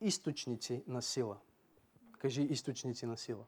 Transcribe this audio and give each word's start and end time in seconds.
източници 0.00 0.84
на 0.86 1.02
сила. 1.02 1.36
Кажи 2.18 2.42
източници 2.42 3.06
на 3.06 3.16
сила. 3.16 3.44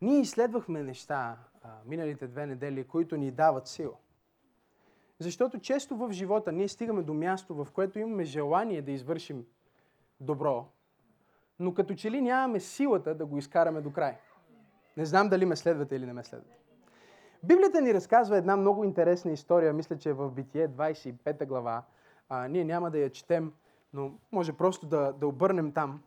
Ние 0.00 0.20
изследвахме 0.20 0.82
неща 0.82 1.38
а, 1.62 1.68
миналите 1.86 2.26
две 2.26 2.46
недели, 2.46 2.84
които 2.84 3.16
ни 3.16 3.30
дават 3.30 3.68
сила. 3.68 3.96
Защото 5.18 5.58
често 5.58 5.96
в 5.96 6.12
живота 6.12 6.52
ние 6.52 6.68
стигаме 6.68 7.02
до 7.02 7.14
място, 7.14 7.54
в 7.54 7.68
което 7.72 7.98
имаме 7.98 8.24
желание 8.24 8.82
да 8.82 8.90
извършим 8.90 9.46
добро, 10.20 10.68
но 11.58 11.74
като 11.74 11.94
че 11.94 12.10
ли 12.10 12.20
нямаме 12.20 12.60
силата 12.60 13.14
да 13.14 13.26
го 13.26 13.38
изкараме 13.38 13.80
до 13.80 13.92
край. 13.92 14.18
Не 14.96 15.04
знам 15.04 15.28
дали 15.28 15.44
ме 15.44 15.56
следвате 15.56 15.96
или 15.96 16.06
не 16.06 16.12
ме 16.12 16.24
следвате. 16.24 16.69
Библията 17.42 17.80
ни 17.80 17.94
разказва 17.94 18.36
една 18.36 18.56
много 18.56 18.84
интересна 18.84 19.32
история, 19.32 19.72
мисля, 19.72 19.98
че 19.98 20.08
е 20.08 20.12
в 20.12 20.30
Битие 20.30 20.68
25 20.68 21.46
глава. 21.46 21.82
А, 22.28 22.48
ние 22.48 22.64
няма 22.64 22.90
да 22.90 22.98
я 22.98 23.10
четем, 23.10 23.52
но 23.92 24.12
може 24.32 24.52
просто 24.52 24.86
да, 24.86 25.12
да 25.12 25.26
обърнем 25.26 25.72
там, 25.72 26.02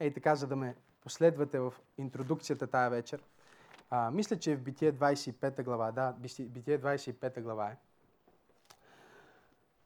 ей 0.00 0.12
така, 0.12 0.34
за 0.34 0.46
да 0.46 0.56
ме 0.56 0.74
последвате 1.02 1.60
в 1.60 1.74
интродукцията 1.98 2.66
тая 2.66 2.90
вечер. 2.90 3.22
А, 3.90 4.10
мисля, 4.10 4.38
че 4.38 4.52
е 4.52 4.56
в 4.56 4.62
Битие 4.62 4.92
25 4.92 5.64
глава. 5.64 5.92
Да, 5.92 6.14
Битие 6.40 6.78
25 6.78 7.42
глава 7.42 7.66
е. 7.66 7.76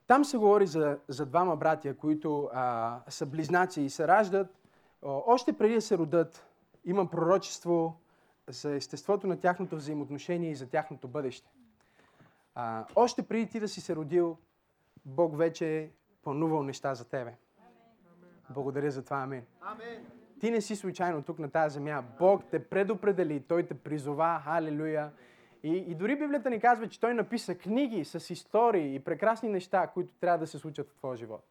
Там 0.07 0.25
се 0.25 0.39
говори 0.39 0.67
за, 0.67 0.99
за 1.09 1.27
двама 1.27 1.57
братия, 1.57 1.97
които 1.97 2.51
а, 2.53 2.99
са 3.09 3.27
близнаци 3.27 3.83
и 3.83 3.91
се 3.91 4.09
раждат. 4.09 4.47
Още 5.03 5.53
преди 5.53 5.75
да 5.75 5.81
се 5.81 5.99
родят, 5.99 6.47
има 6.85 7.11
пророчество 7.11 7.97
за 8.53 8.75
естеството 8.75 9.27
на 9.27 9.41
тяхното 9.41 9.77
взаимоотношение 9.77 10.51
и 10.51 10.55
за 10.55 10.67
тяхното 10.67 11.09
бъдеще. 11.09 11.51
А, 12.55 12.85
още 12.95 13.23
преди 13.23 13.47
ти 13.47 13.61
да 13.61 13.69
си 13.69 13.81
се 13.81 13.97
родил, 13.97 14.39
Бог 15.05 15.37
вече 15.37 15.79
е 15.79 15.91
планувал 16.23 16.63
неща 16.63 16.95
за 16.95 17.09
тебе. 17.09 17.35
Благодаря 18.51 18.91
за 18.91 19.05
това. 19.05 19.17
Амин. 19.17 19.43
Амин. 19.61 20.07
Ти 20.41 20.51
не 20.51 20.61
си 20.61 20.77
случайно 20.77 21.23
тук 21.23 21.39
на 21.39 21.51
тази 21.51 21.75
земя. 21.75 22.05
Бог 22.19 22.43
те 22.51 22.69
предопредели, 22.69 23.41
Той 23.41 23.67
те 23.67 23.75
призова. 23.75 24.43
Халелуя. 24.45 25.11
И, 25.63 25.77
и 25.77 25.95
дори 25.95 26.17
Библията 26.17 26.51
ни 26.51 26.61
казва, 26.61 26.89
че 26.89 27.01
Той 27.01 27.15
написа 27.15 27.55
книги 27.55 28.05
с 28.05 28.31
истории 28.31 28.95
и 28.95 28.99
прекрасни 28.99 29.49
неща, 29.49 29.87
които 29.87 30.15
трябва 30.21 30.39
да 30.39 30.47
се 30.47 30.59
случат 30.59 30.91
в 30.91 30.95
твоя 30.95 31.17
живот. 31.17 31.45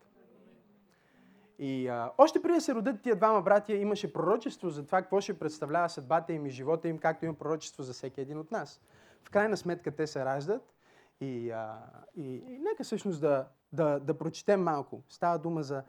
И 1.63 1.87
а, 1.87 2.11
още 2.17 2.41
преди 2.41 2.55
да 2.55 2.61
се 2.61 2.75
родят 2.75 3.01
тия 3.01 3.15
двама 3.15 3.41
братия, 3.41 3.81
имаше 3.81 4.13
пророчество 4.13 4.69
за 4.69 4.85
това 4.85 5.01
какво 5.01 5.21
ще 5.21 5.39
представлява 5.39 5.89
съдбата 5.89 6.33
им 6.33 6.45
и 6.45 6.49
живота 6.49 6.87
им, 6.87 6.97
както 6.97 7.25
има 7.25 7.33
пророчество 7.33 7.83
за 7.83 7.93
всеки 7.93 8.21
един 8.21 8.37
от 8.37 8.51
нас. 8.51 8.81
В 9.23 9.29
крайна 9.29 9.57
сметка 9.57 9.91
те 9.91 10.07
се 10.07 10.25
раждат 10.25 10.73
и, 11.19 11.51
а, 11.51 11.77
и, 12.15 12.35
и 12.35 12.59
нека 12.59 12.83
всъщност 12.83 13.21
да, 13.21 13.47
да, 13.73 13.99
да 13.99 14.17
прочетем 14.17 14.63
малко. 14.63 15.03
Става 15.09 15.37
дума 15.37 15.63
за 15.63 15.83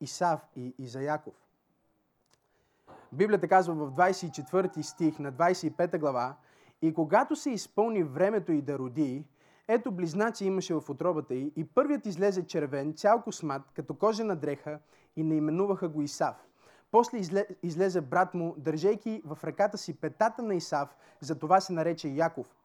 Исав 0.00 0.40
и, 0.56 0.74
и 0.78 0.86
за 0.86 1.02
Яков. 1.02 1.34
Библията 3.12 3.48
казва 3.48 3.74
в 3.74 3.92
24 3.92 4.82
стих 4.82 5.18
на 5.18 5.32
25 5.32 5.98
глава, 5.98 6.36
и 6.82 6.94
когато 6.94 7.36
се 7.36 7.50
изпълни 7.50 8.02
времето 8.02 8.52
и 8.52 8.62
да 8.62 8.78
роди, 8.78 9.24
ето 9.68 9.92
близнаци 9.92 10.44
имаше 10.44 10.74
в 10.74 10.90
отробата 10.90 11.34
й 11.34 11.52
и 11.56 11.64
първият 11.64 12.06
излезе 12.06 12.46
червен, 12.46 12.94
цял 12.94 13.22
космат, 13.22 13.62
като 13.74 13.94
кожена 13.94 14.36
дреха 14.36 14.78
и 15.16 15.22
наименуваха 15.22 15.88
го 15.88 16.02
Исав. 16.02 16.46
После 16.90 17.18
излезе 17.62 18.00
брат 18.00 18.34
му, 18.34 18.54
държейки 18.58 19.22
в 19.24 19.38
ръката 19.44 19.78
си 19.78 20.00
петата 20.00 20.42
на 20.42 20.54
Исав, 20.54 20.96
за 21.20 21.38
това 21.38 21.60
се 21.60 21.72
нарече 21.72 22.08
Яков. 22.08 22.56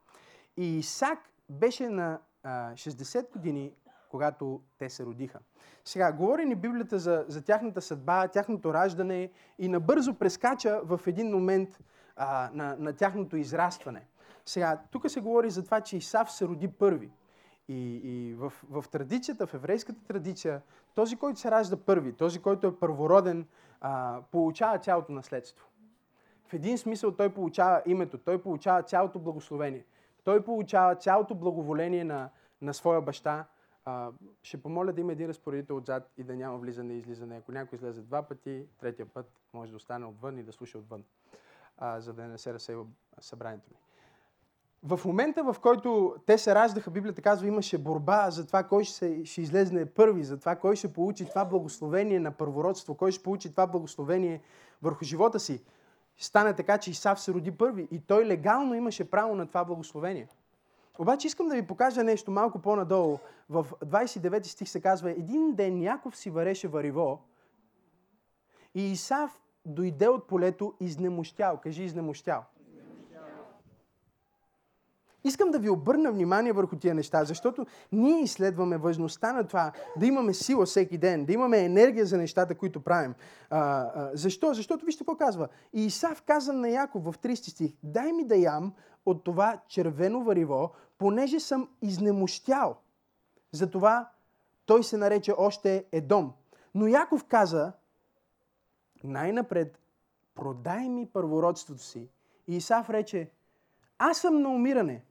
И 0.58 0.78
Исак 0.78 1.20
беше 1.50 1.90
на 1.90 2.20
а, 2.44 2.74
60 2.74 3.32
години, 3.32 3.74
когато 4.10 4.62
те 4.80 4.90
се 4.90 5.06
родиха. 5.06 5.40
Сега, 5.86 6.12
говори 6.12 6.46
ни 6.46 6.56
Библията 6.56 7.00
за, 7.00 7.26
за 7.28 7.42
тяхната 7.42 7.82
съдба, 7.82 8.28
тяхното 8.28 8.74
раждане 8.74 9.32
и 9.60 9.68
набързо 9.68 10.14
прескача 10.14 10.82
в 10.84 11.02
един 11.08 11.32
момент 11.32 11.70
а, 12.16 12.50
на, 12.54 12.76
на 12.80 12.94
тяхното 12.94 13.38
израстване. 13.38 14.08
Сега, 14.48 14.82
тук 14.92 15.10
се 15.10 15.22
говори 15.22 15.50
за 15.50 15.66
това, 15.66 15.82
че 15.82 15.98
Исав 15.98 16.32
се 16.32 16.48
роди 16.48 16.68
първи. 16.68 17.12
И, 17.68 17.96
и 17.96 18.34
в, 18.34 18.54
в 18.70 18.86
традицията, 18.92 19.48
в 19.48 19.54
еврейската 19.54 20.04
традиция, 20.04 20.62
този, 20.96 21.16
който 21.16 21.40
се 21.40 21.52
ражда 21.52 21.78
първи, 21.78 22.14
този, 22.14 22.40
който 22.40 22.68
е 22.68 22.80
първороден, 22.80 23.48
а, 23.82 24.22
получава 24.32 24.80
цялото 24.80 25.12
наследство. 25.12 25.68
В 26.48 26.54
един 26.54 26.78
смисъл 26.78 27.12
той 27.12 27.30
получава 27.30 27.82
името, 27.86 28.18
той 28.18 28.42
получава 28.42 28.84
цялото 28.84 29.20
благословение. 29.20 29.86
Той 30.24 30.44
получава 30.44 30.96
цялото 30.96 31.36
благоволение 31.36 32.04
на, 32.04 32.30
на 32.62 32.74
своя 32.74 33.02
баща. 33.02 33.46
А, 33.86 34.12
ще 34.44 34.62
помоля 34.62 34.94
да 34.94 35.02
има 35.02 35.12
един 35.12 35.28
разпоредител 35.28 35.78
отзад 35.78 36.12
и 36.18 36.24
да 36.24 36.36
няма 36.36 36.58
влизане 36.58 36.94
и 36.94 36.98
излизане. 36.98 37.38
Ако 37.38 37.52
някой 37.52 37.76
излезе 37.76 38.02
два 38.02 38.24
пъти, 38.24 38.66
третия 38.80 39.06
път 39.06 39.32
може 39.54 39.72
да 39.72 39.78
остане 39.78 40.06
отвън 40.06 40.38
и 40.38 40.44
да 40.44 40.52
слуша 40.52 40.78
отвън, 40.78 41.04
а, 41.78 42.00
за 42.00 42.14
да 42.14 42.28
не 42.28 42.38
се 42.38 42.54
разсейва 42.54 42.86
събранието 43.20 43.70
ми 43.72 43.87
в 44.84 45.00
момента, 45.06 45.44
в 45.44 45.56
който 45.62 46.16
те 46.26 46.38
се 46.38 46.56
раждаха, 46.56 46.92
Библията 46.92 47.22
казва, 47.22 47.48
имаше 47.48 47.78
борба 47.78 48.30
за 48.30 48.48
това 48.48 48.64
кой 48.64 48.84
ще, 48.84 49.26
ще 49.26 49.42
излезне 49.42 49.86
първи, 49.86 50.24
за 50.24 50.40
това 50.40 50.56
кой 50.56 50.76
ще 50.76 50.94
получи 50.94 51.30
това 51.30 51.46
благословение 51.46 52.20
на 52.20 52.32
първородство, 52.32 52.96
кой 52.96 53.12
ще 53.12 53.24
получи 53.24 53.52
това 53.52 53.68
благословение 53.68 54.42
върху 54.82 55.06
живота 55.06 55.40
си. 55.40 55.64
Стане 56.18 56.54
така, 56.54 56.78
че 56.78 56.92
Исав 56.92 57.20
се 57.20 57.34
роди 57.34 57.52
първи 57.52 57.88
и 57.92 58.00
той 58.00 58.26
легално 58.26 58.76
имаше 58.76 59.12
право 59.12 59.36
на 59.36 59.48
това 59.48 59.66
благословение. 59.66 60.28
Обаче 61.00 61.28
искам 61.28 61.48
да 61.48 61.56
ви 61.56 61.68
покажа 61.68 62.04
нещо 62.04 62.32
малко 62.32 62.60
по-надолу. 62.60 63.18
В 63.50 63.68
29 63.86 64.44
стих 64.44 64.70
се 64.70 64.82
казва, 64.82 65.12
един 65.12 65.54
ден 65.54 65.82
Яков 65.82 66.18
си 66.18 66.30
вареше 66.30 66.68
вариво 66.68 67.20
и 68.76 68.92
Исав 68.92 69.42
дойде 69.66 70.08
от 70.08 70.28
полето 70.28 70.74
изнемощял. 70.80 71.58
Кажи 71.58 71.84
изнемощял. 71.84 72.44
Искам 75.28 75.52
да 75.52 75.60
ви 75.60 75.70
обърна 75.70 76.12
внимание 76.12 76.54
върху 76.54 76.76
тия 76.76 76.96
неща, 76.96 77.24
защото 77.24 77.66
ние 77.92 78.22
изследваме 78.22 78.78
важността 78.78 79.34
на 79.34 79.48
това 79.48 79.72
да 79.98 80.06
имаме 80.06 80.34
сила 80.34 80.66
всеки 80.66 80.98
ден, 80.98 81.26
да 81.26 81.34
имаме 81.34 81.66
енергия 81.66 82.06
за 82.06 82.18
нещата, 82.18 82.56
които 82.56 82.84
правим. 82.84 83.16
А, 83.50 83.60
а, 83.60 84.10
защо? 84.14 84.54
Защото 84.54 84.86
вижте 84.86 85.00
какво 85.00 85.18
казва. 85.18 85.48
И 85.74 85.86
Исав 85.86 86.22
каза 86.22 86.54
на 86.54 86.70
Яков 86.70 87.04
в 87.04 87.14
30 87.20 87.34
стих, 87.50 87.72
дай 87.84 88.14
ми 88.14 88.24
да 88.24 88.36
ям 88.36 88.74
от 89.06 89.24
това 89.24 89.60
червено 89.68 90.24
вариво, 90.24 90.72
понеже 90.98 91.40
съм 91.40 91.70
изнемощял. 91.82 92.78
Затова 93.52 94.10
той 94.66 94.84
се 94.84 94.98
нарече 94.98 95.34
още 95.38 95.86
Едом. 95.92 96.34
Но 96.76 96.88
Яков 96.88 97.24
каза, 97.24 97.72
най-напред, 99.04 99.80
продай 100.36 100.90
ми 100.90 101.10
първородството 101.14 101.84
си. 101.84 102.10
И 102.48 102.56
Исав 102.56 102.90
рече, 102.90 103.32
аз 103.98 104.18
съм 104.18 104.42
на 104.42 104.50
умиране. 104.50 105.04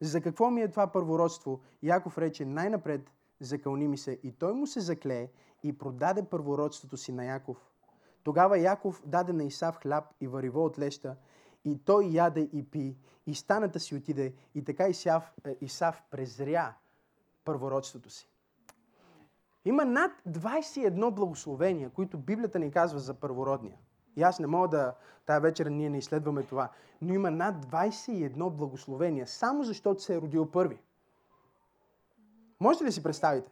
За 0.00 0.20
какво 0.20 0.50
ми 0.50 0.60
е 0.60 0.70
това 0.70 0.86
първородство? 0.86 1.60
Яков 1.82 2.18
рече, 2.18 2.44
най-напред 2.44 3.10
закълни 3.40 3.88
ми 3.88 3.98
се. 3.98 4.18
И 4.22 4.32
той 4.32 4.52
му 4.52 4.66
се 4.66 4.80
заклее 4.80 5.28
и 5.62 5.78
продаде 5.78 6.24
първородството 6.24 6.96
си 6.96 7.12
на 7.12 7.24
Яков. 7.24 7.70
Тогава 8.22 8.58
Яков 8.58 9.02
даде 9.06 9.32
на 9.32 9.44
Исав 9.44 9.76
хляб 9.76 10.04
и 10.20 10.28
вариво 10.28 10.64
от 10.64 10.78
леща, 10.78 11.16
и 11.64 11.78
той 11.84 12.04
яде 12.10 12.40
и 12.40 12.70
пи, 12.70 12.96
и 13.26 13.34
станата 13.34 13.80
си 13.80 13.94
отиде, 13.94 14.34
и 14.54 14.64
така 14.64 14.88
Исав, 14.88 15.32
е, 15.46 15.56
Исав 15.60 16.02
презря 16.10 16.74
първородството 17.44 18.10
си. 18.10 18.30
Има 19.64 19.84
над 19.84 20.12
21 20.28 21.10
благословения, 21.10 21.90
които 21.90 22.18
Библията 22.18 22.58
ни 22.58 22.70
казва 22.70 22.98
за 22.98 23.14
първородния. 23.14 23.76
И 24.16 24.22
аз 24.22 24.40
не 24.40 24.46
мога 24.46 24.68
да, 24.68 24.94
тая 25.26 25.40
вечер 25.40 25.66
ние 25.66 25.90
не 25.90 25.98
изследваме 25.98 26.42
това, 26.42 26.68
но 27.02 27.14
има 27.14 27.30
над 27.30 27.66
21 27.66 28.50
благословения, 28.50 29.26
само 29.26 29.64
защото 29.64 30.02
се 30.02 30.14
е 30.14 30.20
родил 30.20 30.50
първи. 30.50 30.78
Можете 32.60 32.84
ли 32.84 32.92
си 32.92 33.02
представите? 33.02 33.50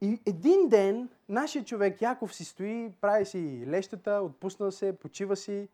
И 0.00 0.20
един 0.26 0.68
ден 0.68 1.08
нашия 1.28 1.64
човек 1.64 2.02
Яков 2.02 2.34
си 2.34 2.44
стои, 2.44 2.92
прави 3.00 3.26
си 3.26 3.64
лещата, 3.66 4.10
отпусна 4.10 4.72
се, 4.72 4.98
почива 4.98 5.36
си. 5.36 5.68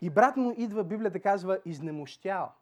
И 0.00 0.10
брат 0.10 0.36
му 0.36 0.54
идва, 0.56 0.84
Библията 0.84 1.20
казва, 1.20 1.58
изнемощял. 1.64 2.52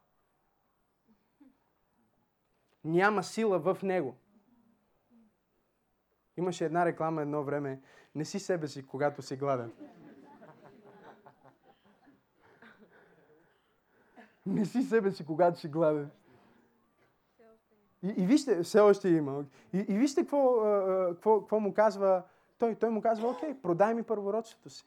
Няма 2.83 3.23
сила 3.23 3.59
в 3.59 3.77
него. 3.83 4.15
Имаше 6.37 6.65
една 6.65 6.85
реклама 6.85 7.21
едно 7.21 7.43
време. 7.43 7.81
Не 8.15 8.25
си 8.25 8.39
себе 8.39 8.67
си, 8.67 8.87
когато 8.87 9.21
си 9.21 9.35
гладен. 9.35 9.71
Не 14.45 14.65
си 14.65 14.83
себе 14.83 15.11
си, 15.11 15.25
когато 15.25 15.59
си 15.59 15.67
гладен. 15.67 16.09
И, 18.03 18.07
и 18.17 18.25
вижте, 18.25 18.63
все 18.63 18.79
още 18.79 19.09
има. 19.09 19.43
И, 19.73 19.77
и 19.77 19.97
вижте 19.97 20.21
какво, 20.21 20.61
какво, 21.09 21.39
какво 21.39 21.59
му 21.59 21.73
казва 21.73 22.23
той. 22.57 22.75
Той 22.75 22.89
му 22.89 23.01
казва, 23.01 23.29
окей, 23.29 23.53
продай 23.53 23.93
ми 23.93 24.03
първородството 24.03 24.69
си. 24.69 24.85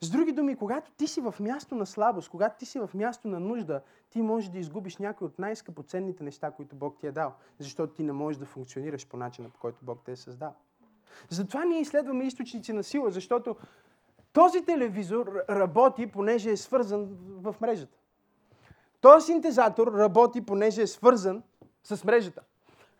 С 0.00 0.10
други 0.10 0.32
думи, 0.32 0.56
когато 0.56 0.90
ти 0.90 1.06
си 1.06 1.20
в 1.20 1.34
място 1.40 1.74
на 1.74 1.86
слабост, 1.86 2.30
когато 2.30 2.58
ти 2.58 2.66
си 2.66 2.78
в 2.78 2.90
място 2.94 3.28
на 3.28 3.40
нужда, 3.40 3.80
ти 4.10 4.22
можеш 4.22 4.50
да 4.50 4.58
изгубиш 4.58 4.96
някои 4.96 5.26
от 5.26 5.38
най-скъпоценните 5.38 6.24
неща, 6.24 6.50
които 6.50 6.76
Бог 6.76 6.98
ти 6.98 7.06
е 7.06 7.12
дал, 7.12 7.34
защото 7.58 7.94
ти 7.94 8.02
не 8.02 8.12
можеш 8.12 8.38
да 8.38 8.46
функционираш 8.46 9.08
по 9.08 9.16
начина, 9.16 9.50
по 9.50 9.60
който 9.60 9.84
Бог 9.84 10.00
те 10.04 10.12
е 10.12 10.16
създал. 10.16 10.54
Затова 11.30 11.64
ние 11.64 11.80
изследваме 11.80 12.24
източници 12.24 12.72
на 12.72 12.82
сила, 12.82 13.10
защото 13.10 13.56
този 14.32 14.64
телевизор 14.64 15.44
работи, 15.50 16.06
понеже 16.06 16.50
е 16.50 16.56
свързан 16.56 17.08
в 17.28 17.56
мрежата. 17.60 17.98
Този 19.02 19.26
синтезатор 19.26 19.92
работи, 19.98 20.40
понеже 20.40 20.82
е 20.82 20.86
свързан 20.86 21.42
с 21.84 22.04
мрежата. 22.04 22.42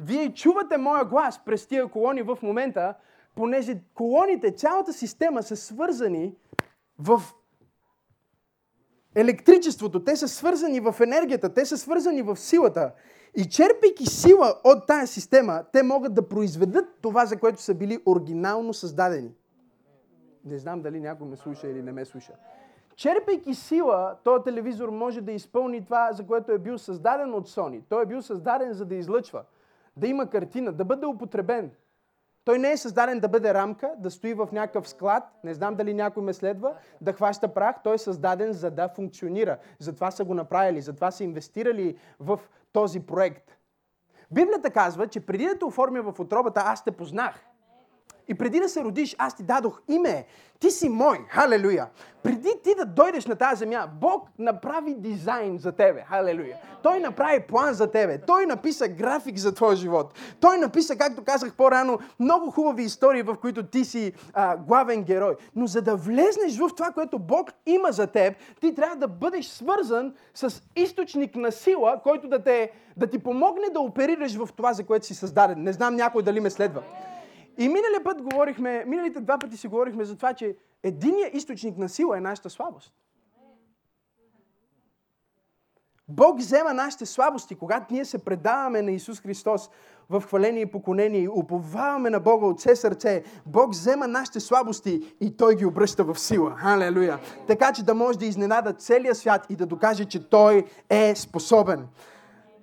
Вие 0.00 0.34
чувате 0.34 0.76
моя 0.76 1.04
глас 1.04 1.44
през 1.44 1.66
тия 1.66 1.88
колони 1.88 2.22
в 2.22 2.38
момента, 2.42 2.94
понеже 3.34 3.80
колоните, 3.94 4.50
цялата 4.50 4.92
система 4.92 5.42
са 5.42 5.56
свързани 5.56 6.34
в 6.98 7.22
електричеството, 9.14 10.04
те 10.04 10.16
са 10.16 10.28
свързани 10.28 10.80
в 10.80 10.96
енергията, 11.02 11.54
те 11.54 11.66
са 11.66 11.78
свързани 11.78 12.22
в 12.22 12.36
силата. 12.36 12.92
И 13.36 13.48
черпейки 13.48 14.06
сила 14.06 14.60
от 14.64 14.86
тая 14.86 15.06
система, 15.06 15.64
те 15.72 15.82
могат 15.82 16.14
да 16.14 16.28
произведат 16.28 16.84
това, 17.02 17.26
за 17.26 17.38
което 17.38 17.62
са 17.62 17.74
били 17.74 17.98
оригинално 18.06 18.74
създадени. 18.74 19.30
Не 20.44 20.58
знам 20.58 20.82
дали 20.82 21.00
някой 21.00 21.26
ме 21.26 21.36
слуша 21.36 21.68
или 21.68 21.82
не 21.82 21.92
ме 21.92 22.04
слуша. 22.04 22.32
Черпейки 22.96 23.54
сила, 23.54 24.16
този 24.24 24.44
телевизор 24.44 24.88
може 24.88 25.20
да 25.20 25.32
изпълни 25.32 25.84
това, 25.84 26.12
за 26.12 26.26
което 26.26 26.52
е 26.52 26.58
бил 26.58 26.78
създаден 26.78 27.34
от 27.34 27.48
Sony. 27.48 27.82
Той 27.88 28.02
е 28.02 28.06
бил 28.06 28.22
създаден 28.22 28.72
за 28.72 28.84
да 28.84 28.94
излъчва, 28.94 29.42
да 29.96 30.06
има 30.06 30.30
картина, 30.30 30.72
да 30.72 30.84
бъде 30.84 31.06
употребен. 31.06 31.70
Той 32.44 32.58
не 32.58 32.72
е 32.72 32.76
създаден 32.76 33.20
да 33.20 33.28
бъде 33.28 33.54
рамка, 33.54 33.90
да 33.98 34.10
стои 34.10 34.34
в 34.34 34.48
някакъв 34.52 34.88
склад, 34.88 35.24
не 35.44 35.54
знам 35.54 35.74
дали 35.74 35.94
някой 35.94 36.22
ме 36.22 36.32
следва, 36.32 36.74
да 37.00 37.12
хваща 37.12 37.54
прах. 37.54 37.76
Той 37.84 37.94
е 37.94 37.98
създаден 37.98 38.52
за 38.52 38.70
да 38.70 38.88
функционира. 38.88 39.58
Затова 39.78 40.10
са 40.10 40.24
го 40.24 40.34
направили, 40.34 40.80
затова 40.80 41.10
са 41.10 41.24
инвестирали 41.24 41.96
в 42.20 42.40
този 42.72 43.00
проект. 43.00 43.58
Библията 44.30 44.70
казва, 44.70 45.06
че 45.06 45.26
преди 45.26 45.46
да 45.46 45.58
те 45.58 45.64
оформя 45.64 46.02
в 46.02 46.20
отробата, 46.20 46.62
аз 46.64 46.84
те 46.84 46.90
познах. 46.90 47.44
И 48.32 48.34
преди 48.34 48.60
да 48.60 48.68
се 48.68 48.84
родиш, 48.84 49.16
аз 49.18 49.36
ти 49.36 49.42
дадох 49.42 49.82
име. 49.88 50.24
Ти 50.60 50.70
си 50.70 50.88
мой. 50.88 51.18
Халелуя. 51.28 51.86
Преди 52.22 52.50
ти 52.64 52.74
да 52.74 52.84
дойдеш 52.84 53.26
на 53.26 53.36
тази 53.36 53.58
земя, 53.58 53.88
Бог 54.00 54.28
направи 54.38 54.94
дизайн 54.94 55.58
за 55.58 55.72
тебе. 55.72 56.04
Халелуя. 56.08 56.56
Той 56.82 57.00
направи 57.00 57.40
план 57.40 57.74
за 57.74 57.90
тебе. 57.90 58.18
Той 58.26 58.46
написа 58.46 58.88
график 58.88 59.36
за 59.36 59.54
твоя 59.54 59.76
живот. 59.76 60.14
Той 60.40 60.58
написа, 60.58 60.96
както 60.96 61.24
казах 61.24 61.54
по-рано, 61.54 61.98
много 62.20 62.50
хубави 62.50 62.82
истории, 62.82 63.22
в 63.22 63.36
които 63.40 63.62
ти 63.62 63.84
си 63.84 64.12
а, 64.32 64.56
главен 64.56 65.02
герой. 65.02 65.36
Но 65.56 65.66
за 65.66 65.82
да 65.82 65.96
влезнеш 65.96 66.58
в 66.58 66.70
това, 66.76 66.90
което 66.90 67.18
Бог 67.18 67.50
има 67.66 67.92
за 67.92 68.06
теб, 68.06 68.34
ти 68.60 68.74
трябва 68.74 68.96
да 68.96 69.08
бъдеш 69.08 69.46
свързан 69.46 70.14
с 70.34 70.62
източник 70.76 71.36
на 71.36 71.52
сила, 71.52 72.00
който 72.02 72.28
да, 72.28 72.42
те, 72.42 72.70
да 72.96 73.06
ти 73.06 73.18
помогне 73.18 73.66
да 73.72 73.80
оперираш 73.80 74.34
в 74.34 74.48
това, 74.56 74.72
за 74.72 74.84
което 74.84 75.06
си 75.06 75.14
създаден. 75.14 75.62
Не 75.62 75.72
знам 75.72 75.96
някой 75.96 76.22
дали 76.22 76.40
ме 76.40 76.50
следва. 76.50 76.82
И 77.58 77.68
миналия 77.68 78.04
път 78.04 78.22
говорихме, 78.22 78.84
миналите 78.86 79.20
два 79.20 79.38
пъти 79.38 79.56
си 79.56 79.68
говорихме 79.68 80.04
за 80.04 80.16
това, 80.16 80.34
че 80.34 80.56
единият 80.82 81.34
източник 81.34 81.78
на 81.78 81.88
сила 81.88 82.18
е 82.18 82.20
нашата 82.20 82.50
слабост. 82.50 82.92
Бог 86.08 86.38
взема 86.38 86.74
нашите 86.74 87.06
слабости, 87.06 87.54
когато 87.54 87.94
ние 87.94 88.04
се 88.04 88.24
предаваме 88.24 88.82
на 88.82 88.90
Исус 88.90 89.20
Христос 89.20 89.70
в 90.10 90.20
хваление 90.20 90.62
и 90.62 90.70
поклонение 90.70 91.20
и 91.20 91.28
уповаваме 91.28 92.10
на 92.10 92.20
Бога 92.20 92.46
от 92.46 92.58
все 92.58 92.76
сърце. 92.76 93.24
Бог 93.46 93.70
взема 93.70 94.08
нашите 94.08 94.40
слабости 94.40 95.14
и 95.20 95.36
Той 95.36 95.56
ги 95.56 95.66
обръща 95.66 96.04
в 96.04 96.18
сила. 96.18 96.54
Халелуя! 96.56 97.18
Така 97.46 97.72
че 97.72 97.84
да 97.84 97.94
може 97.94 98.18
да 98.18 98.26
изненада 98.26 98.72
целия 98.72 99.14
свят 99.14 99.46
и 99.50 99.56
да 99.56 99.66
докаже, 99.66 100.04
че 100.04 100.28
Той 100.28 100.64
е 100.90 101.14
способен. 101.14 101.86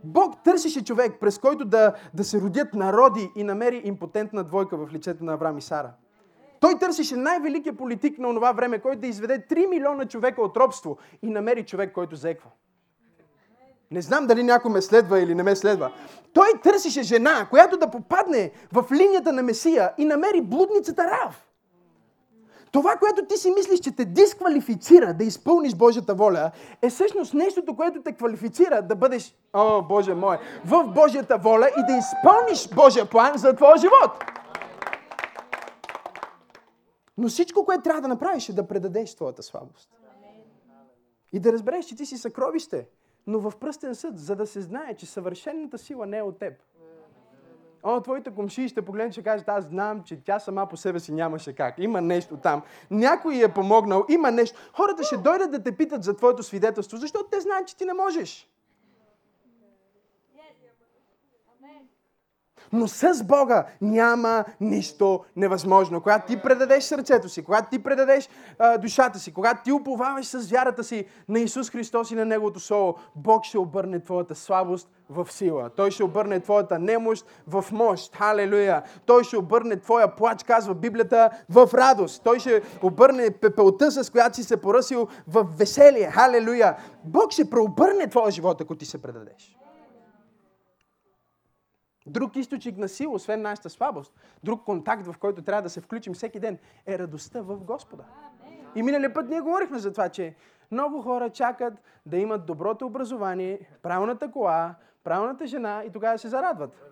Бог 0.04 0.44
търсише 0.44 0.84
човек, 0.84 1.20
през 1.20 1.38
който 1.38 1.66
да, 1.66 1.94
да 2.14 2.24
се 2.24 2.42
родят 2.42 2.74
народи 2.74 3.32
и 3.36 3.44
намери 3.44 3.82
импотентна 3.86 4.44
двойка 4.44 4.78
в 4.78 4.94
лицето 4.94 5.24
на 5.24 5.34
Авраам 5.34 5.58
и 5.58 5.62
Сара. 5.62 5.92
Той 6.60 6.80
търсише 6.80 7.16
най-великият 7.16 7.78
политик 7.78 8.20
на 8.20 8.34
това 8.36 8.52
време, 8.52 8.80
който 8.80 9.02
да 9.02 9.08
изведе 9.08 9.46
3 9.50 9.70
милиона 9.70 10.06
човека 10.06 10.42
от 10.42 10.58
робство 10.58 10.98
и 11.22 11.30
намери 11.30 11.64
човек, 11.64 11.94
който 11.94 12.16
заеква. 12.16 12.50
Не 13.92 14.02
знам 14.02 14.28
дали 14.28 14.44
някой 14.44 14.72
ме 14.72 14.82
следва 14.82 15.20
или 15.20 15.36
не 15.36 15.44
ме 15.44 15.56
следва. 15.56 15.92
Той 16.34 16.48
търсише 16.64 17.04
жена, 17.04 17.48
която 17.50 17.78
да 17.78 17.92
попадне 17.92 18.52
в 18.74 18.86
линията 18.92 19.34
на 19.34 19.44
Месия 19.44 19.94
и 19.98 20.06
намери 20.06 20.42
блудницата 20.42 21.04
Рав. 21.04 21.49
Това, 22.72 22.96
което 22.96 23.26
ти 23.26 23.38
си 23.38 23.52
мислиш, 23.52 23.80
че 23.80 23.96
те 23.96 24.06
дисквалифицира 24.06 25.14
да 25.14 25.24
изпълниш 25.24 25.76
Божията 25.76 26.16
воля, 26.16 26.52
е 26.82 26.90
всъщност 26.90 27.34
нещото, 27.34 27.76
което 27.76 28.02
те 28.02 28.14
квалифицира 28.14 28.82
да 28.82 28.96
бъдеш, 28.96 29.36
о, 29.54 29.82
Боже 29.82 30.14
мой, 30.14 30.38
в 30.66 30.84
Божията 30.84 31.38
воля 31.38 31.70
и 31.78 31.86
да 31.92 31.98
изпълниш 31.98 32.70
Божия 32.76 33.10
план 33.10 33.38
за 33.38 33.56
твоя 33.56 33.78
живот. 33.78 34.24
Но 37.18 37.28
всичко, 37.28 37.66
което 37.66 37.84
трябва 37.84 38.02
да 38.02 38.08
направиш 38.08 38.50
е 38.50 38.54
да 38.54 38.68
предадеш 38.68 39.16
твоята 39.16 39.44
слабост. 39.44 39.90
И 41.34 41.40
да 41.40 41.54
разбереш, 41.54 41.86
че 41.86 41.96
ти 41.96 42.06
си 42.06 42.18
съкровище, 42.18 42.88
но 43.28 43.40
в 43.40 43.54
пръстен 43.60 43.96
съд, 43.96 44.20
за 44.20 44.36
да 44.36 44.48
се 44.48 44.62
знае, 44.62 44.96
че 44.96 45.06
съвършената 45.06 45.78
сила 45.78 46.06
не 46.06 46.18
е 46.18 46.22
от 46.22 46.40
теб. 46.40 46.54
О, 47.84 48.02
твоите 48.02 48.32
комши 48.36 48.68
ще 48.68 48.82
погледнат, 48.82 49.14
ще 49.14 49.24
кажат, 49.24 49.50
аз 49.50 49.66
знам, 49.66 50.04
че 50.04 50.24
тя 50.24 50.40
сама 50.40 50.66
по 50.66 50.78
себе 50.78 51.00
си 51.00 51.12
нямаше 51.12 51.56
как. 51.56 51.76
Има 51.78 52.02
нещо 52.02 52.38
там. 52.38 52.62
Някой 52.92 53.44
е 53.44 53.48
помогнал, 53.48 54.06
има 54.10 54.32
нещо. 54.32 54.60
Хората 54.74 55.04
ще 55.04 55.18
дойдат 55.18 55.52
да 55.52 55.64
те 55.64 55.72
питат 55.72 56.04
за 56.04 56.18
твоето 56.18 56.44
свидетелство, 56.44 56.98
защото 56.98 57.26
те 57.32 57.40
знаят, 57.40 57.68
че 57.68 57.78
ти 57.78 57.86
не 57.86 57.94
можеш. 57.94 58.48
Но 62.74 62.88
с 62.88 63.24
Бога 63.24 63.66
няма 63.82 64.46
нищо 64.62 65.20
невъзможно. 65.36 66.02
Когато 66.02 66.28
ти 66.28 66.42
предадеш 66.42 66.84
сърцето 66.84 67.30
си, 67.30 67.44
когато 67.44 67.70
ти 67.70 67.84
предадеш 67.84 68.30
а, 68.60 68.78
душата 68.78 69.20
си, 69.20 69.34
когато 69.34 69.64
ти 69.64 69.72
уповаваш 69.72 70.26
с 70.26 70.50
вярата 70.50 70.84
си 70.84 71.06
на 71.30 71.40
Исус 71.40 71.70
Христос 71.70 72.12
и 72.12 72.16
на 72.16 72.26
Неговото 72.26 72.60
Слово, 72.60 72.96
Бог 73.16 73.46
ще 73.46 73.58
обърне 73.58 74.00
твоята 74.00 74.36
слабост 74.36 74.90
в 75.10 75.28
сила. 75.32 75.70
Той 75.70 75.92
ще 75.92 76.04
обърне 76.04 76.40
твоята 76.40 76.80
немощ 76.80 77.26
в 77.48 77.66
мощ. 77.72 78.16
Халелуя! 78.16 78.84
Той 79.06 79.24
ще 79.24 79.38
обърне 79.38 79.76
твоя 79.76 80.16
плач, 80.16 80.44
казва 80.44 80.76
Библията, 80.76 81.30
в 81.50 81.70
радост. 81.74 82.24
Той 82.24 82.40
ще 82.40 82.62
обърне 82.84 83.32
пепелта, 83.32 83.92
с 83.92 84.10
която 84.10 84.36
си 84.36 84.44
се 84.44 84.62
поръсил 84.62 85.08
в 85.28 85.48
веселие. 85.58 86.12
Халелуя! 86.12 86.78
Бог 87.04 87.32
ще 87.32 87.50
преобърне 87.50 88.08
твоя 88.08 88.32
живот, 88.32 88.62
ако 88.62 88.76
ти 88.76 88.86
се 88.86 89.02
предадеш. 89.02 89.59
Друг 92.08 92.36
източник 92.36 92.78
на 92.78 92.90
сила, 92.90 93.14
освен 93.14 93.42
нашата 93.42 93.70
слабост, 93.70 94.14
друг 94.44 94.64
контакт, 94.64 95.06
в 95.06 95.16
който 95.20 95.42
трябва 95.42 95.62
да 95.62 95.70
се 95.70 95.82
включим 95.82 96.14
всеки 96.14 96.40
ден, 96.40 96.58
е 96.86 97.00
радостта 97.00 97.42
в 97.42 97.58
Господа. 97.58 98.04
И 98.76 98.84
миналия 98.84 99.14
път 99.14 99.30
ние 99.30 99.42
говорихме 99.42 99.80
за 99.80 99.92
това, 99.92 100.10
че 100.10 100.36
много 100.72 101.02
хора 101.02 101.30
чакат 101.30 101.74
да 102.06 102.18
имат 102.18 102.46
доброто 102.46 102.86
образование, 102.86 103.60
правилната 103.82 104.32
кола, 104.32 104.76
правилната 105.04 105.48
жена 105.48 105.84
и 105.88 105.92
тогава 105.92 106.20
се 106.20 106.28
зарадват. 106.28 106.86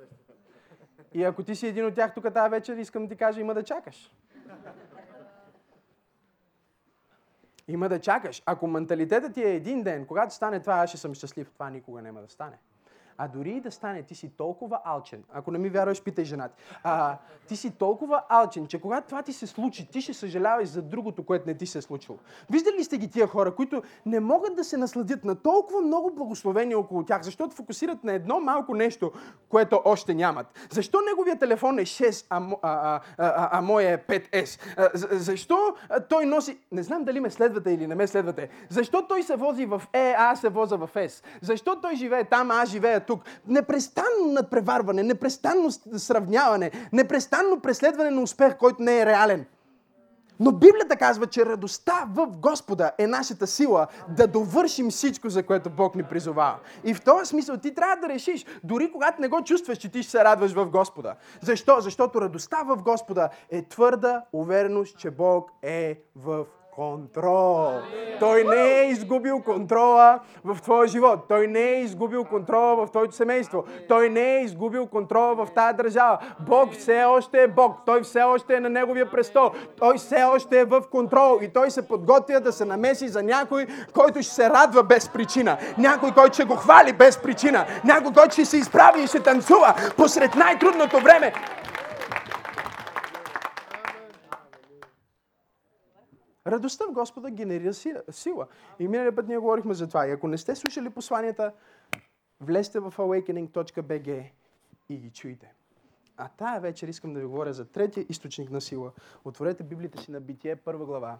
И 1.13 1.23
ако 1.23 1.43
ти 1.43 1.55
си 1.55 1.67
един 1.67 1.85
от 1.85 1.95
тях 1.95 2.13
тук 2.13 2.33
тази 2.33 2.49
вечер, 2.49 2.77
искам 2.77 3.03
да 3.03 3.09
ти 3.09 3.17
кажа, 3.17 3.41
има 3.41 3.53
да 3.53 3.63
чакаш. 3.63 4.13
Има 7.67 7.89
да 7.89 7.99
чакаш. 7.99 8.43
Ако 8.45 8.67
менталитетът 8.67 9.33
ти 9.33 9.43
е 9.43 9.55
един 9.55 9.83
ден, 9.83 10.05
когато 10.05 10.33
стане 10.33 10.59
това, 10.59 10.73
аз 10.73 10.89
ще 10.89 10.97
съм 10.97 11.13
щастлив, 11.13 11.51
това 11.51 11.69
никога 11.69 12.01
няма 12.01 12.21
да 12.21 12.27
стане. 12.27 12.57
А 13.17 13.27
дори 13.27 13.51
и 13.51 13.61
да 13.61 13.71
стане, 13.71 14.03
ти 14.03 14.15
си 14.15 14.29
толкова 14.37 14.79
алчен. 14.83 15.23
Ако 15.33 15.51
не 15.51 15.59
ми 15.59 15.69
вярваш, 15.69 16.03
питай 16.03 16.25
жена 16.25 16.47
ти. 16.47 16.55
А, 16.83 17.17
ти 17.47 17.55
си 17.55 17.71
толкова 17.71 18.23
алчен, 18.29 18.67
че 18.67 18.81
когато 18.81 19.07
това 19.07 19.21
ти 19.21 19.33
се 19.33 19.47
случи, 19.47 19.87
ти 19.91 20.01
ще 20.01 20.13
съжаляваш 20.13 20.67
за 20.67 20.81
другото, 20.81 21.23
което 21.23 21.47
не 21.47 21.53
ти 21.53 21.65
се 21.65 21.77
е 21.77 21.81
случило. 21.81 22.17
Виждали 22.49 22.75
ли 22.77 22.83
сте 22.83 22.97
ги 22.97 23.09
тия 23.09 23.27
хора, 23.27 23.55
които 23.55 23.83
не 24.05 24.19
могат 24.19 24.55
да 24.55 24.63
се 24.63 24.77
насладят 24.77 25.25
на 25.25 25.35
толкова 25.35 25.81
много 25.81 26.15
благословения 26.15 26.79
около 26.79 27.03
тях, 27.03 27.21
защото 27.21 27.55
фокусират 27.55 28.03
на 28.03 28.13
едно 28.13 28.39
малко 28.39 28.75
нещо, 28.75 29.11
което 29.49 29.81
още 29.85 30.13
нямат? 30.13 30.67
Защо 30.71 31.01
неговия 31.09 31.39
телефон 31.39 31.79
е 31.79 31.81
6, 31.81 32.25
а, 32.29 32.41
а, 32.61 32.95
а, 32.95 33.01
а, 33.17 33.49
а 33.51 33.61
моя 33.61 33.91
е 33.91 33.97
5S? 33.97 34.59
А, 34.77 34.89
защо 35.17 35.75
той 36.09 36.25
носи... 36.25 36.57
Не 36.71 36.83
знам 36.83 37.03
дали 37.03 37.19
ме 37.19 37.29
следвате 37.29 37.71
или 37.71 37.87
не 37.87 37.95
ме 37.95 38.07
следвате. 38.07 38.49
Защо 38.69 39.07
той 39.07 39.23
се 39.23 39.35
вози 39.35 39.65
в 39.65 39.81
Е, 39.93 40.15
а 40.17 40.31
аз 40.31 40.41
се 40.41 40.49
воза 40.49 40.77
в 40.77 40.89
С? 41.09 41.23
Защо 41.41 41.81
той 41.81 41.95
живее 41.95 42.23
там, 42.23 42.51
а 42.51 42.61
аз 42.61 42.69
живея 42.69 43.05
тук. 43.07 43.23
Непрестанно 43.47 44.25
надпреварване, 44.27 45.03
непрестанно 45.03 45.71
сравняване, 45.97 46.71
непрестанно 46.93 47.59
преследване 47.59 48.09
на 48.09 48.21
успех, 48.21 48.57
който 48.57 48.81
не 48.81 48.99
е 48.99 49.05
реален. 49.05 49.45
Но 50.39 50.51
Библията 50.51 50.95
казва, 50.95 51.27
че 51.27 51.45
радостта 51.45 52.07
в 52.13 52.27
Господа 52.27 52.91
е 52.97 53.07
нашата 53.07 53.47
сила 53.47 53.87
да 54.09 54.27
довършим 54.27 54.89
всичко, 54.89 55.29
за 55.29 55.43
което 55.43 55.69
Бог 55.69 55.95
ни 55.95 56.03
призовава. 56.03 56.57
И 56.83 56.93
в 56.93 57.03
този 57.03 57.29
смисъл 57.29 57.57
ти 57.57 57.73
трябва 57.73 57.95
да 57.95 58.09
решиш, 58.13 58.45
дори 58.63 58.91
когато 58.91 59.21
не 59.21 59.27
го 59.27 59.43
чувстваш, 59.43 59.77
че 59.77 59.91
ти 59.91 60.03
ще 60.03 60.11
се 60.11 60.23
радваш 60.23 60.53
в 60.53 60.65
Господа. 60.65 61.15
Защо? 61.41 61.75
Защото 61.79 62.21
радостта 62.21 62.57
в 62.63 62.77
Господа 62.77 63.29
е 63.49 63.61
твърда 63.61 64.23
увереност, 64.33 64.97
че 64.97 65.11
Бог 65.11 65.51
е 65.61 66.01
в 66.15 66.45
контрол. 66.77 67.71
Той 68.19 68.43
не 68.43 68.79
е 68.79 68.89
изгубил 68.89 69.41
контрола 69.41 70.19
в 70.45 70.61
твоя 70.61 70.87
живот. 70.87 71.19
Той 71.29 71.47
не 71.47 71.59
е 71.59 71.81
изгубил 71.81 72.23
контрола 72.23 72.85
в 72.85 72.91
твоето 72.91 73.15
семейство. 73.15 73.63
Той 73.87 74.09
не 74.09 74.35
е 74.35 74.41
изгубил 74.41 74.87
контрола 74.87 75.35
в 75.35 75.47
тая 75.55 75.73
държава. 75.73 76.17
Бог 76.39 76.73
все 76.73 77.03
още 77.03 77.43
е 77.43 77.47
Бог. 77.47 77.77
Той 77.85 78.01
все 78.01 78.21
още 78.21 78.55
е 78.55 78.59
на 78.59 78.69
Неговия 78.69 79.11
престол. 79.11 79.51
Той 79.79 79.97
все 79.97 80.23
още 80.23 80.59
е 80.59 80.65
в 80.65 80.81
контрол. 80.91 81.39
И 81.41 81.47
Той 81.47 81.71
се 81.71 81.87
подготвя 81.87 82.39
да 82.39 82.51
се 82.51 82.65
намеси 82.65 83.07
за 83.07 83.23
някой, 83.23 83.67
който 83.93 84.21
ще 84.21 84.33
се 84.33 84.49
радва 84.49 84.83
без 84.83 85.09
причина. 85.09 85.57
Някой, 85.77 86.11
който 86.11 86.33
ще 86.33 86.43
го 86.43 86.55
хвали 86.55 86.93
без 86.93 87.17
причина. 87.17 87.65
Някой, 87.85 88.13
който 88.13 88.33
ще 88.33 88.45
се 88.45 88.57
изправи 88.57 89.01
и 89.01 89.07
ще 89.07 89.19
танцува 89.19 89.75
посред 89.97 90.35
най-трудното 90.35 90.99
време. 90.99 91.33
Радостта 96.47 96.85
в 96.85 96.91
Господа 96.91 97.31
генерира 97.31 97.73
сила. 98.11 98.47
И 98.79 98.87
миналия 98.87 99.15
път 99.15 99.27
ние 99.27 99.37
говорихме 99.37 99.73
за 99.73 99.87
това. 99.87 100.07
И 100.07 100.11
ако 100.11 100.27
не 100.27 100.37
сте 100.37 100.55
слушали 100.55 100.89
посланията, 100.89 101.53
влезте 102.41 102.79
в 102.79 102.93
awakening.bg 102.97 104.31
и 104.89 104.97
ги 104.97 105.11
чуйте. 105.11 105.53
А 106.17 106.29
тая 106.29 106.61
вечер 106.61 106.87
искам 106.87 107.13
да 107.13 107.19
ви 107.19 107.25
говоря 107.25 107.53
за 107.53 107.65
третия 107.65 108.05
източник 108.09 108.51
на 108.51 108.61
сила. 108.61 108.91
Отворете 109.25 109.63
Библията 109.63 110.01
си 110.01 110.11
на 110.11 110.21
Битие, 110.21 110.55
първа 110.55 110.85
глава. 110.85 111.19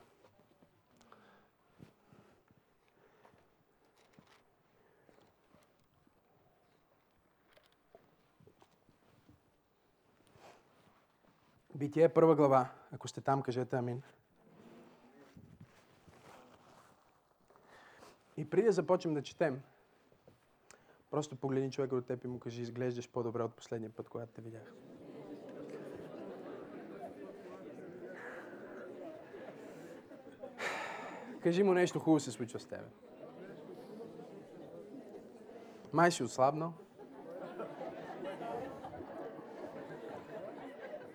Битие, 11.76 12.10
първа 12.10 12.36
глава. 12.36 12.70
Ако 12.92 13.08
сте 13.08 13.22
там, 13.22 13.42
кажете 13.42 13.76
амин. 13.76 14.02
И 18.38 18.50
преди 18.50 18.66
да 18.66 18.72
започнем 18.72 19.14
да 19.14 19.22
четем, 19.22 19.62
просто 21.12 21.36
погледни 21.36 21.72
човека 21.72 21.96
от 21.96 22.06
теб 22.06 22.24
и 22.24 22.28
му 22.28 22.40
кажи, 22.40 22.62
изглеждаш 22.62 23.10
по-добре 23.10 23.44
от 23.44 23.54
последния 23.54 23.90
път, 23.90 24.10
когато 24.10 24.34
те 24.34 24.42
видях. 24.42 24.74
Кажи 31.44 31.64
му 31.64 31.74
нещо 31.74 32.00
хубаво 32.00 32.20
се 32.20 32.32
случва 32.32 32.60
с 32.60 32.66
тебе. 32.66 32.84
Май 35.94 36.12
си 36.12 36.24
отслабнал. 36.24 36.74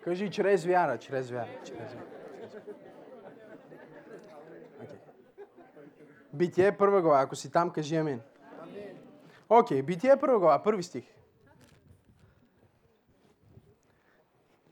Кажи 0.05 0.31
чрез 0.31 0.64
вяра, 0.64 0.99
чрез 0.99 1.31
вяра, 1.31 1.61
чрез 1.64 1.95
вяра. 1.95 2.07
Битие 6.35 6.77
първа 6.77 7.03
глава. 7.03 7.21
Ако 7.21 7.37
си 7.37 7.51
там, 7.51 7.71
кажи 7.71 7.97
амин. 7.97 8.21
Окей, 9.49 9.83
okay, 9.83 9.85
Битие 9.85 10.21
първа 10.21 10.39
глава, 10.39 10.62
първи 10.62 10.83
стих. 10.83 11.05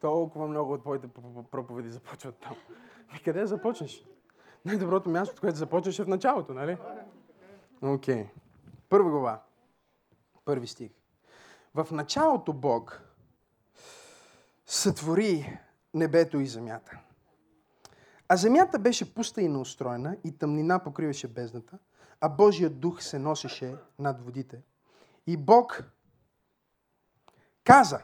Толкова 0.01 0.49
много 0.49 0.73
от 0.73 0.81
твоите 0.81 1.09
проповеди 1.51 1.91
започват 1.91 2.37
там. 2.37 2.57
И 3.17 3.23
къде 3.23 3.47
започнеш? 3.47 4.05
Най-доброто 4.65 5.11
място, 5.11 5.33
от 5.33 5.41
което 5.41 5.57
започваш 5.57 5.99
е 5.99 6.05
в 6.05 6.09
началото, 6.09 6.55
нали? 6.55 6.77
Окей. 7.83 8.25
Okay. 8.25 8.29
Първа 8.89 9.11
глава. 9.11 9.43
Първи 10.45 10.67
стих. 10.67 10.91
В 11.75 11.89
началото 11.91 12.53
Бог 12.53 13.03
сътвори 14.67 15.59
небето 15.95 16.41
и 16.41 16.47
земята. 16.47 16.99
А 18.33 18.37
земята 18.37 18.79
беше 18.79 19.15
пуста 19.15 19.43
и 19.43 19.49
неустроена 19.49 20.17
и 20.25 20.39
тъмнина 20.39 20.79
покриваше 20.79 21.29
бездната, 21.29 21.79
а 22.21 22.29
Божия 22.29 22.71
дух 22.71 23.03
се 23.03 23.19
носеше 23.19 23.77
над 23.99 24.21
водите. 24.21 24.63
И 25.27 25.37
Бог 25.37 25.85
каза 27.65 28.03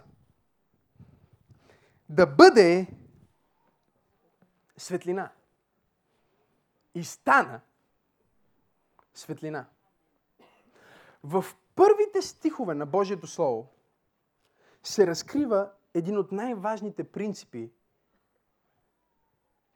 да 2.09 2.27
бъде 2.27 2.87
светлина. 4.77 5.33
И 6.95 7.05
стана 7.05 7.61
светлина. 9.15 9.67
В 11.23 11.45
първите 11.75 12.23
стихове 12.23 12.75
на 12.75 12.87
Божието 12.87 13.27
Слово 13.27 13.69
се 14.83 15.07
разкрива 15.07 15.71
един 15.95 16.19
от 16.19 16.33
най-важните 16.33 17.05
принципи 17.05 17.73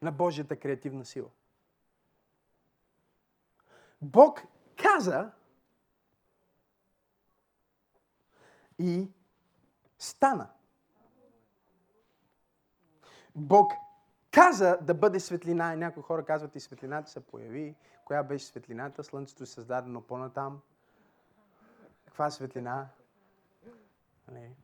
на 0.02 0.12
Божията 0.12 0.56
креативна 0.56 1.04
сила. 1.04 1.28
Бог 4.02 4.42
каза 4.76 5.30
и 8.78 9.08
стана. 9.98 10.50
Бог 13.34 13.72
каза 14.30 14.78
да 14.82 14.94
бъде 14.94 15.20
светлина 15.20 15.74
и 15.74 15.76
някои 15.76 16.02
хора 16.02 16.24
казват 16.24 16.56
и 16.56 16.60
светлината 16.60 17.10
се 17.10 17.26
появи. 17.26 17.76
Коя 18.04 18.22
беше 18.22 18.46
светлината? 18.46 19.04
Слънцето 19.04 19.42
е 19.42 19.46
създадено 19.46 20.02
по-натам. 20.02 20.60
Каква 22.04 22.30
светлина? 22.30 22.88
Нали? 24.28 24.56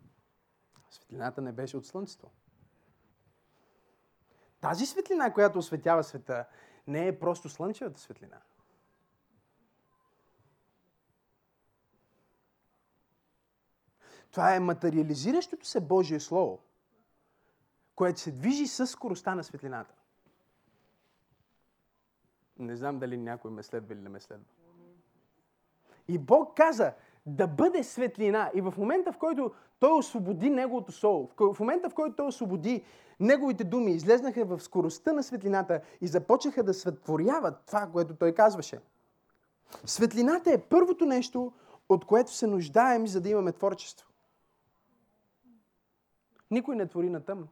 Светлината 0.90 1.42
не 1.42 1.52
беше 1.52 1.76
от 1.76 1.86
Слънцето. 1.86 2.30
Тази 4.68 4.86
светлина, 4.86 5.32
която 5.32 5.58
осветява 5.58 6.04
света, 6.04 6.44
не 6.86 7.06
е 7.06 7.18
просто 7.18 7.48
слънчевата 7.48 8.00
светлина. 8.00 8.40
Това 14.30 14.54
е 14.54 14.60
материализиращото 14.60 15.66
се 15.66 15.80
Божие 15.80 16.20
Слово, 16.20 16.62
което 17.94 18.20
се 18.20 18.32
движи 18.32 18.66
с 18.66 18.86
скоростта 18.86 19.34
на 19.34 19.44
светлината. 19.44 19.94
Не 22.58 22.76
знам 22.76 22.98
дали 22.98 23.16
някой 23.16 23.50
ме 23.50 23.62
следва 23.62 23.94
или 23.94 24.00
не 24.00 24.08
ме 24.08 24.20
следва. 24.20 24.50
И 26.08 26.18
Бог 26.18 26.56
каза 26.56 26.94
да 27.26 27.46
бъде 27.46 27.84
светлина. 27.84 28.50
И 28.54 28.60
в 28.60 28.74
момента, 28.78 29.12
в 29.12 29.18
който 29.18 29.52
Той 29.80 29.98
освободи 29.98 30.50
Неговото 30.50 30.92
Слово, 30.92 31.30
в 31.38 31.60
момента, 31.60 31.90
в 31.90 31.94
който 31.94 32.16
Той 32.16 32.26
освободи 32.26 32.84
Неговите 33.20 33.64
думи 33.64 33.92
излезнаха 33.92 34.44
в 34.44 34.60
скоростта 34.60 35.12
на 35.12 35.22
светлината 35.22 35.80
и 36.00 36.06
започнаха 36.06 36.62
да 36.62 36.74
светворяват 36.74 37.54
това, 37.66 37.88
което 37.92 38.16
той 38.16 38.32
казваше. 38.32 38.80
Светлината 39.84 40.52
е 40.52 40.62
първото 40.62 41.06
нещо, 41.06 41.52
от 41.88 42.04
което 42.04 42.32
се 42.32 42.46
нуждаем, 42.46 43.06
за 43.06 43.20
да 43.20 43.28
имаме 43.28 43.52
творчество. 43.52 44.08
Никой 46.50 46.76
не 46.76 46.86
твори 46.86 47.10
на 47.10 47.20
тъмно. 47.20 47.48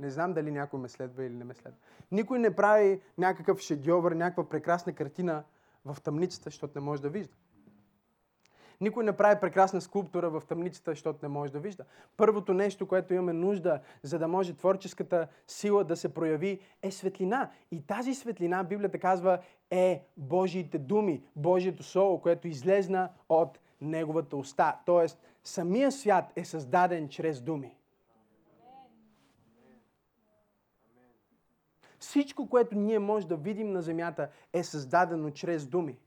Не 0.00 0.10
знам 0.10 0.32
дали 0.32 0.50
някой 0.50 0.80
ме 0.80 0.88
следва 0.88 1.24
или 1.24 1.34
не 1.34 1.44
ме 1.44 1.54
следва. 1.54 1.78
Никой 2.12 2.38
не 2.38 2.56
прави 2.56 3.00
някакъв 3.18 3.60
шедьовър, 3.60 4.12
някаква 4.12 4.48
прекрасна 4.48 4.92
картина 4.92 5.44
в 5.92 6.00
тъмницата, 6.00 6.44
защото 6.44 6.78
не 6.78 6.84
може 6.84 7.02
да 7.02 7.08
вижда. 7.08 7.34
Никой 8.80 9.04
не 9.04 9.16
прави 9.16 9.40
прекрасна 9.40 9.80
скулптура 9.80 10.30
в 10.30 10.42
тъмницата, 10.48 10.90
защото 10.90 11.18
не 11.22 11.28
може 11.28 11.52
да 11.52 11.60
вижда. 11.60 11.84
Първото 12.16 12.54
нещо, 12.54 12.88
което 12.88 13.14
имаме 13.14 13.32
нужда, 13.32 13.80
за 14.02 14.18
да 14.18 14.28
може 14.28 14.56
творческата 14.56 15.28
сила 15.46 15.84
да 15.84 15.96
се 15.96 16.14
прояви, 16.14 16.60
е 16.82 16.90
светлина. 16.90 17.50
И 17.70 17.86
тази 17.86 18.14
светлина, 18.14 18.64
Библията 18.64 18.98
казва, 18.98 19.38
е 19.70 20.02
Божиите 20.16 20.78
думи, 20.78 21.22
Божието 21.36 21.82
Слово, 21.82 22.20
което 22.20 22.48
излезна 22.48 23.08
от 23.28 23.58
Неговата 23.80 24.36
уста. 24.36 24.76
Тоест, 24.86 25.22
самия 25.44 25.92
свят 25.92 26.32
е 26.36 26.44
създаден 26.44 27.08
чрез 27.08 27.40
думи. 27.40 27.77
Всичко, 32.08 32.48
което 32.48 32.74
ние 32.74 32.98
може 32.98 33.26
да 33.26 33.36
видим 33.36 33.72
на 33.72 33.82
земята, 33.82 34.28
е 34.52 34.64
създадено 34.64 35.30
чрез 35.30 35.66
думи. 35.66 35.98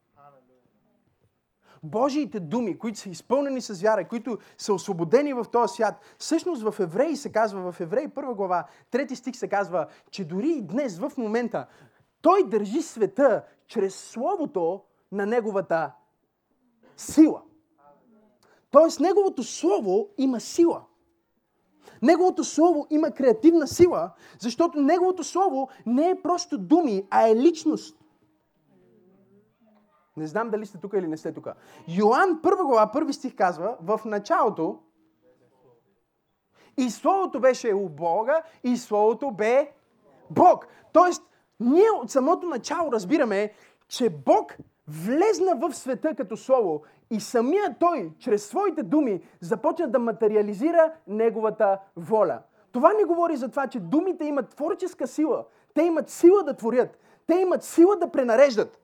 Божиите 1.84 2.40
думи, 2.40 2.78
които 2.78 3.00
са 3.00 3.10
изпълнени 3.10 3.62
с 3.62 3.82
вяра, 3.82 4.08
които 4.08 4.38
са 4.58 4.74
освободени 4.74 5.34
в 5.34 5.46
този 5.52 5.74
свят, 5.74 5.96
всъщност 6.18 6.64
в 6.64 6.80
Евреи 6.80 7.16
се 7.16 7.32
казва, 7.32 7.72
в 7.72 7.80
Евреи 7.80 8.08
първа 8.08 8.34
глава, 8.34 8.68
трети 8.92 9.16
стих 9.16 9.36
се 9.36 9.48
казва, 9.48 9.88
че 10.12 10.26
дори 10.26 10.50
и 10.50 10.62
днес, 10.62 11.00
в 11.00 11.12
момента, 11.18 11.68
той 12.22 12.50
държи 12.50 12.82
света 12.82 13.44
чрез 13.68 13.96
Словото 13.96 14.82
на 15.12 15.26
Неговата 15.26 15.92
сила. 16.98 17.42
Тоест, 18.72 19.00
Неговото 19.00 19.44
Слово 19.44 20.10
има 20.18 20.40
сила. 20.40 20.86
Неговото 22.02 22.44
Слово 22.44 22.88
има 22.90 23.12
креативна 23.12 23.68
сила, 23.68 24.12
защото 24.40 24.82
Неговото 24.82 25.24
Слово 25.24 25.70
не 25.86 26.10
е 26.10 26.22
просто 26.22 26.58
думи, 26.58 27.08
а 27.10 27.28
е 27.28 27.36
личност. 27.36 27.98
Не 30.18 30.28
знам 30.28 30.50
дали 30.50 30.66
сте 30.66 30.78
тук 30.78 30.94
или 30.94 31.08
не 31.08 31.18
сте 31.18 31.34
тук. 31.34 31.48
Йоанн, 31.88 32.40
първа 32.44 32.66
глава, 32.66 32.92
първи 32.92 33.14
стих 33.14 33.36
казва, 33.36 33.78
в 33.82 34.02
началото 34.06 34.80
и 36.78 36.90
Словото 36.90 37.40
беше 37.40 37.74
у 37.74 37.90
Бога 37.90 38.42
и 38.64 38.78
Словото 38.78 39.32
бе 39.32 39.72
Бог. 40.30 40.68
Тоест, 40.94 41.24
ние 41.60 41.92
от 42.02 42.12
самото 42.12 42.48
начало 42.48 42.92
разбираме, 42.92 43.54
че 43.88 44.10
Бог 44.10 44.58
влезна 44.88 45.56
в 45.56 45.74
света 45.74 46.16
като 46.16 46.38
Слово 46.38 46.84
и 47.12 47.20
самия 47.20 47.76
Той, 47.80 48.12
чрез 48.20 48.46
своите 48.46 48.84
думи, 48.84 49.22
започна 49.42 49.88
да 49.88 50.00
материализира 50.00 50.92
Неговата 51.08 51.78
воля. 51.96 52.40
Това 52.72 52.94
не 52.94 53.04
говори 53.04 53.36
за 53.36 53.50
това, 53.50 53.68
че 53.68 53.80
думите 53.80 54.26
имат 54.26 54.50
творческа 54.50 55.08
сила. 55.08 55.46
Те 55.74 55.82
имат 55.82 56.10
сила 56.10 56.44
да 56.44 56.54
творят. 56.54 56.98
Те 57.28 57.36
имат 57.36 57.64
сила 57.64 57.96
да 57.96 58.12
пренареждат. 58.12 58.80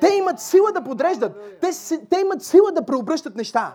Те 0.00 0.14
имат 0.14 0.40
сила 0.40 0.72
да 0.72 0.84
подреждат. 0.84 1.60
Те, 1.60 1.70
те 2.10 2.20
имат 2.20 2.42
сила 2.42 2.72
да 2.72 2.86
преобръщат 2.86 3.36
неща. 3.36 3.74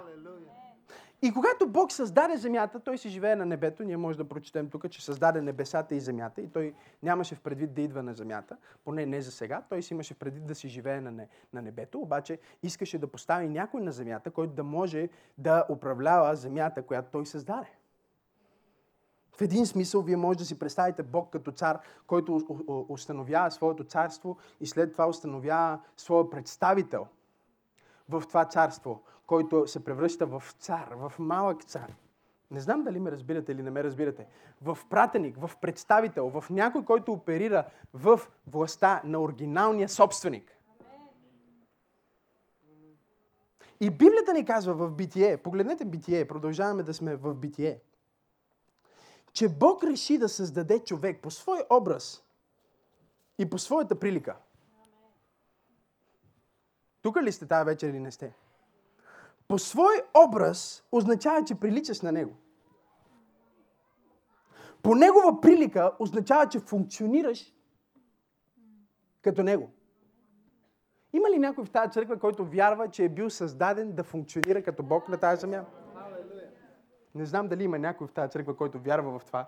И 1.21 1.33
когато 1.33 1.67
Бог 1.67 1.91
създаде 1.91 2.37
земята, 2.37 2.79
той 2.79 2.97
си 2.97 3.09
живее 3.09 3.35
на 3.35 3.45
небето. 3.45 3.83
Ние 3.83 3.97
може 3.97 4.17
да 4.17 4.29
прочетем 4.29 4.69
тук, 4.69 4.89
че 4.89 5.05
създаде 5.05 5.41
небесата 5.41 5.95
и 5.95 5.99
земята. 5.99 6.41
И 6.41 6.47
той 6.47 6.73
нямаше 7.03 7.35
в 7.35 7.41
предвид 7.41 7.73
да 7.73 7.81
идва 7.81 8.03
на 8.03 8.13
земята, 8.13 8.57
поне 8.85 9.05
не 9.05 9.21
за 9.21 9.31
сега. 9.31 9.63
Той 9.69 9.81
си 9.81 9.93
имаше 9.93 10.13
в 10.13 10.17
предвид 10.17 10.45
да 10.45 10.55
си 10.55 10.69
живее 10.69 11.01
на, 11.01 11.11
не, 11.11 11.27
на 11.53 11.61
небето, 11.61 11.99
обаче 11.99 12.39
искаше 12.63 12.97
да 12.97 13.07
постави 13.07 13.49
някой 13.49 13.81
на 13.81 13.91
земята, 13.91 14.31
който 14.31 14.53
да 14.53 14.63
може 14.63 15.09
да 15.37 15.65
управлява 15.69 16.35
земята, 16.35 16.83
която 16.83 17.11
той 17.11 17.25
създаде. 17.25 17.69
В 19.31 19.41
един 19.41 19.65
смисъл 19.65 20.01
вие 20.01 20.17
може 20.17 20.39
да 20.39 20.45
си 20.45 20.59
представите 20.59 21.03
Бог 21.03 21.29
като 21.31 21.51
цар, 21.51 21.79
който 22.07 22.41
установява 22.89 23.51
своето 23.51 23.83
царство 23.83 24.37
и 24.61 24.67
след 24.67 24.91
това 24.91 25.07
установява 25.07 25.79
своя 25.97 26.29
представител 26.29 27.07
в 28.09 28.23
това 28.27 28.45
царство, 28.45 29.01
който 29.29 29.67
се 29.67 29.83
превръща 29.83 30.25
в 30.25 30.43
цар, 30.59 30.93
в 30.95 31.13
малък 31.19 31.63
цар. 31.63 31.95
Не 32.51 32.59
знам 32.59 32.83
дали 32.83 32.99
ме 32.99 33.11
разбирате 33.11 33.51
или 33.51 33.63
не 33.63 33.71
ме 33.71 33.83
разбирате. 33.83 34.27
В 34.61 34.77
пратеник, 34.89 35.37
в 35.37 35.51
представител, 35.61 36.29
в 36.29 36.49
някой, 36.49 36.85
който 36.85 37.11
оперира 37.11 37.65
в 37.93 38.19
властта 38.47 39.01
на 39.05 39.19
оригиналния 39.19 39.89
собственик. 39.89 40.57
И 43.79 43.89
Библията 43.89 44.33
ни 44.33 44.45
казва 44.45 44.73
в 44.73 44.91
Битие, 44.91 45.37
погледнете 45.37 45.85
Битие, 45.85 46.27
продължаваме 46.27 46.83
да 46.83 46.93
сме 46.93 47.15
в 47.15 47.33
Битие, 47.33 47.79
че 49.33 49.49
Бог 49.49 49.83
реши 49.83 50.17
да 50.17 50.29
създаде 50.29 50.79
човек 50.79 51.21
по 51.21 51.31
свой 51.31 51.63
образ 51.69 52.23
и 53.37 53.49
по 53.49 53.57
своята 53.57 53.99
прилика. 53.99 54.35
Тук 57.01 57.17
ли 57.21 57.31
сте 57.31 57.47
тази 57.47 57.65
вечер 57.65 57.89
или 57.89 57.99
не 57.99 58.11
сте? 58.11 58.33
По 59.49 59.59
свой 59.59 59.93
образ 60.27 60.83
означава, 60.91 61.43
че 61.43 61.55
приличаш 61.55 62.01
на 62.01 62.11
него. 62.11 62.33
По 64.83 64.95
негова 64.95 65.41
прилика 65.41 65.91
означава, 65.99 66.49
че 66.49 66.59
функционираш 66.59 67.53
като 69.21 69.43
него. 69.43 69.69
Има 71.13 71.29
ли 71.29 71.39
някой 71.39 71.65
в 71.65 71.69
тази 71.69 71.91
църква, 71.91 72.19
който 72.19 72.45
вярва, 72.45 72.89
че 72.89 73.03
е 73.03 73.09
бил 73.09 73.29
създаден 73.29 73.91
да 73.91 74.03
функционира 74.03 74.63
като 74.63 74.83
Бог 74.83 75.09
на 75.09 75.17
тази 75.17 75.41
земя? 75.41 75.65
Не 77.15 77.25
знам 77.25 77.47
дали 77.47 77.63
има 77.63 77.79
някой 77.79 78.07
в 78.07 78.11
тази 78.11 78.31
църква, 78.31 78.55
който 78.55 78.79
вярва 78.79 79.19
в 79.19 79.25
това. 79.25 79.47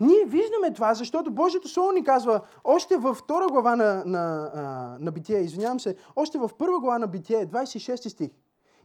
Ние 0.00 0.24
виждаме 0.24 0.72
това, 0.74 0.94
защото 0.94 1.30
Божието 1.30 1.68
Слово 1.68 1.92
ни 1.92 2.04
казва, 2.04 2.40
още 2.64 2.96
във 2.96 3.16
втора 3.16 3.46
глава 3.46 3.76
на, 3.76 4.02
на, 4.06 4.50
на, 4.54 4.96
на 5.00 5.12
Битие, 5.12 5.38
извинявам 5.38 5.80
се, 5.80 5.96
още 6.16 6.38
в 6.38 6.50
първа 6.58 6.80
глава 6.80 6.98
на 6.98 7.06
Битие, 7.06 7.46
26 7.46 8.08
стих. 8.08 8.30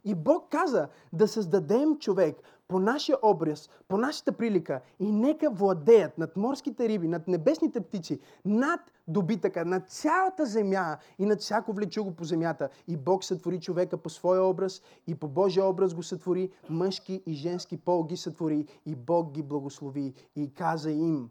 И 0.06 0.16
Бог 0.16 0.50
каза 0.50 0.88
да 1.14 1.28
създадем 1.28 1.98
човек 2.00 2.36
по 2.68 2.80
нашия 2.80 3.18
образ, 3.24 3.70
по 3.88 3.98
нашата 3.98 4.32
прилика 4.32 4.82
и 5.00 5.12
нека 5.12 5.50
владеят 5.50 6.18
над 6.18 6.38
морските 6.38 6.90
риби, 6.90 7.08
над 7.08 7.28
небесните 7.28 7.82
птици, 7.82 8.20
над 8.46 8.80
добитъка, 9.08 9.66
над 9.66 9.90
цялата 9.90 10.46
земя 10.46 10.98
и 11.20 11.26
над 11.26 11.42
всяко 11.42 11.74
влечуго 11.74 12.12
по 12.12 12.24
земята. 12.24 12.70
И 12.88 12.98
Бог 12.98 13.24
сътвори 13.24 13.60
човека 13.60 13.98
по 13.98 14.10
своя 14.10 14.44
образ 14.44 14.82
и 15.08 15.16
по 15.16 15.28
Божия 15.28 15.66
образ 15.66 15.94
го 15.94 16.04
сътвори, 16.04 16.50
мъжки 16.70 17.24
и 17.26 17.34
женски 17.34 17.78
пол 17.78 18.04
ги 18.04 18.18
сътвори 18.18 18.66
и 18.86 18.96
Бог 18.96 19.32
ги 19.32 19.44
благослови 19.44 20.14
и 20.36 20.54
каза 20.54 20.92
им, 20.92 21.30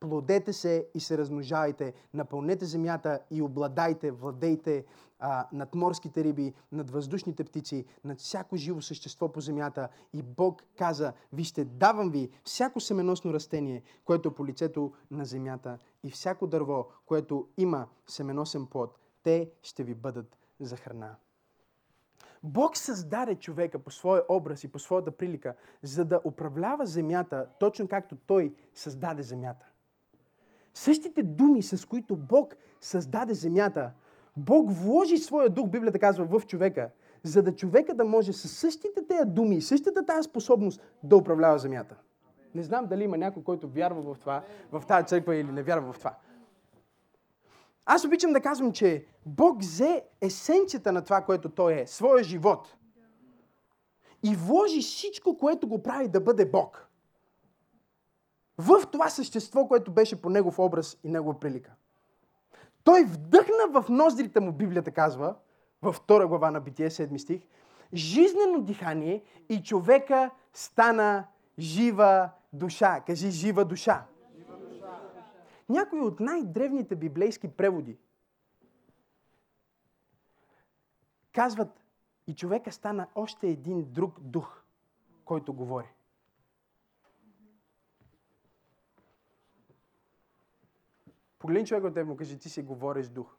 плодете 0.00 0.52
се 0.52 0.86
и 0.94 1.00
се 1.00 1.18
размножавайте, 1.18 1.92
напълнете 2.14 2.64
земята 2.64 3.20
и 3.30 3.42
обладайте, 3.42 4.10
владейте 4.10 4.84
а, 5.18 5.48
над 5.52 5.74
морските 5.74 6.24
риби, 6.24 6.54
над 6.72 6.90
въздушните 6.90 7.44
птици, 7.44 7.84
над 8.04 8.18
всяко 8.18 8.56
живо 8.56 8.80
същество 8.80 9.32
по 9.32 9.40
земята. 9.40 9.88
И 10.12 10.22
Бог 10.22 10.62
каза, 10.78 11.12
вижте, 11.32 11.64
давам 11.64 12.10
ви 12.10 12.30
всяко 12.44 12.80
семеносно 12.80 13.32
растение, 13.32 13.82
което 14.04 14.28
е 14.28 14.34
по 14.34 14.46
лицето 14.46 14.92
на 15.10 15.24
земята 15.24 15.78
и 16.04 16.10
всяко 16.10 16.46
дърво, 16.46 16.86
което 17.06 17.48
има 17.56 17.86
семеносен 18.06 18.66
плод, 18.66 18.98
те 19.22 19.50
ще 19.62 19.84
ви 19.84 19.94
бъдат 19.94 20.38
за 20.60 20.76
храна. 20.76 21.16
Бог 22.42 22.76
създаде 22.76 23.34
човека 23.34 23.78
по 23.78 23.90
своя 23.90 24.22
образ 24.28 24.64
и 24.64 24.72
по 24.72 24.78
своята 24.78 25.10
прилика, 25.10 25.54
за 25.82 26.04
да 26.04 26.20
управлява 26.24 26.86
земята, 26.86 27.48
точно 27.60 27.88
както 27.88 28.16
Той 28.16 28.54
създаде 28.74 29.22
земята. 29.22 29.66
Същите 30.78 31.22
думи, 31.22 31.62
с 31.62 31.86
които 31.88 32.16
Бог 32.16 32.54
създаде 32.80 33.34
земята, 33.34 33.90
Бог 34.36 34.70
вложи 34.70 35.18
своя 35.18 35.50
дух, 35.50 35.68
Библията 35.68 35.98
казва, 35.98 36.24
в 36.24 36.46
човека, 36.46 36.90
за 37.22 37.42
да 37.42 37.56
човека 37.56 37.94
да 37.94 38.04
може 38.04 38.32
със 38.32 38.52
същите 38.52 39.06
тези 39.06 39.30
думи, 39.30 39.60
същата 39.60 40.06
тази 40.06 40.22
способност 40.22 40.80
да 41.02 41.16
управлява 41.16 41.58
земята. 41.58 41.96
Не 42.54 42.62
знам 42.62 42.86
дали 42.86 43.04
има 43.04 43.18
някой, 43.18 43.42
който 43.42 43.68
вярва 43.68 44.14
в 44.14 44.18
това, 44.18 44.42
в 44.72 44.82
тази 44.88 45.06
църква 45.06 45.36
или 45.36 45.52
не 45.52 45.62
вярва 45.62 45.92
в 45.92 45.98
това. 45.98 46.14
Аз 47.86 48.04
обичам 48.04 48.32
да 48.32 48.40
казвам, 48.40 48.72
че 48.72 49.04
Бог 49.26 49.60
взе 49.60 50.04
есенцията 50.20 50.92
на 50.92 51.04
това, 51.04 51.20
което 51.20 51.48
Той 51.48 51.80
е, 51.80 51.86
своя 51.86 52.24
живот. 52.24 52.76
И 54.22 54.34
вложи 54.34 54.80
всичко, 54.80 55.36
което 55.38 55.68
го 55.68 55.82
прави 55.82 56.08
да 56.08 56.20
бъде 56.20 56.46
Бог. 56.46 56.87
В 58.58 58.86
това 58.92 59.08
същество, 59.08 59.68
което 59.68 59.90
беше 59.90 60.22
по 60.22 60.30
Негов 60.30 60.58
образ 60.58 60.98
и 61.04 61.08
Негова 61.08 61.40
прилика. 61.40 61.72
Той 62.84 63.04
вдъхна 63.04 63.80
в 63.80 63.88
ноздрите 63.88 64.40
му, 64.40 64.52
Библията 64.52 64.90
казва, 64.90 65.34
във 65.82 65.96
втора 65.96 66.28
глава 66.28 66.50
на 66.50 66.60
Битие, 66.60 66.90
7 66.90 67.16
стих, 67.16 67.42
жизнено 67.94 68.60
дихание 68.60 69.24
и 69.48 69.62
човека 69.62 70.30
стана 70.52 71.26
жива 71.58 72.30
душа. 72.52 73.00
Кажи 73.06 73.30
жива 73.30 73.64
душа. 73.64 74.06
Някои 75.68 76.00
от 76.00 76.20
най-древните 76.20 76.96
библейски 76.96 77.48
преводи 77.48 77.98
казват 81.32 81.84
и 82.26 82.34
човека 82.34 82.72
стана 82.72 83.06
още 83.14 83.48
един 83.48 83.92
друг 83.92 84.20
дух, 84.20 84.62
който 85.24 85.52
говори. 85.52 85.97
Погледни 91.48 91.66
човек 91.66 91.84
от 91.84 91.94
теб 91.94 92.06
му 92.06 92.16
кажи, 92.16 92.38
ти 92.38 92.48
си 92.48 92.62
говориш 92.62 93.08
дух. 93.08 93.36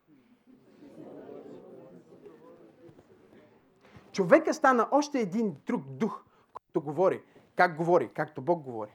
Човека 4.11 4.53
стана 4.53 4.87
още 4.91 5.19
един 5.19 5.55
друг 5.65 5.83
дух, 5.87 6.23
който 6.53 6.81
говори. 6.81 7.23
Как 7.55 7.77
говори? 7.77 8.09
Както 8.13 8.41
Бог 8.41 8.63
говори. 8.63 8.91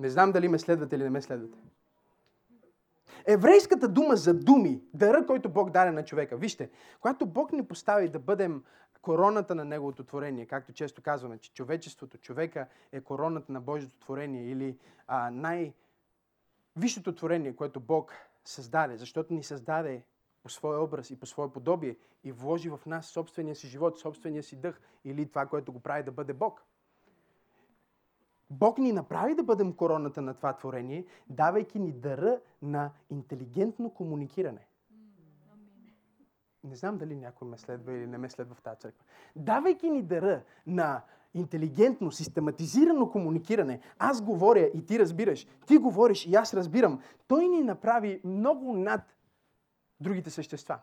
Не 0.00 0.10
знам 0.10 0.32
дали 0.32 0.48
ме 0.48 0.58
следвате 0.58 0.96
или 0.96 1.02
не 1.02 1.10
ме 1.10 1.22
следвате. 1.22 1.58
Еврейската 3.26 3.88
дума 3.88 4.16
за 4.16 4.34
думи, 4.34 4.82
дъра, 4.94 5.26
който 5.26 5.48
Бог 5.48 5.70
даде 5.70 5.90
на 5.90 6.04
човека. 6.04 6.36
Вижте, 6.36 6.70
когато 7.00 7.26
Бог 7.26 7.52
ни 7.52 7.66
постави 7.66 8.08
да 8.08 8.18
бъдем 8.18 8.64
короната 9.02 9.54
на 9.54 9.64
Неговото 9.64 10.04
творение, 10.04 10.46
както 10.46 10.72
често 10.72 11.02
казваме, 11.02 11.38
че 11.38 11.52
човечеството, 11.52 12.18
човека 12.18 12.66
е 12.92 13.00
короната 13.00 13.52
на 13.52 13.60
Божието 13.60 13.98
творение 13.98 14.50
или 14.50 14.78
а, 15.06 15.30
най- 15.30 15.72
висшето 16.76 17.14
творение, 17.14 17.56
което 17.56 17.80
Бог 17.80 18.12
създаде, 18.44 18.96
защото 18.96 19.34
ни 19.34 19.42
създаде 19.42 20.04
по 20.42 20.48
своя 20.48 20.80
образ 20.80 21.10
и 21.10 21.20
по 21.20 21.26
свое 21.26 21.52
подобие 21.52 21.96
и 22.24 22.32
вложи 22.32 22.70
в 22.70 22.80
нас 22.86 23.06
собствения 23.06 23.56
си 23.56 23.66
живот, 23.66 23.98
собствения 23.98 24.42
си 24.42 24.56
дъх 24.56 24.80
или 25.04 25.28
това, 25.28 25.46
което 25.46 25.72
го 25.72 25.80
прави 25.80 26.02
да 26.02 26.12
бъде 26.12 26.32
Бог. 26.32 26.64
Бог 28.50 28.78
ни 28.78 28.92
направи 28.92 29.34
да 29.34 29.42
бъдем 29.42 29.72
короната 29.72 30.22
на 30.22 30.34
това 30.34 30.56
творение, 30.56 31.06
давайки 31.28 31.78
ни 31.78 31.92
дъра 31.92 32.40
на 32.62 32.90
интелигентно 33.10 33.90
комуникиране. 33.90 34.66
Не 36.64 36.76
знам 36.76 36.98
дали 36.98 37.16
някой 37.16 37.48
ме 37.48 37.58
следва 37.58 37.92
или 37.92 38.06
не 38.06 38.18
ме 38.18 38.30
следва 38.30 38.54
в 38.54 38.62
тази 38.62 38.80
църква. 38.80 39.04
Давайки 39.36 39.90
ни 39.90 40.02
дъра 40.02 40.42
на 40.66 41.02
интелигентно, 41.34 42.12
систематизирано 42.12 43.10
комуникиране, 43.10 43.80
аз 43.98 44.22
говоря 44.22 44.70
и 44.74 44.86
ти 44.86 44.98
разбираш, 44.98 45.46
ти 45.66 45.76
говориш 45.76 46.26
и 46.26 46.34
аз 46.34 46.54
разбирам, 46.54 47.00
той 47.28 47.48
ни 47.48 47.62
направи 47.62 48.20
много 48.24 48.72
над 48.72 49.00
другите 50.00 50.30
същества. 50.30 50.78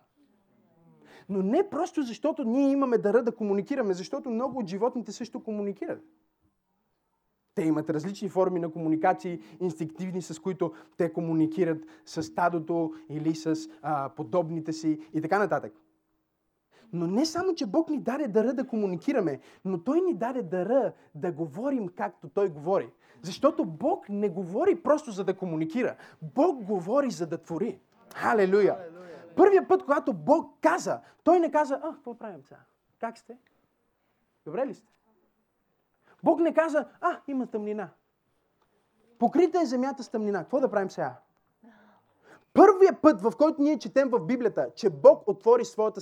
Но 1.30 1.42
не 1.42 1.70
просто 1.70 2.04
защото 2.04 2.44
ние 2.44 2.72
имаме 2.72 2.98
дъра 2.98 3.24
да 3.24 3.36
комуникираме, 3.36 3.94
защото 3.94 4.30
много 4.30 4.60
от 4.60 4.68
животните 4.68 5.12
също 5.12 5.44
комуникират. 5.44 6.04
Те 7.56 7.64
имат 7.64 7.90
различни 7.90 8.30
форми 8.30 8.60
на 8.60 8.72
комуникации, 8.72 9.40
инстинктивни, 9.60 10.22
с 10.22 10.40
които 10.40 10.74
те 10.98 11.14
комуникират 11.14 11.86
с 12.06 12.24
стадото 12.24 12.94
или 13.10 13.36
с 13.36 13.70
а, 13.82 14.10
подобните 14.10 14.74
си 14.74 15.00
и 15.14 15.22
така 15.22 15.40
нататък. 15.40 15.74
Но 16.94 17.08
не 17.08 17.26
само, 17.26 17.56
че 17.56 17.66
Бог 17.66 17.90
ни 17.90 18.00
даде 18.00 18.28
дъра 18.28 18.54
да 18.54 18.68
комуникираме, 18.68 19.40
но 19.66 19.84
Той 19.84 20.02
ни 20.02 20.14
даде 20.14 20.42
дъра 20.42 20.94
да 21.16 21.32
говорим 21.32 21.88
както 21.88 22.30
Той 22.30 22.50
говори. 22.50 22.90
Защото 23.22 23.66
Бог 23.66 24.10
не 24.10 24.30
говори 24.30 24.84
просто 24.84 25.12
за 25.12 25.24
да 25.24 25.38
комуникира. 25.38 25.96
Бог 26.22 26.64
говори 26.64 27.12
за 27.12 27.28
да 27.28 27.38
твори. 27.38 27.80
Халелуя! 28.16 28.78
Първият 29.36 29.68
път, 29.68 29.84
когато 29.84 30.14
Бог 30.14 30.58
каза, 30.62 31.00
Той 31.24 31.40
не 31.40 31.52
каза, 31.52 31.80
а, 31.84 31.94
какво 31.94 32.18
правим 32.18 32.44
сега? 32.44 32.60
Как 33.00 33.18
сте? 33.18 33.38
Добре 34.46 34.68
ли 34.68 34.74
сте? 34.74 34.94
Бог 36.24 36.40
не 36.40 36.54
каза, 36.54 36.88
а, 37.02 37.20
има 37.28 37.48
тъмнина. 37.48 37.90
Покрита 39.20 39.62
е 39.62 39.66
земята 39.66 40.04
с 40.04 40.10
тъмнина. 40.10 40.40
Какво 40.40 40.60
да 40.60 40.72
правим 40.72 40.90
сега? 40.90 41.16
Първият 42.54 43.02
път, 43.02 43.22
в 43.22 43.34
който 43.38 43.62
ние 43.62 43.80
четем 43.80 44.10
в 44.10 44.20
Библията, 44.20 44.68
че 44.76 44.90
Бог 44.90 45.28
отвори 45.28 45.66
своята, 45.66 46.02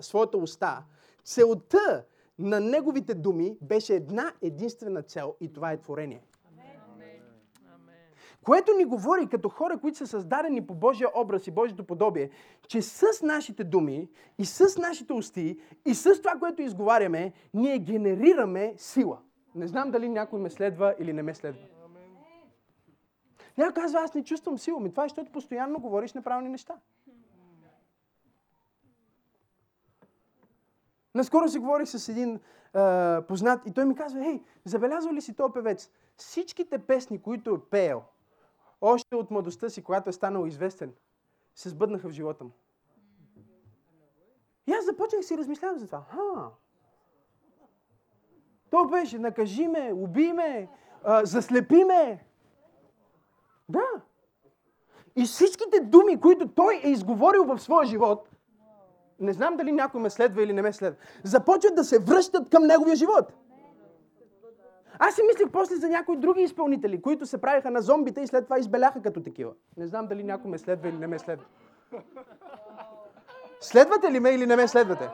своята 0.00 0.38
уста, 0.38 0.82
целта 1.24 2.04
на 2.38 2.60
неговите 2.60 3.14
думи 3.14 3.56
беше 3.62 3.94
една 3.94 4.32
единствена 4.42 5.02
цел 5.02 5.34
и 5.40 5.52
това 5.52 5.72
е 5.72 5.80
творение. 5.80 6.22
Което 8.44 8.72
ни 8.72 8.84
говори 8.84 9.28
като 9.28 9.48
хора, 9.48 9.78
които 9.78 9.98
са 9.98 10.06
създадени 10.06 10.66
по 10.66 10.74
Божия 10.74 11.08
образ 11.16 11.46
и 11.46 11.50
Божието 11.50 11.84
подобие, 11.84 12.30
че 12.68 12.82
с 12.82 13.04
нашите 13.22 13.64
думи 13.64 14.08
и 14.38 14.44
с 14.44 14.78
нашите 14.78 15.12
усти 15.12 15.58
и 15.86 15.94
с 15.94 16.22
това, 16.22 16.38
което 16.38 16.62
изговаряме, 16.62 17.32
ние 17.54 17.78
генерираме 17.78 18.74
сила. 18.76 19.18
Не 19.54 19.66
знам 19.66 19.90
дали 19.90 20.08
някой 20.08 20.40
ме 20.40 20.50
следва 20.50 20.94
или 20.98 21.12
не 21.12 21.22
ме 21.22 21.34
следва. 21.34 21.66
Някой 23.58 23.82
казва, 23.82 24.00
аз 24.00 24.14
не 24.14 24.24
чувствам 24.24 24.58
сила. 24.58 24.80
Ми 24.80 24.90
това 24.90 25.04
е, 25.04 25.08
защото 25.08 25.32
постоянно 25.32 25.78
говориш 25.78 26.12
неправилни 26.12 26.48
неща. 26.48 26.74
Наскоро 31.14 31.48
си 31.48 31.58
говорих 31.58 31.88
с 31.88 32.08
един 32.08 32.40
а, 32.74 33.22
познат 33.28 33.66
и 33.66 33.72
той 33.72 33.84
ми 33.84 33.94
казва, 33.94 34.22
хей, 34.22 34.42
забелязва 34.64 35.12
ли 35.12 35.20
си 35.20 35.34
този 35.34 35.52
певец? 35.52 35.90
Всичките 36.16 36.78
песни, 36.78 37.22
които 37.22 37.54
е 37.54 37.70
пеел, 37.70 38.02
още 38.80 39.16
от 39.16 39.30
младостта 39.30 39.68
си, 39.68 39.82
когато 39.82 40.10
е 40.10 40.12
станал 40.12 40.46
известен, 40.46 40.94
се 41.54 41.68
сбъднаха 41.68 42.08
в 42.08 42.12
живота 42.12 42.44
му. 42.44 42.50
И 44.66 44.72
аз 44.72 44.84
започнах 44.84 45.24
си 45.24 45.38
размишлявам 45.38 45.78
за 45.78 45.86
това. 45.86 46.00
Ха. 46.00 46.50
То 48.70 48.84
беше, 48.84 49.18
накажи 49.18 49.68
ме, 49.68 49.92
уби 49.94 50.32
ме, 50.32 50.68
а, 51.04 51.24
заслепи 51.24 51.84
ме. 51.84 52.24
Да. 53.72 54.02
И 55.16 55.24
всичките 55.24 55.80
думи, 55.80 56.20
които 56.20 56.48
той 56.48 56.80
е 56.84 56.90
изговорил 56.90 57.44
в 57.44 57.58
своя 57.58 57.86
живот, 57.86 58.28
не 59.20 59.32
знам 59.32 59.56
дали 59.56 59.72
някой 59.72 60.00
ме 60.00 60.10
следва 60.10 60.42
или 60.42 60.52
не 60.52 60.62
ме 60.62 60.72
следва, 60.72 60.98
започват 61.24 61.74
да 61.74 61.84
се 61.84 61.98
връщат 61.98 62.50
към 62.50 62.62
неговия 62.62 62.96
живот. 62.96 63.32
Аз 64.98 65.14
си 65.14 65.22
мислих 65.26 65.50
после 65.52 65.76
за 65.76 65.88
някои 65.88 66.16
други 66.16 66.42
изпълнители, 66.42 67.02
които 67.02 67.26
се 67.26 67.40
правиха 67.40 67.70
на 67.70 67.82
зомбите 67.82 68.20
и 68.20 68.26
след 68.26 68.44
това 68.44 68.58
избеляха 68.58 69.02
като 69.02 69.22
такива. 69.22 69.52
Не 69.76 69.86
знам 69.86 70.06
дали 70.06 70.24
някой 70.24 70.50
ме 70.50 70.58
следва 70.58 70.88
или 70.88 70.96
не 70.96 71.06
ме 71.06 71.18
следва. 71.18 71.44
Следвате 73.60 74.12
ли 74.12 74.20
ме 74.20 74.30
или 74.30 74.46
не 74.46 74.56
ме 74.56 74.68
следвате? 74.68 75.08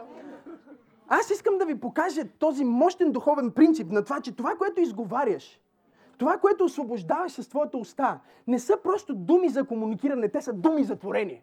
Аз 1.09 1.31
искам 1.31 1.59
да 1.59 1.67
ви 1.67 1.81
покажа 1.81 2.25
този 2.39 2.65
мощен 2.65 3.13
духовен 3.13 3.51
принцип 3.51 3.91
на 3.93 4.05
това, 4.05 4.21
че 4.21 4.37
това, 4.37 4.55
което 4.59 4.81
изговаряш, 4.81 5.61
това, 6.19 6.39
което 6.39 6.65
освобождаваш 6.65 7.33
с 7.33 7.49
твоята 7.49 7.79
уста, 7.79 8.19
не 8.47 8.59
са 8.59 8.77
просто 8.83 9.15
думи 9.15 9.49
за 9.49 9.65
комуникиране, 9.65 10.29
те 10.29 10.43
са 10.43 10.53
думи 10.53 10.85
за 10.85 10.97
творение. 10.97 11.43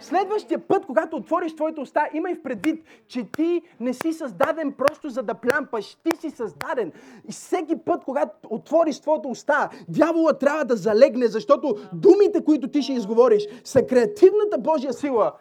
Следващия 0.00 0.58
път, 0.68 0.86
когато 0.86 1.16
отвориш 1.16 1.54
твоята 1.54 1.80
уста, 1.80 2.08
имай 2.14 2.34
в 2.34 2.42
предвид, 2.42 2.84
че 3.08 3.24
ти 3.32 3.62
не 3.80 3.94
си 3.94 4.12
създаден 4.12 4.72
просто 4.72 5.08
за 5.08 5.22
да 5.22 5.34
плямпаш. 5.34 5.94
Ти 5.94 6.16
си 6.16 6.30
създаден. 6.30 6.92
И 7.28 7.32
всеки 7.32 7.76
път, 7.76 8.04
когато 8.04 8.48
отвориш 8.50 9.00
твоята 9.00 9.28
уста, 9.28 9.68
дявола 9.88 10.32
трябва 10.32 10.64
да 10.64 10.76
залегне, 10.76 11.26
защото 11.26 11.76
думите, 11.92 12.44
които 12.44 12.68
ти 12.68 12.82
ще 12.82 12.92
изговориш, 12.92 13.46
са 13.64 13.86
креативната 13.86 14.58
Божия 14.58 14.92
сила 14.92 15.32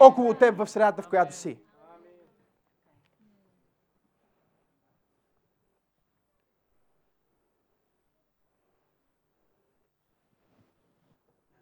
около 0.00 0.34
теб 0.34 0.56
в 0.58 0.66
средата, 0.66 1.02
в 1.02 1.08
която 1.08 1.34
си. 1.34 1.58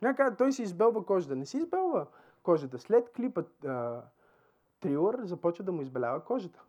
Някак 0.03 0.39
той 0.39 0.53
си 0.53 0.63
избелва 0.63 1.07
кожата. 1.07 1.37
Не 1.37 1.47
си 1.47 1.57
избелва 1.57 2.07
кожата. 2.43 2.79
След 2.79 3.13
клипа 3.13 3.43
а, 3.67 4.03
Трилър 4.81 5.25
започва 5.25 5.65
да 5.65 5.73
му 5.73 5.83
избелява 5.83 6.25
кожата. 6.25 6.63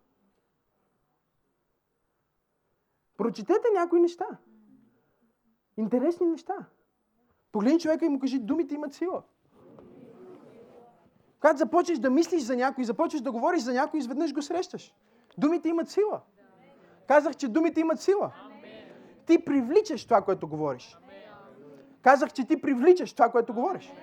Прочетете 3.18 3.68
някои 3.74 4.00
неща. 4.00 4.26
Интересни 5.78 6.26
неща. 6.28 6.66
Погледни 7.52 7.80
човека 7.80 8.06
и 8.06 8.10
му 8.10 8.20
кажи, 8.20 8.40
думите 8.40 8.76
имат 8.76 8.94
сила. 8.94 9.24
Когато 11.40 11.58
започнеш 11.58 12.00
да 12.00 12.10
мислиш 12.10 12.42
за 12.42 12.56
някой, 12.56 12.84
започнеш 12.84 13.22
да 13.22 13.32
говориш 13.32 13.62
за 13.62 13.74
някой, 13.74 13.98
изведнъж 14.00 14.34
го 14.34 14.42
срещаш. 14.42 14.94
Думите 15.38 15.70
имат 15.70 15.90
сила. 15.90 16.22
Казах, 17.08 17.36
че 17.36 17.48
думите 17.48 17.80
имат 17.80 18.00
сила. 18.00 18.32
Ти 19.26 19.46
привличаш 19.46 20.06
това, 20.06 20.22
което 20.22 20.48
говориш. 20.48 20.98
Казах, 22.08 22.34
че 22.34 22.46
ти 22.46 22.62
привличаш 22.62 23.14
това, 23.14 23.30
което 23.30 23.54
говориш. 23.54 23.94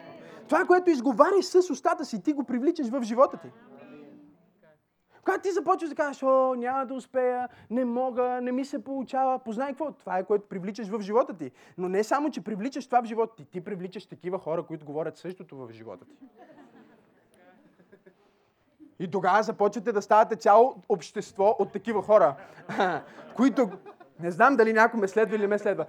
Това, 0.48 0.64
което 0.64 0.90
изговаряш 0.90 1.44
с 1.44 1.70
устата 1.70 2.04
си, 2.04 2.22
ти 2.22 2.32
го 2.32 2.44
привличаш 2.44 2.88
в 2.88 3.02
живота 3.02 3.36
ти. 3.36 3.48
Когато 5.24 5.42
ти 5.42 5.52
започваш 5.52 5.90
да 5.90 5.96
кажеш, 5.96 6.22
о, 6.22 6.54
няма 6.54 6.86
да 6.86 6.94
успея, 6.94 7.48
не 7.70 7.84
мога, 7.84 8.40
не 8.42 8.52
ми 8.52 8.64
се 8.64 8.84
получава, 8.84 9.38
познай 9.38 9.68
какво? 9.68 9.92
Това 9.92 10.18
е 10.18 10.24
което 10.24 10.48
привличаш 10.48 10.88
в 10.88 11.00
живота 11.00 11.34
ти. 11.34 11.50
Но 11.78 11.88
не 11.88 12.04
само, 12.04 12.30
че 12.30 12.40
привличаш 12.40 12.86
това 12.86 13.02
в 13.02 13.04
живота 13.04 13.36
ти, 13.36 13.44
ти 13.44 13.60
привличаш 13.60 14.06
такива 14.06 14.38
хора, 14.38 14.62
които 14.62 14.86
говорят 14.86 15.16
същото 15.16 15.56
в 15.56 15.72
живота 15.72 16.04
ти. 16.04 16.14
И 18.98 19.10
тогава 19.10 19.42
започвате 19.42 19.92
да 19.92 20.02
ставате 20.02 20.36
цяло 20.36 20.76
общество 20.88 21.56
от 21.58 21.72
такива 21.72 22.02
хора, 22.02 22.36
които... 23.36 23.70
Не 24.20 24.30
знам 24.30 24.56
дали 24.56 24.72
някой 24.72 25.00
ме 25.00 25.08
следва 25.08 25.36
или 25.36 25.46
ме 25.46 25.58
следва 25.58 25.86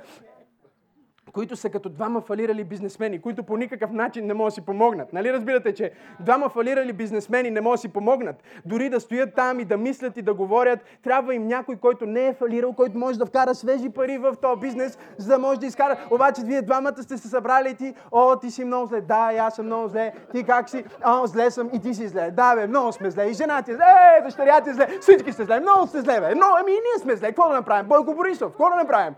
които 1.31 1.55
са 1.55 1.69
като 1.69 1.89
двама 1.89 2.21
фалирали 2.21 2.63
бизнесмени, 2.63 3.21
които 3.21 3.43
по 3.43 3.57
никакъв 3.57 3.91
начин 3.91 4.25
не 4.25 4.33
могат 4.33 4.51
да 4.51 4.55
си 4.55 4.61
помогнат. 4.61 5.13
Нали 5.13 5.33
разбирате, 5.33 5.73
че 5.73 5.91
двама 6.19 6.49
фалирали 6.49 6.93
бизнесмени 6.93 7.51
не 7.51 7.61
могат 7.61 7.77
да 7.77 7.81
си 7.81 7.89
помогнат. 7.89 8.35
Дори 8.65 8.89
да 8.89 8.99
стоят 8.99 9.35
там 9.35 9.59
и 9.59 9.65
да 9.65 9.77
мислят 9.77 10.17
и 10.17 10.21
да 10.21 10.33
говорят, 10.33 10.79
трябва 11.03 11.35
им 11.35 11.47
някой, 11.47 11.75
който 11.75 12.05
не 12.05 12.27
е 12.27 12.33
фалирал, 12.33 12.73
който 12.73 12.97
може 12.97 13.19
да 13.19 13.25
вкара 13.25 13.55
свежи 13.55 13.89
пари 13.89 14.17
в 14.17 14.35
този 14.41 14.59
бизнес, 14.59 14.97
за 15.17 15.27
да 15.27 15.39
може 15.39 15.59
да 15.59 15.65
изкара. 15.65 15.97
Обаче 16.11 16.41
вие 16.45 16.61
двамата 16.61 17.03
сте 17.03 17.17
се 17.17 17.27
събрали 17.27 17.69
и 17.69 17.75
ти, 17.75 17.93
о, 18.11 18.35
ти 18.35 18.51
си 18.51 18.65
много 18.65 18.85
зле. 18.85 19.01
Да, 19.01 19.31
и 19.33 19.38
аз 19.38 19.55
съм 19.55 19.65
много 19.65 19.88
зле. 19.88 20.13
Ти 20.31 20.43
как 20.43 20.69
си? 20.69 20.85
О, 21.05 21.27
зле 21.27 21.51
съм 21.51 21.69
и 21.73 21.79
ти 21.79 21.93
си 21.93 22.07
зле. 22.07 22.31
Да, 22.31 22.55
бе, 22.55 22.67
много 22.67 22.91
сме 22.91 23.11
зле. 23.11 23.25
И 23.25 23.33
жена 23.33 23.61
ти 23.61 23.71
е 23.71 23.75
зле. 23.75 23.85
Е, 24.19 24.21
дъщеря 24.23 24.61
ти 24.61 24.69
е 24.69 24.73
зле. 24.73 24.88
Всички 25.01 25.31
сте 25.31 25.43
зле. 25.43 25.59
Много 25.59 25.88
сте 25.88 26.01
зле, 26.01 26.19
бе. 26.19 26.35
Но, 26.35 26.45
ами 26.59 26.71
и 26.71 26.75
ние 26.75 26.99
сме 27.01 27.15
зле. 27.15 27.27
Какво 27.27 27.49
да 27.49 27.55
направим? 27.55 27.88
Бойко 27.88 28.13
Борисов. 28.13 28.51
Какво 28.51 28.69
да 28.69 28.75
направим? 28.75 29.13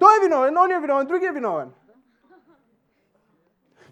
Той 0.00 0.16
е 0.16 0.24
виновен, 0.24 0.54
он 0.68 0.74
е 0.74 0.80
виновен, 0.80 1.06
другия 1.06 1.30
е 1.30 1.32
виновен. 1.32 1.72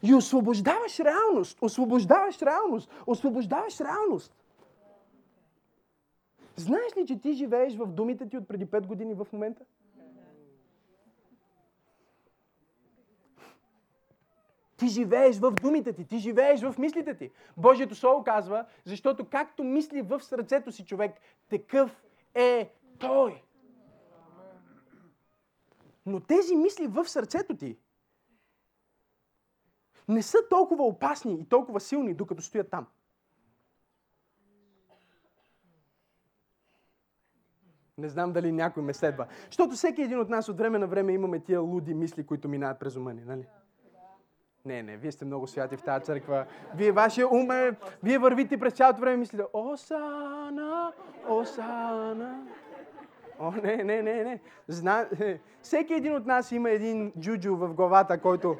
И 0.03 0.15
освобождаваш 0.15 1.01
реалност, 1.01 1.59
освобождаваш 1.61 2.43
реалност, 2.43 2.91
освобождаваш 3.07 3.81
реалност. 3.81 4.33
Знаеш 6.57 6.97
ли, 6.97 7.07
че 7.07 7.21
ти 7.21 7.33
живееш 7.33 7.77
в 7.77 7.87
думите 7.87 8.29
ти 8.29 8.37
от 8.37 8.49
преди 8.49 8.67
5 8.67 8.87
години 8.87 9.15
в 9.15 9.27
момента? 9.33 9.65
Ти 14.77 14.89
живееш 14.89 15.39
в 15.39 15.51
думите 15.51 15.93
ти, 15.93 16.07
ти 16.07 16.19
живееш 16.19 16.63
в 16.63 16.75
мислите 16.79 17.15
ти. 17.15 17.31
Божието 17.57 17.95
Слово 17.95 18.25
казва, 18.25 18.65
защото 18.85 19.25
както 19.25 19.65
мисли 19.65 20.03
в 20.03 20.21
сърцето 20.21 20.73
си 20.73 20.85
човек, 20.85 21.13
такъв 21.49 22.03
е 22.35 22.71
той. 22.99 23.43
Но 26.07 26.21
тези 26.21 26.57
мисли 26.57 26.87
в 26.87 27.09
сърцето 27.09 27.57
ти 27.57 27.79
не 30.09 30.23
са 30.23 30.39
толкова 30.51 30.85
опасни 30.85 31.35
и 31.41 31.49
толкова 31.49 31.81
силни, 31.81 32.15
докато 32.15 32.43
стоят 32.43 32.71
там. 32.71 32.87
Не 37.99 38.09
знам 38.09 38.33
дали 38.33 38.53
някой 38.53 38.83
ме 38.83 38.95
следва. 38.95 39.27
Защото 39.47 39.75
всеки 39.75 40.03
един 40.03 40.21
от 40.21 40.29
нас 40.29 40.49
от 40.49 40.59
време 40.59 40.79
на 40.79 40.87
време 40.87 41.13
имаме 41.13 41.41
тия 41.41 41.61
луди 41.61 41.95
мисли, 41.95 42.27
които 42.27 42.49
минават 42.49 42.79
през 42.79 42.97
ума 42.97 43.15
ни, 43.15 43.25
нали? 43.25 43.47
Не, 44.65 44.83
не, 44.83 44.97
вие 44.97 45.13
сте 45.13 45.25
много 45.25 45.47
святи 45.47 45.77
в 45.77 45.83
тази 45.83 46.05
църква. 46.05 46.47
Вие, 46.75 46.93
вашия 46.93 47.29
ум 47.29 47.51
е, 47.51 47.77
вие 48.03 48.19
вървите 48.19 48.59
през 48.59 48.75
цялото 48.75 49.01
време 49.01 49.15
и 49.15 49.17
мислите, 49.17 49.45
Осана, 49.53 50.93
Осана. 51.29 52.47
О, 53.39 53.53
не, 53.63 53.77
не, 53.77 54.03
не, 54.03 54.25
не. 54.25 54.41
Зна... 54.69 55.07
Всеки 55.63 55.95
един 55.95 56.17
от 56.17 56.27
нас 56.27 56.53
има 56.53 56.71
един 56.71 57.13
джуджу 57.21 57.57
в 57.57 57.75
главата, 57.75 58.19
който, 58.19 58.57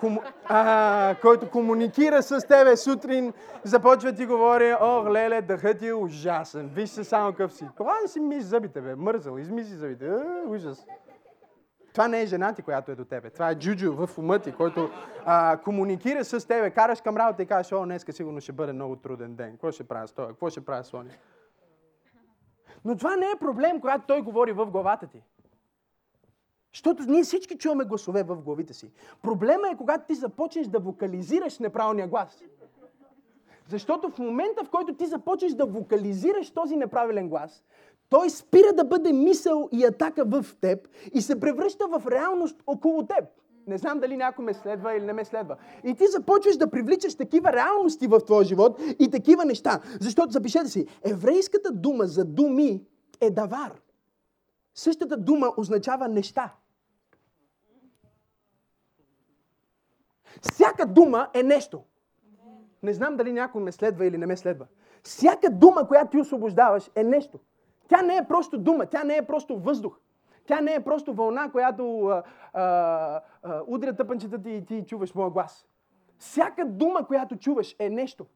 кому... 0.00 0.20
а, 0.44 1.14
който 1.22 1.50
комуникира 1.50 2.22
с 2.22 2.46
тебе 2.46 2.76
сутрин, 2.76 3.32
започва 3.64 4.12
ти 4.12 4.26
говори, 4.26 4.74
о, 4.80 5.12
леле, 5.12 5.42
дъхът 5.42 5.78
ти 5.78 5.88
е 5.88 5.94
ужасен, 5.94 6.70
виж 6.74 6.90
се 6.90 7.04
само 7.04 7.32
къв 7.32 7.52
си. 7.52 7.68
Това 7.76 7.94
не 8.02 8.08
си 8.08 8.20
мисли 8.20 8.42
зъбите, 8.42 8.80
бе, 8.80 8.94
мързал, 8.94 9.38
измисли 9.38 9.74
зъбите, 9.74 10.06
а, 10.06 10.42
ужас. 10.48 10.86
Това 11.92 12.08
не 12.08 12.22
е 12.22 12.26
жена 12.26 12.52
ти, 12.52 12.62
която 12.62 12.92
е 12.92 12.94
до 12.94 13.04
тебе. 13.04 13.30
Това 13.30 13.50
е 13.50 13.54
джуджу 13.54 14.06
в 14.06 14.18
ума 14.18 14.38
ти, 14.38 14.52
който 14.52 14.90
а, 15.24 15.58
комуникира 15.64 16.24
с 16.24 16.46
тебе. 16.48 16.70
Караш 16.70 17.00
към 17.00 17.16
работа 17.16 17.42
и 17.42 17.46
кажеш, 17.46 17.72
о, 17.72 17.84
днеска 17.84 18.12
сигурно 18.12 18.40
ще 18.40 18.52
бъде 18.52 18.72
много 18.72 18.96
труден 18.96 19.34
ден. 19.34 19.52
Какво 19.52 19.72
ще 19.72 19.84
правя 19.84 20.08
с 20.08 20.12
това? 20.12 20.28
Какво 20.28 20.50
ще 20.50 20.64
правя 20.64 20.84
с 20.84 20.90
това? 20.90 21.04
Но 22.84 22.96
това 22.96 23.16
не 23.16 23.26
е 23.26 23.38
проблем, 23.40 23.80
когато 23.80 24.06
той 24.06 24.22
говори 24.22 24.52
в 24.52 24.66
главата 24.66 25.06
ти. 25.06 25.22
Защото 26.74 27.02
ние 27.02 27.22
всички 27.22 27.58
чуваме 27.58 27.84
гласове 27.84 28.22
в 28.22 28.36
главите 28.36 28.74
си. 28.74 28.92
Проблема 29.22 29.68
е, 29.68 29.76
когато 29.76 30.06
ти 30.06 30.14
започнеш 30.14 30.66
да 30.66 30.78
вокализираш 30.78 31.58
неправилния 31.58 32.08
глас. 32.08 32.44
Защото 33.68 34.10
в 34.10 34.18
момента, 34.18 34.64
в 34.64 34.70
който 34.70 34.94
ти 34.94 35.06
започнеш 35.06 35.52
да 35.52 35.66
вокализираш 35.66 36.50
този 36.50 36.76
неправилен 36.76 37.28
глас, 37.28 37.64
той 38.08 38.30
спира 38.30 38.72
да 38.72 38.84
бъде 38.84 39.12
мисъл 39.12 39.68
и 39.72 39.84
атака 39.84 40.24
в 40.24 40.46
теб 40.60 40.88
и 41.14 41.22
се 41.22 41.40
превръща 41.40 41.86
в 41.88 42.02
реалност 42.10 42.62
около 42.66 43.06
теб. 43.06 43.24
Не 43.66 43.78
знам 43.78 44.00
дали 44.00 44.16
някой 44.16 44.44
ме 44.44 44.54
следва 44.54 44.94
или 44.94 45.04
не 45.04 45.12
ме 45.12 45.24
следва. 45.24 45.56
И 45.84 45.94
ти 45.94 46.06
започваш 46.06 46.56
да 46.56 46.70
привличаш 46.70 47.14
такива 47.14 47.52
реалности 47.52 48.06
в 48.06 48.20
твоя 48.20 48.44
живот 48.44 48.80
и 48.98 49.10
такива 49.10 49.44
неща. 49.44 49.80
Защото, 50.00 50.32
запишете 50.32 50.68
си, 50.68 50.86
еврейската 51.04 51.72
дума 51.72 52.06
за 52.06 52.24
думи 52.24 52.84
е 53.20 53.30
давар. 53.30 53.80
Същата 54.74 55.16
дума 55.16 55.52
означава 55.56 56.08
неща. 56.08 56.54
Всяка 60.42 60.86
дума 60.86 61.28
е 61.34 61.42
нещо. 61.42 61.82
Не 62.82 62.92
знам 62.92 63.16
дали 63.16 63.32
някой 63.32 63.62
ме 63.62 63.72
следва 63.72 64.06
или 64.06 64.18
не 64.18 64.26
ме 64.26 64.36
следва. 64.36 64.66
Всяка 65.02 65.50
дума, 65.50 65.88
която 65.88 66.10
ти 66.10 66.18
освобождаваш, 66.18 66.90
е 66.94 67.04
нещо. 67.04 67.38
Тя 67.88 68.02
не 68.02 68.16
е 68.16 68.26
просто 68.28 68.58
дума, 68.58 68.86
тя 68.86 69.04
не 69.04 69.16
е 69.16 69.26
просто 69.26 69.58
въздух. 69.58 69.98
Тя 70.50 70.60
не 70.60 70.74
е 70.74 70.84
просто 70.84 71.14
вълна, 71.14 71.50
която 71.50 72.06
а, 72.06 72.22
а, 72.52 73.20
а, 73.42 73.62
удря 73.66 73.96
тъпанчета 73.96 74.42
ти 74.42 74.50
и 74.50 74.64
ти 74.64 74.84
чуваш 74.86 75.14
моя 75.14 75.30
глас. 75.30 75.66
Всяка 76.18 76.66
дума, 76.66 77.06
която 77.06 77.36
чуваш, 77.36 77.76
е 77.78 77.90
нещо. 77.90 78.26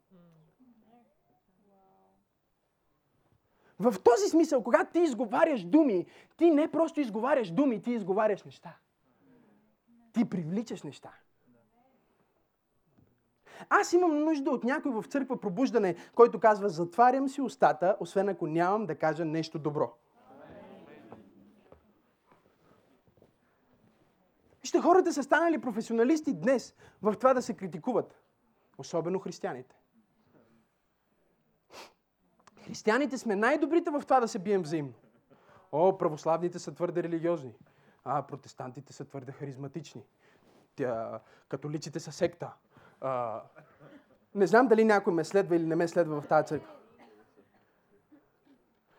В 3.79 3.95
този 4.05 4.29
смисъл, 4.29 4.63
когато 4.63 4.93
ти 4.93 4.99
изговаряш 4.99 5.65
думи, 5.65 6.07
ти 6.37 6.51
не 6.51 6.71
просто 6.71 7.01
изговаряш 7.01 7.51
думи, 7.51 7.83
ти 7.83 7.91
изговаряш 7.93 8.45
неща. 8.45 8.77
Ти 10.13 10.31
привличаш 10.31 10.83
неща. 10.83 11.11
Аз 13.69 13.93
имам 13.93 14.19
нужда 14.19 14.51
от 14.51 14.65
някой 14.65 14.93
в 14.93 15.05
църква 15.09 15.41
пробуждане, 15.41 15.95
който 16.15 16.41
казва, 16.41 16.69
затварям 16.69 17.29
си 17.29 17.41
устата, 17.41 17.97
освен 18.01 18.29
ако 18.29 18.47
нямам 18.47 18.87
да 18.87 18.95
кажа 18.95 19.25
нещо 19.25 19.59
добро. 19.59 19.93
Вижте, 24.75 24.89
хората 24.89 25.13
са 25.13 25.23
станали 25.23 25.61
професионалисти 25.61 26.35
днес 26.35 26.75
в 27.03 27.15
това 27.17 27.35
да 27.35 27.43
се 27.43 27.55
критикуват. 27.55 28.21
Особено 28.79 29.19
християните. 29.19 29.77
Християните 32.67 33.19
сме 33.19 33.37
най-добрите 33.37 33.91
в 33.91 34.01
това 34.01 34.21
да 34.21 34.29
се 34.29 34.39
бием 34.39 34.63
взаимно. 34.63 34.95
О, 35.73 35.99
православните 35.99 36.59
са 36.59 36.75
твърде 36.75 37.03
религиозни. 37.03 37.55
А, 38.05 38.23
протестантите 38.23 38.93
са 38.93 39.05
твърде 39.05 39.33
харизматични. 39.33 40.05
Тя, 40.77 41.21
католиците 41.49 42.01
са 42.01 42.13
секта. 42.13 42.53
А, 43.01 43.43
не 44.35 44.47
знам 44.47 44.69
дали 44.69 44.85
някой 44.85 45.13
ме 45.13 45.25
следва 45.25 45.57
или 45.57 45.67
не 45.67 45.77
ме 45.77 45.89
следва 45.89 46.21
в 46.21 46.27
тази 46.27 46.47
църква. 46.47 46.73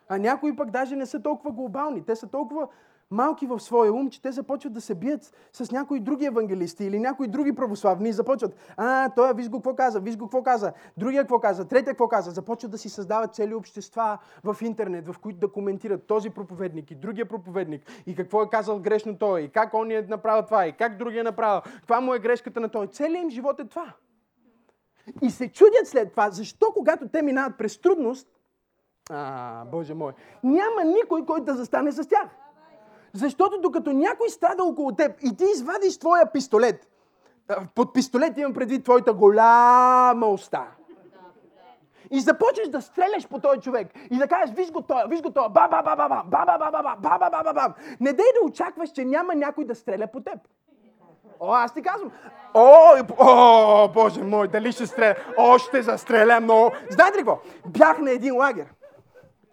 А 0.08 0.18
някои 0.18 0.56
пък 0.56 0.72
даже 0.72 0.96
не 0.96 1.06
са 1.06 1.22
толкова 1.22 1.52
глобални. 1.52 2.06
Те 2.06 2.16
са 2.16 2.28
толкова 2.28 2.68
малки 3.12 3.48
в 3.48 3.60
своя 3.60 3.94
ум, 3.94 4.10
че 4.10 4.22
те 4.22 4.32
започват 4.32 4.74
да 4.74 4.82
се 4.82 4.96
бият 4.96 5.50
с 5.54 5.72
някои 5.72 6.00
други 6.00 6.26
евангелисти 6.26 6.86
или 6.86 7.00
някои 7.00 7.28
други 7.28 7.56
православни 7.56 8.10
и 8.10 8.14
започват, 8.14 8.56
а, 8.78 9.10
той 9.10 9.34
виж 9.34 9.50
го 9.50 9.58
какво 9.58 9.76
каза, 9.76 10.00
виж 10.00 10.18
го 10.18 10.26
какво 10.26 10.44
каза, 10.44 10.74
другия 10.98 11.24
какво 11.24 11.40
каза, 11.40 11.68
третия 11.68 11.94
какво 11.94 12.08
каза. 12.08 12.32
Започват 12.32 12.72
да 12.72 12.78
си 12.78 12.90
създават 12.90 13.36
цели 13.36 13.54
общества 13.54 14.18
в 14.44 14.58
интернет, 14.62 15.08
в 15.08 15.20
които 15.20 15.40
да 15.40 15.52
коментират 15.52 16.08
този 16.08 16.30
проповедник 16.30 16.92
и 16.92 16.96
другия 16.96 17.26
проповедник 17.26 17.92
и 18.06 18.16
какво 18.16 18.42
е 18.42 18.50
казал 18.50 18.80
грешно 18.80 19.18
той, 19.18 19.42
и 19.42 19.50
как 19.50 19.74
он 19.74 19.92
е 19.92 20.02
направил 20.02 20.46
това, 20.46 20.68
и 20.68 20.74
как 20.74 20.98
другия 20.98 21.20
е 21.20 21.24
направил, 21.24 21.62
каква 21.62 22.02
му 22.02 22.14
е 22.14 22.20
грешката 22.20 22.60
на 22.60 22.70
той. 22.70 22.88
Целият 22.88 23.24
им 23.24 23.30
живот 23.30 23.60
е 23.60 23.66
това. 23.66 23.94
И 25.22 25.30
се 25.30 25.52
чудят 25.52 25.88
след 25.88 26.12
това, 26.12 26.30
защо 26.30 26.66
когато 26.74 27.08
те 27.08 27.22
минават 27.22 27.58
през 27.58 27.82
трудност, 27.82 28.28
а, 29.10 29.66
Боже 29.66 29.94
мой, 29.94 30.14
няма 30.44 30.84
никой, 30.84 31.26
който 31.26 31.46
да 31.46 31.54
застане 31.54 31.92
с 31.92 32.08
тях. 32.08 32.45
Защото 33.16 33.62
докато 33.62 33.94
някой 33.94 34.30
страда 34.30 34.64
около 34.64 34.96
теб 34.96 35.12
и 35.24 35.36
ти 35.36 35.44
извадиш 35.56 35.98
твоя 36.00 36.32
пистолет, 36.32 36.88
под 37.76 37.94
пистолет 37.94 38.38
имам 38.38 38.54
предвид 38.54 38.84
твоята 38.84 39.14
голяма 39.14 40.28
уста. 40.28 40.66
И 42.12 42.20
започнеш 42.20 42.68
да 42.68 42.82
стреляш 42.82 43.28
по 43.28 43.40
този 43.40 43.60
човек. 43.60 43.88
И 44.12 44.18
да 44.18 44.28
кажеш, 44.28 44.56
виж 44.56 44.72
го 44.72 44.82
той, 44.82 45.04
виж 45.10 45.22
го 45.22 45.32
той, 45.32 45.50
ба 45.50 45.68
ба 45.72 45.84
ба 45.84 45.96
ба 45.96 46.08
ба 46.08 46.24
ба 46.26 46.46
ба 46.46 46.72
ба 46.72 46.96
ба 47.00 47.30
ба 47.30 47.44
ба 47.44 47.54
ба 47.54 47.74
Не 48.00 48.14
дей 48.14 48.26
да 48.42 48.48
очакваш, 48.48 48.90
че 48.92 49.06
няма 49.06 49.36
някой 49.36 49.66
да 49.66 49.76
стреля 49.76 50.08
по 50.08 50.22
теб. 50.22 50.40
О, 51.40 51.54
аз 51.54 51.74
ти 51.74 51.82
казвам. 51.82 52.12
О, 52.54 52.98
о, 53.20 53.90
боже 53.94 54.24
мой, 54.24 54.48
дали 54.48 54.72
ще 54.72 54.88
стреля? 54.88 55.16
О, 55.38 55.58
ще 55.58 55.82
застреля 55.82 56.40
много. 56.42 56.72
Знаете 56.90 57.18
ли 57.18 57.22
какво? 57.22 57.40
Бях 57.68 58.00
на 58.00 58.12
един 58.12 58.36
лагер. 58.36 58.74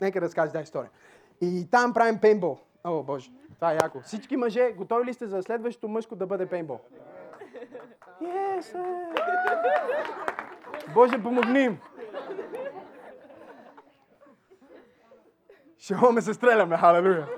Нека 0.01 0.21
да 0.21 0.27
разкажа 0.27 0.53
тази 0.53 0.63
история. 0.63 0.91
И 1.41 1.71
там 1.71 1.93
правим 1.93 2.19
пейнтбол. 2.19 2.59
О, 2.85 3.03
боже. 3.03 3.31
Това 3.63 3.73
е 3.73 3.79
яко. 3.83 4.01
Всички 4.01 4.37
мъже, 4.37 4.73
готови 4.73 5.05
ли 5.05 5.15
сте 5.15 5.27
за 5.27 5.43
следващото 5.43 5.89
мъжко 5.89 6.17
да 6.17 6.27
бъде 6.27 6.47
пейнбол? 6.47 6.81
Yes, 8.23 8.77
Боже, 10.95 11.23
помогни 11.23 11.61
им! 11.61 11.79
Ще 15.79 15.95
ме 16.13 16.21
се 16.21 16.35
стреляме, 16.35 16.77
халелуя! 16.77 17.29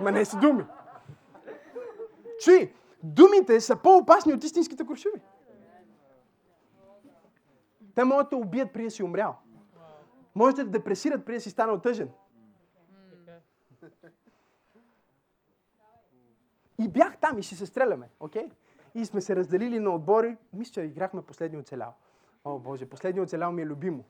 Ма 0.00 0.12
не 0.12 0.24
са 0.24 0.38
думи. 0.38 0.64
Чуй, 2.44 2.72
думите 3.02 3.60
са 3.60 3.76
по-опасни 3.76 4.32
от 4.34 4.44
истинските 4.44 4.86
куршуми. 4.86 5.22
Те 7.94 8.04
могат 8.04 8.30
да 8.30 8.36
убият 8.36 8.72
преди 8.72 8.84
да 8.84 8.90
си 8.90 9.02
умрял. 9.02 9.36
Можете 10.34 10.64
да 10.64 10.70
депресират 10.70 11.24
преди 11.24 11.36
да 11.36 11.42
си 11.42 11.50
станал 11.50 11.80
тъжен. 11.80 12.10
И 16.82 16.88
бях 16.88 17.16
там 17.16 17.38
и 17.38 17.42
ще 17.42 17.54
се 17.54 17.66
стреляме, 17.66 18.08
окей? 18.20 18.42
Okay? 18.42 18.50
И 18.94 19.04
сме 19.04 19.20
се 19.20 19.36
разделили 19.36 19.78
на 19.78 19.90
отбори. 19.90 20.36
Мисля, 20.52 20.72
че 20.72 20.80
играхме 20.80 21.22
последния 21.22 21.60
оцелял. 21.60 21.94
О, 22.44 22.58
Боже, 22.58 22.86
последния 22.86 23.22
оцелял 23.22 23.52
ми 23.52 23.62
е 23.62 23.66
любимо. 23.66 24.04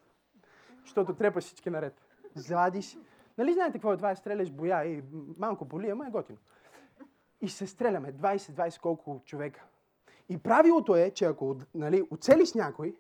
Защото 0.83 1.15
трябва 1.15 1.41
всички 1.41 1.71
наред. 1.71 1.95
Зладиш. 2.35 2.99
Нали 3.39 3.53
знаете 3.53 3.73
какво 3.73 3.93
е 3.93 3.97
това? 3.97 4.15
Стреляш 4.15 4.51
боя 4.51 4.85
и 4.85 5.03
малко 5.39 5.65
боли, 5.65 5.91
ама 5.91 6.07
е 6.07 6.11
готино. 6.11 6.39
И 7.41 7.49
се 7.49 7.67
стреляме 7.67 8.13
20-20 8.13 8.81
колко 8.81 9.23
човека. 9.25 9.65
И 10.29 10.39
правилото 10.39 10.97
е, 10.97 11.11
че 11.11 11.25
ако 11.25 11.57
нали, 11.75 12.03
оцелиш 12.11 12.55
някой 12.55 12.97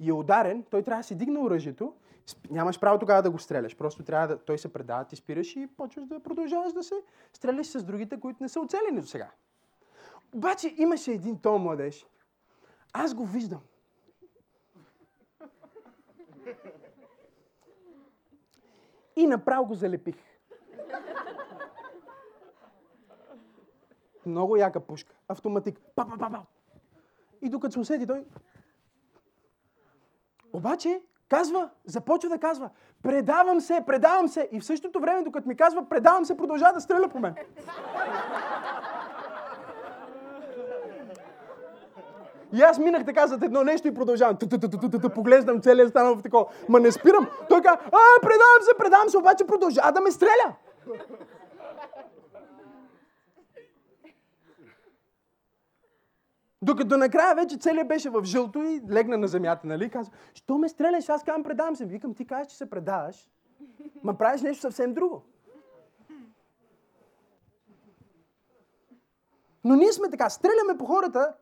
и 0.00 0.08
е 0.10 0.12
ударен, 0.12 0.64
той 0.70 0.82
трябва 0.82 1.00
да 1.00 1.04
си 1.04 1.14
дигне 1.14 1.38
оръжието 1.38 1.94
Нямаш 2.50 2.80
право 2.80 2.98
тогава 2.98 3.22
да 3.22 3.30
го 3.30 3.38
стреляш. 3.38 3.76
Просто 3.76 4.02
трябва 4.02 4.28
да... 4.28 4.38
Той 4.38 4.58
се 4.58 4.72
предава, 4.72 5.04
ти 5.04 5.16
спираш 5.16 5.56
и 5.56 5.68
почваш 5.76 6.06
да 6.06 6.20
продължаваш 6.20 6.72
да 6.72 6.82
се 6.82 6.94
стреляш 7.32 7.66
с 7.66 7.84
другите, 7.84 8.20
които 8.20 8.42
не 8.42 8.48
са 8.48 8.60
оцелени 8.60 9.00
до 9.00 9.06
сега. 9.06 9.30
Обаче 10.34 10.74
имаше 10.78 11.12
един 11.12 11.38
то 11.38 11.58
младеж. 11.58 12.06
Аз 12.92 13.14
го 13.14 13.26
виждам. 13.26 13.60
И 19.16 19.26
направо 19.26 19.66
го 19.66 19.74
залепих. 19.74 20.16
Много 24.26 24.56
яка 24.56 24.80
пушка. 24.80 25.14
Автоматик. 25.28 25.80
Па, 25.94 26.08
па, 26.08 26.18
па, 26.18 26.30
па. 26.30 26.42
И 27.42 27.48
докато 27.48 27.72
се 27.72 27.78
усети 27.78 28.06
той... 28.06 28.24
Обаче 30.52 31.02
Казва, 31.32 31.68
започва 31.84 32.28
да 32.28 32.38
казва, 32.38 32.70
предавам 33.02 33.60
се, 33.60 33.82
предавам 33.86 34.28
се. 34.28 34.48
И 34.52 34.60
в 34.60 34.64
същото 34.64 35.00
време, 35.00 35.22
докато 35.22 35.48
ми 35.48 35.56
казва, 35.56 35.84
предавам 35.88 36.24
се, 36.24 36.36
продължава 36.36 36.72
да 36.72 36.80
стреля 36.80 37.08
по 37.08 37.18
мен. 37.18 37.34
И 42.52 42.62
аз 42.62 42.78
минах 42.78 43.04
така 43.04 43.26
зад 43.26 43.42
едно 43.42 43.64
нещо 43.64 43.88
и 43.88 43.94
продължавам. 43.94 44.36
Поглеждам 45.14 45.60
целият 45.60 45.90
станал 45.90 46.14
в 46.14 46.22
такова. 46.22 46.46
Ма 46.68 46.80
не 46.80 46.92
спирам. 46.92 47.28
Той 47.48 47.62
казва, 47.62 47.80
а, 47.86 48.20
предавам 48.22 48.62
се, 48.62 48.78
предавам 48.78 49.08
се, 49.08 49.18
обаче 49.18 49.44
продължава 49.46 49.92
да 49.92 50.00
ме 50.00 50.10
стреля. 50.10 50.54
Докато 56.62 56.96
накрая 56.96 57.34
вече 57.34 57.56
целият 57.56 57.88
беше 57.88 58.10
в 58.10 58.24
жълто 58.24 58.62
и 58.62 58.82
легна 58.90 59.16
на 59.16 59.28
земята, 59.28 59.66
нали? 59.66 59.90
Казва, 59.90 60.12
що 60.34 60.58
ме 60.58 60.68
стреляш? 60.68 61.08
Аз 61.08 61.24
казвам, 61.24 61.42
предавам 61.42 61.76
се. 61.76 61.86
Викам, 61.86 62.14
ти 62.14 62.26
казваш, 62.26 62.48
че 62.48 62.56
се 62.56 62.70
предаваш. 62.70 63.28
Ма 64.02 64.18
правиш 64.18 64.42
нещо 64.42 64.60
съвсем 64.60 64.94
друго. 64.94 65.22
Но 69.64 69.76
ние 69.76 69.92
сме 69.92 70.10
така, 70.10 70.30
стреляме 70.30 70.78
по 70.78 70.84
хората 70.84 71.34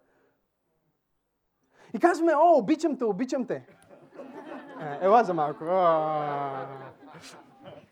и 1.94 1.98
казваме, 1.98 2.32
о, 2.34 2.58
обичам 2.58 2.98
те, 2.98 3.04
обичам 3.04 3.46
те. 3.46 3.66
Е, 4.80 4.98
ела 5.00 5.24
за 5.24 5.34
малко. 5.34 5.64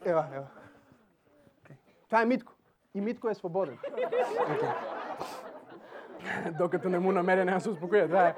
Ела, 0.04 0.26
ела. 0.34 0.46
Това 2.06 2.22
е 2.22 2.24
Митко. 2.24 2.52
И 2.94 3.00
Митко 3.00 3.28
е 3.28 3.34
свободен. 3.34 3.78
Okay. 3.78 4.97
Докато 6.58 6.88
не 6.88 6.98
му 6.98 7.12
намеря, 7.12 7.44
няма 7.44 7.60
се 7.60 7.70
успокоя. 7.70 8.06
Това 8.06 8.28
е. 8.28 8.34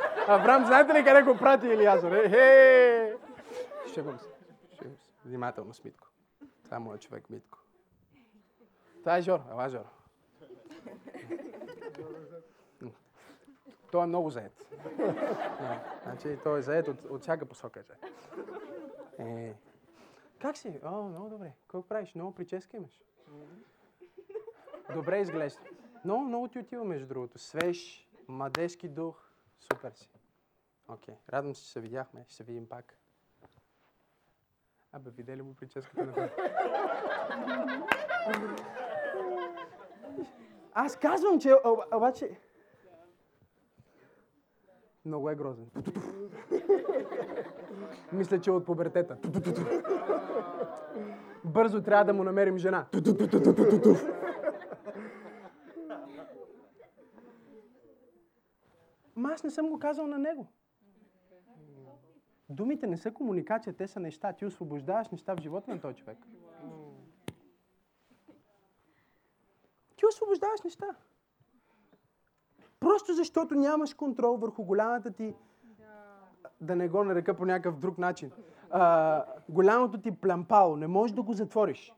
Знаете 0.66 0.94
ли 0.94 1.04
къде 1.04 1.22
го 1.22 1.36
прати 1.36 1.66
Илиазор? 1.66 2.12
Е, 2.12 2.28
хе! 2.28 3.14
Шегувам 3.94 4.18
се. 4.18 4.26
Внимателно 5.24 5.74
с 5.74 5.84
Митко. 5.84 6.08
Това 6.64 6.76
е 6.76 6.80
моят 6.80 7.02
човек 7.02 7.30
Митко. 7.30 7.58
Това 9.00 9.16
е 9.16 9.22
Жор. 9.22 9.40
Ела, 9.50 9.68
Жор. 9.68 9.84
Той 13.92 14.04
е 14.04 14.06
много 14.06 14.30
заед. 14.30 14.52
значи, 16.04 16.38
той 16.44 16.58
е 16.58 16.62
заед 16.62 16.88
от, 16.88 17.04
от 17.04 17.22
всяка 17.22 17.46
посока. 17.46 17.84
Е. 19.18 19.24
е. 19.24 19.54
Как 20.40 20.56
си? 20.56 20.80
О, 20.84 21.02
много 21.02 21.28
добре. 21.28 21.52
Какво 21.62 21.82
правиш? 21.82 22.14
Много 22.14 22.34
прическа 22.34 22.76
имаш. 22.76 23.02
Добре 24.94 25.20
изглежда. 25.20 25.60
Много, 26.04 26.24
много 26.24 26.48
ти 26.48 26.58
отива, 26.58 26.84
между 26.84 27.06
другото. 27.06 27.38
Свеж, 27.38 28.08
младежки 28.28 28.88
дух. 28.88 29.30
Супер 29.60 29.92
си. 29.92 30.08
Окей. 30.88 31.14
Okay. 31.14 31.32
Радвам 31.32 31.54
се, 31.54 31.64
че 31.64 31.70
се 31.70 31.80
видяхме. 31.80 32.24
Ще 32.26 32.34
се 32.34 32.44
видим 32.44 32.68
пак. 32.68 32.96
Абе, 34.92 35.10
видели 35.10 35.42
му 35.42 35.54
прическата 35.54 36.04
на 36.04 36.30
Аз 40.74 40.96
казвам, 40.96 41.40
че 41.40 41.54
обаче... 41.94 42.38
Много 45.04 45.30
е 45.30 45.34
грозен. 45.34 45.70
Мисля, 48.12 48.40
че 48.40 48.50
е 48.50 48.52
от 48.52 48.66
пубертета. 48.66 49.18
Бързо 51.44 51.82
трябва 51.82 52.04
да 52.04 52.12
му 52.12 52.24
намерим 52.24 52.58
жена. 52.58 52.86
Аз 59.40 59.44
не 59.44 59.50
съм 59.50 59.68
го 59.68 59.78
казал 59.78 60.06
на 60.06 60.18
него. 60.18 60.46
Думите 62.48 62.86
не 62.86 62.96
са 62.96 63.10
комуникация, 63.12 63.72
те 63.72 63.88
са 63.88 64.00
неща. 64.00 64.32
Ти 64.32 64.46
освобождаваш 64.46 65.08
неща 65.08 65.36
в 65.36 65.40
живота 65.40 65.70
на 65.70 65.80
този 65.80 65.96
човек. 65.96 66.18
Ти 69.96 70.06
освобождаваш 70.06 70.60
неща. 70.64 70.86
Просто 72.80 73.14
защото 73.14 73.54
нямаш 73.54 73.94
контрол 73.94 74.36
върху 74.36 74.62
голямата 74.62 75.10
ти, 75.10 75.34
да 76.60 76.76
не 76.76 76.88
го 76.88 77.04
нарека 77.04 77.36
по 77.36 77.44
някакъв 77.44 77.78
друг 77.78 77.98
начин, 77.98 78.30
а, 78.70 79.24
голямото 79.48 80.00
ти 80.00 80.10
плямпало, 80.10 80.76
не 80.76 80.86
можеш 80.86 81.14
да 81.14 81.22
го 81.22 81.32
затвориш. 81.32 81.94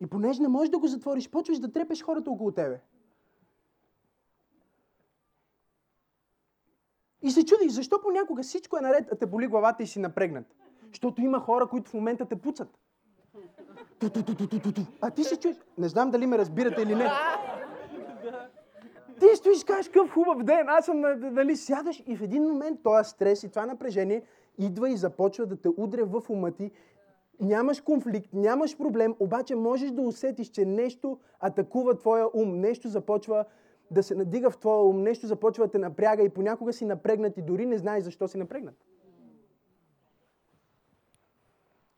И 0.00 0.06
понеже 0.06 0.42
не 0.42 0.48
можеш 0.48 0.70
да 0.70 0.78
го 0.78 0.86
затвориш, 0.86 1.30
почваш 1.30 1.58
да 1.58 1.72
трепеш 1.72 2.02
хората 2.02 2.30
около 2.30 2.52
тебе. 2.52 2.80
И 7.30 7.32
се 7.32 7.44
чудиш, 7.44 7.72
защо 7.72 8.00
понякога 8.02 8.42
всичко 8.42 8.78
е 8.78 8.80
наред, 8.80 9.08
а 9.12 9.16
те 9.16 9.26
боли 9.26 9.46
главата 9.46 9.82
и 9.82 9.86
си 9.86 9.98
напрегнат. 9.98 10.46
Защото 10.88 11.22
има 11.22 11.40
хора, 11.40 11.66
които 11.66 11.90
в 11.90 11.94
момента 11.94 12.24
те 12.24 12.36
пуцат. 12.36 12.68
А 15.00 15.10
ти 15.10 15.24
се 15.24 15.36
чудиш. 15.36 15.56
Не 15.78 15.88
знам 15.88 16.10
дали 16.10 16.26
ме 16.26 16.38
разбирате 16.38 16.82
или 16.82 16.94
не. 16.94 17.10
Ти 19.20 19.36
стоиш, 19.36 19.64
кажеш, 19.64 19.86
какъв 19.88 20.10
хубав 20.10 20.42
ден, 20.42 20.68
аз 20.68 20.84
съм, 20.84 21.00
нали, 21.20 21.56
сядаш 21.56 22.02
и 22.06 22.16
в 22.16 22.22
един 22.22 22.42
момент 22.42 22.82
този 22.82 23.10
стрес 23.10 23.42
и 23.42 23.48
това 23.48 23.66
напрежение 23.66 24.22
идва 24.58 24.90
и 24.90 24.96
започва 24.96 25.46
да 25.46 25.56
те 25.56 25.68
удря 25.76 26.04
в 26.04 26.22
ума 26.28 26.50
ти. 26.50 26.70
Нямаш 27.40 27.80
конфликт, 27.80 28.28
нямаш 28.32 28.76
проблем, 28.76 29.14
обаче 29.18 29.56
можеш 29.56 29.90
да 29.90 30.02
усетиш, 30.02 30.48
че 30.48 30.64
нещо 30.64 31.18
атакува 31.40 31.98
твоя 31.98 32.26
ум, 32.34 32.60
нещо 32.60 32.88
започва 32.88 33.44
да 33.90 34.02
се 34.02 34.14
надига 34.14 34.50
в 34.50 34.58
твоя 34.58 34.82
ум, 34.82 35.02
нещо 35.02 35.26
започва 35.26 35.66
да 35.66 35.70
те 35.70 35.78
напряга 35.78 36.22
и 36.22 36.28
понякога 36.28 36.72
си 36.72 36.84
напрегнат 36.84 37.36
и 37.36 37.42
дори 37.42 37.66
не 37.66 37.78
знаеш 37.78 38.04
защо 38.04 38.28
си 38.28 38.38
напрегнат. 38.38 38.86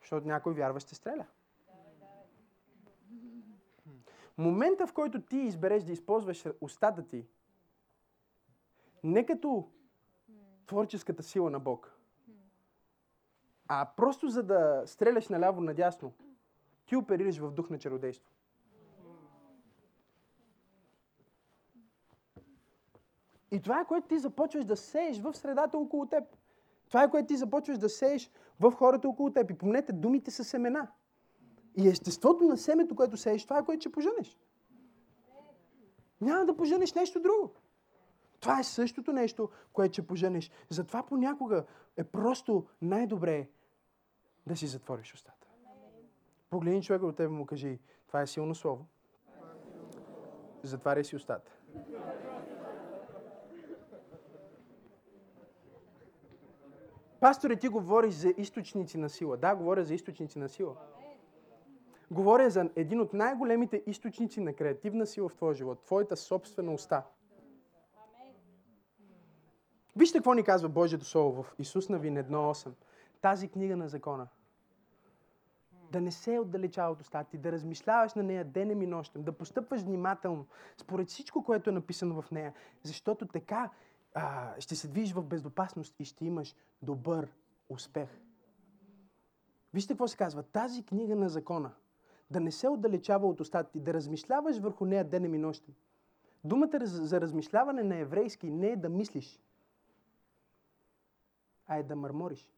Защото 0.00 0.26
някой 0.26 0.54
вярва 0.54 0.80
ще 0.80 0.94
стреля. 0.94 1.26
Момента, 4.38 4.86
в 4.86 4.92
който 4.92 5.22
ти 5.22 5.36
избереш 5.36 5.82
да 5.82 5.92
използваш 5.92 6.44
устата 6.60 7.06
ти, 7.06 7.26
не 9.04 9.26
като 9.26 9.68
творческата 10.66 11.22
сила 11.22 11.50
на 11.50 11.60
Бог, 11.60 11.98
а 13.68 13.88
просто 13.96 14.28
за 14.28 14.42
да 14.42 14.82
стреляш 14.86 15.28
наляво-надясно, 15.28 16.12
ти 16.86 16.96
оперираш 16.96 17.38
в 17.38 17.50
дух 17.50 17.70
на 17.70 17.78
чародейство. 17.78 18.32
И 23.52 23.60
това 23.60 23.80
е 23.80 23.84
което 23.84 24.08
ти 24.08 24.18
започваш 24.18 24.64
да 24.64 24.76
сееш 24.76 25.20
в 25.20 25.34
средата 25.34 25.78
около 25.78 26.06
теб. 26.06 26.24
Това 26.88 27.02
е 27.02 27.10
което 27.10 27.26
ти 27.26 27.36
започваш 27.36 27.78
да 27.78 27.88
сееш 27.88 28.30
в 28.60 28.72
хората 28.72 29.08
около 29.08 29.30
теб. 29.30 29.50
И 29.50 29.58
помнете, 29.58 29.92
думите 29.92 30.30
са 30.30 30.44
семена. 30.44 30.88
И 31.76 31.88
естеството 31.88 32.44
на 32.44 32.56
семето, 32.56 32.94
което 32.94 33.16
сееш, 33.16 33.44
това 33.44 33.58
е 33.58 33.64
което 33.64 33.80
ще 33.80 33.92
поженеш. 33.92 34.38
Няма 36.20 36.46
да 36.46 36.56
поженеш 36.56 36.94
нещо 36.94 37.20
друго. 37.20 37.54
Това 38.40 38.60
е 38.60 38.64
същото 38.64 39.12
нещо, 39.12 39.50
което 39.72 39.92
ще 39.92 40.06
поженеш. 40.06 40.50
Затова 40.70 41.02
понякога 41.02 41.64
е 41.96 42.04
просто 42.04 42.66
най-добре 42.82 43.48
да 44.46 44.56
си 44.56 44.66
затвориш 44.66 45.14
устата. 45.14 45.46
Погледни 46.50 46.82
човека 46.82 47.06
от 47.06 47.16
тебе 47.16 47.28
му 47.28 47.46
кажи, 47.46 47.78
това 48.06 48.22
е 48.22 48.26
силно 48.26 48.54
слово. 48.54 48.86
Затваряй 50.62 51.04
си 51.04 51.16
устата. 51.16 51.52
Пасторе, 57.22 57.56
ти 57.56 57.68
говориш 57.68 58.14
за 58.14 58.34
източници 58.36 58.98
на 58.98 59.08
сила. 59.08 59.36
Да, 59.36 59.54
говоря 59.54 59.84
за 59.84 59.94
източници 59.94 60.38
на 60.38 60.48
сила. 60.48 60.76
Говоря 62.10 62.50
за 62.50 62.70
един 62.76 63.00
от 63.00 63.12
най-големите 63.12 63.82
източници 63.86 64.40
на 64.40 64.52
креативна 64.52 65.06
сила 65.06 65.28
в 65.28 65.34
твоя 65.34 65.54
живот. 65.54 65.84
Твоята 65.84 66.16
собствена 66.16 66.74
уста. 66.74 67.02
Вижте 69.96 70.18
какво 70.18 70.34
ни 70.34 70.42
казва 70.42 70.68
Божието 70.68 71.04
Слово 71.04 71.42
в 71.42 71.54
Исус 71.58 71.88
на 71.88 71.98
Вин 71.98 72.16
1.8. 72.16 72.70
Тази 73.20 73.48
книга 73.48 73.76
на 73.76 73.88
закона. 73.88 74.28
Да 75.92 76.00
не 76.00 76.10
се 76.10 76.38
отдалечава 76.38 76.92
от 76.92 77.00
устата 77.00 77.30
ти, 77.30 77.38
да 77.38 77.52
размишляваш 77.52 78.14
на 78.14 78.22
нея 78.22 78.44
денем 78.44 78.82
и 78.82 78.86
нощем, 78.86 79.22
да 79.22 79.32
постъпваш 79.32 79.80
внимателно 79.80 80.46
според 80.76 81.08
всичко, 81.08 81.44
което 81.44 81.70
е 81.70 81.72
написано 81.72 82.22
в 82.22 82.30
нея, 82.30 82.54
защото 82.82 83.26
така 83.26 83.70
а, 84.14 84.54
ще 84.60 84.76
се 84.76 84.88
движиш 84.88 85.14
в 85.14 85.22
безопасност 85.22 85.94
и 86.00 86.04
ще 86.04 86.24
имаш 86.24 86.54
добър 86.82 87.28
успех. 87.68 88.08
Вижте 89.74 89.92
какво 89.92 90.08
се 90.08 90.16
казва. 90.16 90.42
Тази 90.42 90.84
книга 90.84 91.16
на 91.16 91.28
закона 91.28 91.72
да 92.30 92.40
не 92.40 92.52
се 92.52 92.68
отдалечава 92.68 93.28
от 93.28 93.40
устата 93.40 93.70
ти, 93.70 93.80
да 93.80 93.94
размишляваш 93.94 94.58
върху 94.58 94.86
нея 94.86 95.04
денем 95.04 95.34
и 95.34 95.38
нощем. 95.38 95.74
Думата 96.44 96.78
за 96.82 97.20
размишляване 97.20 97.82
на 97.82 97.96
еврейски 97.96 98.50
не 98.50 98.68
е 98.68 98.76
да 98.76 98.88
мислиш, 98.88 99.40
а 101.66 101.76
е 101.76 101.82
да 101.82 101.96
мърмориш. 101.96 102.50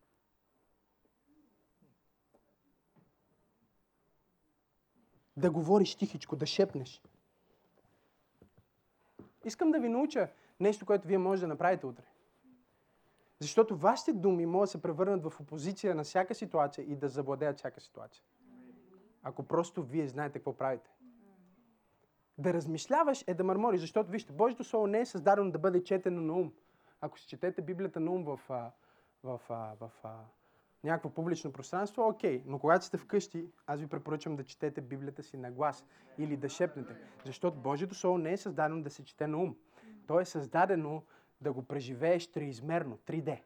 Да 5.36 5.50
говориш 5.50 5.94
тихичко, 5.94 6.36
да 6.36 6.46
шепнеш. 6.46 7.02
Искам 9.44 9.70
да 9.70 9.80
ви 9.80 9.88
науча 9.88 10.28
нещо, 10.60 10.86
което 10.86 11.08
вие 11.08 11.18
можете 11.18 11.46
да 11.46 11.48
направите 11.48 11.86
утре. 11.86 12.04
Защото 13.40 13.76
вашите 13.76 14.12
думи 14.12 14.46
могат 14.46 14.66
да 14.66 14.70
се 14.70 14.82
превърнат 14.82 15.24
в 15.24 15.40
опозиция 15.40 15.94
на 15.94 16.04
всяка 16.04 16.34
ситуация 16.34 16.84
и 16.84 16.96
да 16.96 17.08
завладеят 17.08 17.58
всяка 17.58 17.80
ситуация. 17.80 18.24
Ако 19.22 19.42
просто 19.42 19.82
вие 19.82 20.08
знаете 20.08 20.38
какво 20.38 20.56
правите. 20.56 20.90
Да 22.38 22.54
размишляваш 22.54 23.24
е 23.26 23.34
да 23.34 23.44
мърмориш, 23.44 23.80
защото 23.80 24.10
вижте, 24.10 24.32
Божието 24.32 24.64
Слово 24.64 24.86
не 24.86 25.00
е 25.00 25.06
създадено 25.06 25.50
да 25.50 25.58
бъде 25.58 25.84
четено 25.84 26.20
на 26.20 26.32
ум. 26.32 26.52
Ако 27.00 27.18
си 27.18 27.26
четете 27.26 27.62
Библията 27.62 28.00
на 28.00 28.10
ум 28.10 28.24
в, 28.24 28.40
в, 28.48 28.70
в, 29.24 29.40
в, 29.48 29.90
в 30.04 30.04
някакво 30.84 31.10
публично 31.10 31.52
пространство, 31.52 32.08
окей. 32.08 32.42
Но 32.46 32.58
когато 32.58 32.84
сте 32.84 32.96
вкъщи, 32.96 33.46
аз 33.66 33.80
ви 33.80 33.86
препоръчвам 33.86 34.36
да 34.36 34.44
четете 34.44 34.80
Библията 34.80 35.22
си 35.22 35.36
на 35.36 35.50
глас 35.50 35.84
или 36.18 36.36
да 36.36 36.48
шепнете. 36.48 36.96
Защото 37.24 37.56
Божието 37.56 37.94
Слово 37.94 38.18
не 38.18 38.32
е 38.32 38.36
създадено 38.36 38.82
да 38.82 38.90
се 38.90 39.04
чете 39.04 39.26
на 39.26 39.38
ум. 39.38 39.56
То 40.06 40.20
е 40.20 40.24
създадено 40.24 41.02
да 41.40 41.52
го 41.52 41.62
преживееш 41.62 42.26
триизмерно, 42.26 42.98
3D. 42.98 43.40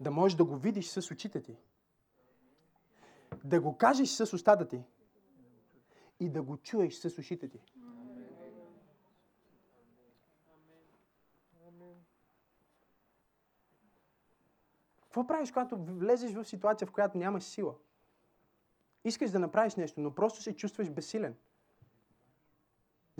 Да 0.00 0.10
можеш 0.10 0.36
да 0.36 0.44
го 0.44 0.56
видиш 0.56 0.88
с 0.88 1.10
очите 1.10 1.42
ти. 1.42 1.56
Да 3.44 3.60
го 3.60 3.76
кажеш 3.76 4.08
с 4.08 4.32
устата 4.32 4.68
ти. 4.68 4.82
И 6.20 6.28
да 6.28 6.42
го 6.42 6.56
чуеш 6.56 6.94
с 6.94 7.18
ушите 7.18 7.48
ти. 7.48 7.60
Какво 15.00 15.26
правиш, 15.26 15.50
когато 15.50 15.76
влезеш 15.76 16.32
в 16.32 16.44
ситуация, 16.44 16.88
в 16.88 16.92
която 16.92 17.18
нямаш 17.18 17.42
сила? 17.42 17.74
Искаш 19.04 19.30
да 19.30 19.38
направиш 19.38 19.74
нещо, 19.74 20.00
но 20.00 20.14
просто 20.14 20.42
се 20.42 20.56
чувстваш 20.56 20.90
безсилен. 20.90 21.36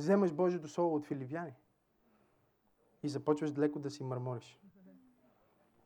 Вземаш 0.01 0.32
Божието 0.32 0.68
Слово 0.68 0.96
от 0.96 1.07
Филипяни 1.07 1.53
и 3.03 3.09
започваш 3.09 3.59
леко 3.59 3.78
да 3.78 3.90
си 3.90 4.03
мърмориш. 4.03 4.61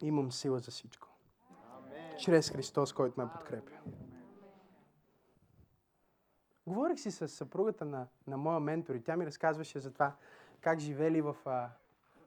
Имам 0.01 0.33
сила 0.33 0.59
за 0.59 0.71
всичко. 0.71 1.09
Чрез 2.19 2.51
Христос, 2.51 2.93
който 2.93 3.21
ме 3.21 3.29
подкрепя. 3.33 3.73
Говорих 6.67 7.01
си 7.01 7.11
с 7.11 7.29
съпругата 7.29 7.85
на, 7.85 8.07
на 8.27 8.37
моя 8.37 8.61
ментор 8.61 8.95
и 8.95 9.03
тя 9.03 9.17
ми 9.17 9.27
разказваше 9.27 9.81
за 9.81 9.93
това 9.93 10.17
как 10.61 10.79
живели 10.79 11.21
в, 11.21 11.37
а, 11.45 11.71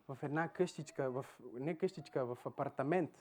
в 0.07 0.17
една 0.23 0.47
къщичка, 0.47 1.11
в, 1.11 1.25
не 1.53 1.77
къщичка, 1.77 2.25
в 2.25 2.37
апартамент 2.45 3.11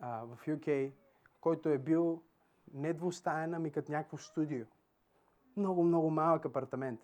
а, 0.00 0.24
в 0.24 0.38
UK, 0.46 0.92
който 1.40 1.68
е 1.68 1.78
бил 1.78 2.22
не 2.74 2.92
двустаен, 2.92 3.54
ами 3.54 3.70
като 3.70 3.92
някакво 3.92 4.16
студио. 4.16 4.64
Много, 5.56 5.84
много 5.84 6.10
малък 6.10 6.44
апартамент. 6.44 7.00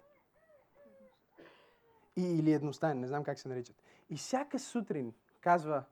И, 2.17 2.23
или 2.23 2.53
едностаен, 2.53 3.01
не 3.01 3.07
знам 3.07 3.25
как 3.25 3.39
се 3.39 3.49
наричат. 3.49 3.83
И 4.11 4.17
всяка 4.17 4.59
сутрин, 4.59 5.15
казва, 5.41 5.85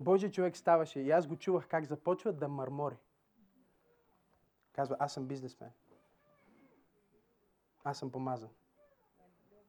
Божия 0.00 0.30
човек 0.30 0.56
ставаше 0.56 1.00
и 1.00 1.10
аз 1.10 1.26
го 1.26 1.36
чувах 1.36 1.68
как 1.68 1.84
започва 1.84 2.32
да 2.32 2.48
мърмори. 2.48 2.96
Казва, 4.72 4.96
аз 4.98 5.12
съм 5.12 5.26
бизнесмен. 5.26 5.70
Аз 7.84 7.98
съм 7.98 8.12
помазан. 8.12 8.50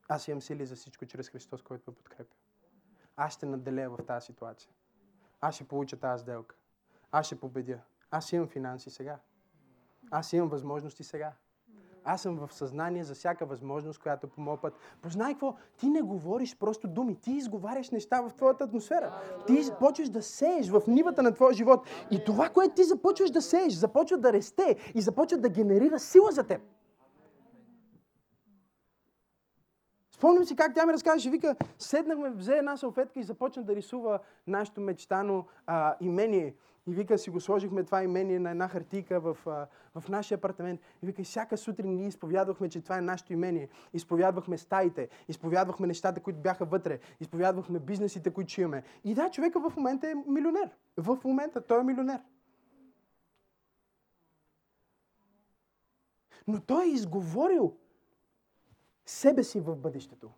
Аз 0.10 0.28
имам 0.28 0.41
сили 0.41 0.66
за 0.66 0.76
всичко 0.76 1.05
чрез 1.05 1.30
Христос, 1.30 1.62
който 1.62 1.91
ме 1.91 1.95
подкрепя. 1.95 2.36
Аз 3.16 3.34
ще 3.34 3.45
наделея 3.45 3.89
в 3.89 4.05
тази 4.05 4.26
ситуация. 4.26 4.72
Аз 5.41 5.55
ще 5.55 5.68
получа 5.68 5.99
тази 5.99 6.22
сделка. 6.22 6.55
Аз 7.12 7.26
ще 7.26 7.39
победя. 7.39 7.80
Аз 8.12 8.32
имам 8.32 8.47
финанси 8.47 8.89
сега. 8.89 9.20
Аз 10.12 10.34
имам 10.34 10.49
възможности 10.49 11.03
сега. 11.03 11.34
Аз 12.10 12.22
съм 12.22 12.36
в 12.38 12.53
съзнание 12.53 13.03
за 13.03 13.16
всяка 13.16 13.45
възможност, 13.45 13.99
която 13.99 14.28
по 14.28 14.41
моят 14.41 14.62
път. 14.62 14.74
Познай 15.01 15.34
какво? 15.34 15.55
Ти 15.78 15.89
не 15.89 16.01
говориш 16.01 16.58
просто 16.58 16.88
думи. 16.88 17.16
Ти 17.16 17.32
изговаряш 17.32 17.89
неща 17.89 18.22
в 18.22 18.34
твоята 18.34 18.64
атмосфера. 18.64 19.14
Ти 19.47 19.64
започваш 19.64 20.10
да 20.10 20.24
сееш 20.24 20.70
в 20.70 20.82
нивата 20.88 21.24
на 21.24 21.34
твоя 21.34 21.53
живот. 21.53 21.88
И 22.12 22.24
това, 22.26 22.49
което 22.49 22.76
ти 22.76 22.84
започваш 22.84 23.32
да 23.32 23.41
сееш, 23.41 23.74
започва 23.74 24.18
да 24.18 24.34
расте 24.34 24.91
и 24.95 25.01
започва 25.01 25.38
да 25.38 25.49
генерира 25.49 25.99
сила 25.99 26.32
за 26.32 26.43
теб. 26.43 26.62
Спомням 30.12 30.45
си 30.45 30.55
как 30.55 30.76
тя 30.76 30.86
ми 30.86 30.93
разказваше, 30.93 31.30
вика, 31.30 31.55
седнахме, 31.80 32.30
взе 32.30 32.53
една 32.58 32.78
салфетка 32.78 33.20
и 33.20 33.24
започна 33.24 33.64
да 33.64 33.76
рисува 33.76 34.20
нашето 34.47 34.82
мечтано 34.82 35.45
а, 35.66 35.95
имение. 36.01 36.55
И 36.88 36.94
вика, 36.94 37.18
си 37.18 37.30
го 37.30 37.40
сложихме 37.40 37.84
това 37.84 38.04
имение 38.04 38.40
на 38.40 38.52
една 38.52 38.68
хартийка 38.68 39.20
в, 39.20 39.38
в 39.96 40.10
нашия 40.10 40.38
апартамент. 40.38 40.82
И 41.04 41.06
вика, 41.06 41.24
всяка 41.24 41.58
сутрин 41.58 41.96
ние 41.96 42.08
изповядвахме, 42.08 42.70
че 42.70 42.82
това 42.82 42.98
е 42.98 43.02
нашето 43.02 43.34
имение. 43.34 43.70
Изповядвахме 43.94 44.58
стаите, 44.58 45.10
изповядвахме 45.28 45.88
нещата, 45.88 46.22
които 46.22 46.40
бяха 46.40 46.66
вътре, 46.66 47.00
изповядвахме 47.20 47.80
бизнесите, 47.80 48.32
които 48.32 48.62
имаме. 48.62 48.84
И 49.04 49.14
да, 49.14 49.30
човека 49.30 49.70
в 49.70 49.76
момента 49.76 50.10
е 50.10 50.16
милионер. 50.28 50.70
В 50.98 51.18
момента 51.24 51.62
той 51.62 51.80
е 51.80 51.84
милионер. 51.84 52.20
Но 56.48 56.62
той 56.62 56.86
е 56.86 56.90
изговорил 56.90 57.78
себе 59.06 59.44
си 59.44 59.60
в 59.60 59.76
бъдещето. 59.76 60.32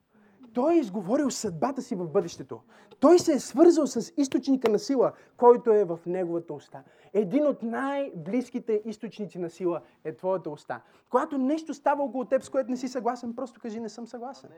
Той 0.53 0.73
е 0.73 0.77
изговорил 0.77 1.31
съдбата 1.31 1.81
си 1.81 1.95
в 1.95 2.07
бъдещето. 2.07 2.59
Той 2.99 3.19
се 3.19 3.33
е 3.33 3.39
свързал 3.39 3.87
с 3.87 4.13
източника 4.17 4.71
на 4.71 4.79
сила, 4.79 5.11
който 5.37 5.73
е 5.73 5.83
в 5.83 5.99
неговата 6.05 6.53
уста. 6.53 6.83
Един 7.13 7.47
от 7.47 7.63
най-близките 7.63 8.81
източници 8.85 9.39
на 9.39 9.49
сила 9.49 9.81
е 10.03 10.15
твоята 10.15 10.49
уста. 10.49 10.81
Когато 11.09 11.37
нещо 11.37 11.73
става 11.73 12.03
около 12.03 12.25
теб, 12.25 12.43
с 12.43 12.49
което 12.49 12.71
не 12.71 12.77
си 12.77 12.87
съгласен, 12.87 13.35
просто 13.35 13.59
кажи 13.59 13.79
не 13.79 13.89
съм 13.89 14.07
съгласен. 14.07 14.49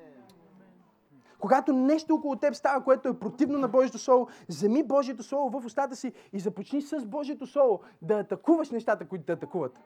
Когато 1.40 1.74
нещо 1.74 2.14
около 2.16 2.36
теб 2.36 2.56
става, 2.56 2.84
което 2.84 3.10
е 3.10 3.20
противно 3.20 3.58
на 3.58 3.68
Божието 3.68 3.98
Слово, 3.98 4.28
вземи 4.50 4.84
Божието 4.84 5.24
Слово 5.24 5.60
в 5.60 5.66
устата 5.66 5.96
си 5.96 6.14
и 6.34 6.40
започни 6.40 6.82
с 6.82 7.06
Божието 7.06 7.48
Слово 7.48 7.80
да 8.02 8.20
атакуваш 8.20 8.72
нещата, 8.72 9.08
които 9.08 9.26
те 9.26 9.32
атакуват. 9.32 9.80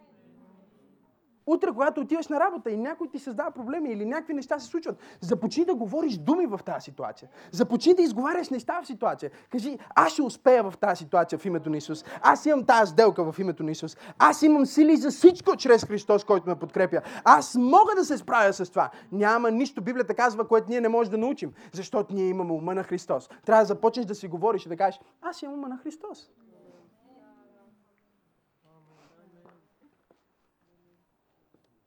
Утре, 1.47 1.71
когато 1.71 2.01
отиваш 2.01 2.27
на 2.27 2.39
работа 2.39 2.71
и 2.71 2.77
някой 2.77 3.07
ти 3.07 3.19
създава 3.19 3.51
проблеми 3.51 3.89
или 3.89 4.05
някакви 4.05 4.33
неща 4.33 4.59
се 4.59 4.67
случват, 4.67 4.97
започни 5.21 5.65
да 5.65 5.75
говориш 5.75 6.17
думи 6.17 6.45
в 6.45 6.59
тази 6.65 6.83
ситуация. 6.83 7.29
Започни 7.51 7.93
да 7.93 8.01
изговаряш 8.01 8.49
неща 8.49 8.81
в 8.83 8.87
ситуация. 8.87 9.31
Кажи, 9.49 9.77
аз 9.95 10.11
ще 10.11 10.21
успея 10.21 10.63
в 10.63 10.73
тази 10.77 10.97
ситуация 10.97 11.39
в 11.39 11.45
името 11.45 11.69
на 11.69 11.77
Исус. 11.77 12.05
Аз 12.21 12.45
имам 12.45 12.65
тази 12.65 12.91
сделка 12.91 13.31
в 13.31 13.39
името 13.39 13.63
на 13.63 13.71
Исус. 13.71 13.97
Аз 14.19 14.41
имам 14.41 14.65
сили 14.65 14.95
за 14.97 15.11
всичко 15.11 15.55
чрез 15.55 15.85
Христос, 15.85 16.23
който 16.23 16.49
ме 16.49 16.55
подкрепя. 16.55 17.01
Аз 17.23 17.55
мога 17.55 17.95
да 17.95 18.05
се 18.05 18.17
справя 18.17 18.53
с 18.53 18.69
това. 18.69 18.89
Няма 19.11 19.51
нищо, 19.51 19.81
Библията 19.81 20.13
казва, 20.13 20.47
което 20.47 20.69
ние 20.69 20.81
не 20.81 20.89
можем 20.89 21.11
да 21.11 21.17
научим, 21.17 21.53
защото 21.73 22.13
ние 22.13 22.27
имаме 22.27 22.53
ума 22.53 22.75
на 22.75 22.83
Христос. 22.83 23.29
Трябва 23.45 23.61
да 23.61 23.67
започнеш 23.67 24.05
да 24.05 24.15
си 24.15 24.27
говориш 24.27 24.65
и 24.65 24.69
да 24.69 24.77
кажеш, 24.77 24.99
аз 25.21 25.41
имам 25.41 25.55
ума 25.55 25.67
на 25.67 25.77
Христос. 25.77 26.29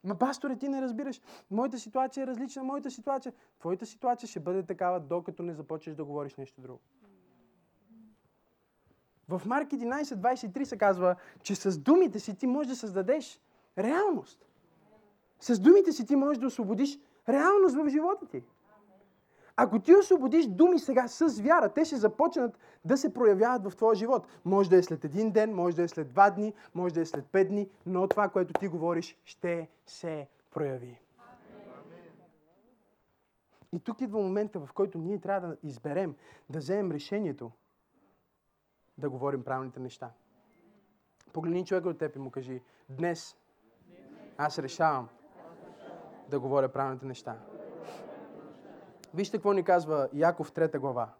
Ма, 0.04 0.18
пасторе, 0.18 0.56
ти 0.56 0.68
не 0.68 0.82
разбираш. 0.82 1.20
Моята 1.50 1.78
ситуация 1.78 2.22
е 2.22 2.26
различна, 2.26 2.64
моята 2.64 2.90
ситуация. 2.90 3.32
Твоята 3.58 3.86
ситуация 3.86 4.28
ще 4.28 4.40
бъде 4.40 4.62
такава, 4.62 5.00
докато 5.00 5.42
не 5.42 5.54
започнеш 5.54 5.96
да 5.96 6.04
говориш 6.04 6.36
нещо 6.36 6.60
друго. 6.60 6.80
В 9.28 9.42
Марк 9.46 9.70
11.23 9.70 10.64
се 10.64 10.78
казва, 10.78 11.16
че 11.42 11.54
с 11.54 11.78
думите 11.78 12.20
си 12.20 12.36
ти 12.36 12.46
можеш 12.46 12.68
да 12.68 12.76
създадеш 12.76 13.40
реалност. 13.78 14.46
С 15.40 15.60
думите 15.60 15.92
си 15.92 16.06
ти 16.06 16.16
можеш 16.16 16.38
да 16.38 16.46
освободиш 16.46 16.98
реалност 17.28 17.76
в 17.76 17.88
живота 17.88 18.26
ти. 18.26 18.42
Ако 19.60 19.78
ти 19.78 19.94
освободиш 19.94 20.46
думи 20.46 20.78
сега 20.78 21.08
с 21.08 21.40
вяра, 21.40 21.68
те 21.68 21.84
ще 21.84 21.96
започнат 21.96 22.58
да 22.84 22.96
се 22.96 23.14
проявяват 23.14 23.64
в 23.64 23.76
твоя 23.76 23.94
живот. 23.94 24.26
Може 24.44 24.70
да 24.70 24.76
е 24.76 24.82
след 24.82 25.04
един 25.04 25.30
ден, 25.30 25.54
може 25.54 25.76
да 25.76 25.82
е 25.82 25.88
след 25.88 26.08
два 26.08 26.30
дни, 26.30 26.54
може 26.74 26.94
да 26.94 27.00
е 27.00 27.04
след 27.04 27.26
пет 27.26 27.48
дни, 27.48 27.70
но 27.86 28.08
това, 28.08 28.28
което 28.28 28.52
ти 28.52 28.68
говориш, 28.68 29.18
ще 29.24 29.68
се 29.86 30.28
прояви. 30.50 31.00
И 33.72 33.80
тук 33.80 34.00
идва 34.00 34.20
момента, 34.20 34.60
в 34.60 34.72
който 34.72 34.98
ние 34.98 35.18
трябва 35.18 35.48
да 35.48 35.56
изберем, 35.62 36.14
да 36.50 36.58
вземем 36.58 36.92
решението 36.92 37.50
да 38.98 39.10
говорим 39.10 39.44
правилните 39.44 39.80
неща. 39.80 40.10
Погледни 41.32 41.64
човека 41.64 41.88
от 41.88 41.98
теб 41.98 42.16
и 42.16 42.18
му 42.18 42.30
кажи, 42.30 42.62
днес 42.88 43.36
аз 44.36 44.58
решавам 44.58 45.08
да 46.28 46.40
говоря 46.40 46.68
правилните 46.68 47.06
неща. 47.06 47.38
Вижте 49.14 49.36
какво 49.36 49.52
ни 49.52 49.64
казва 49.64 50.08
Яков 50.12 50.52
3 50.52 50.78
глава. 50.78 51.14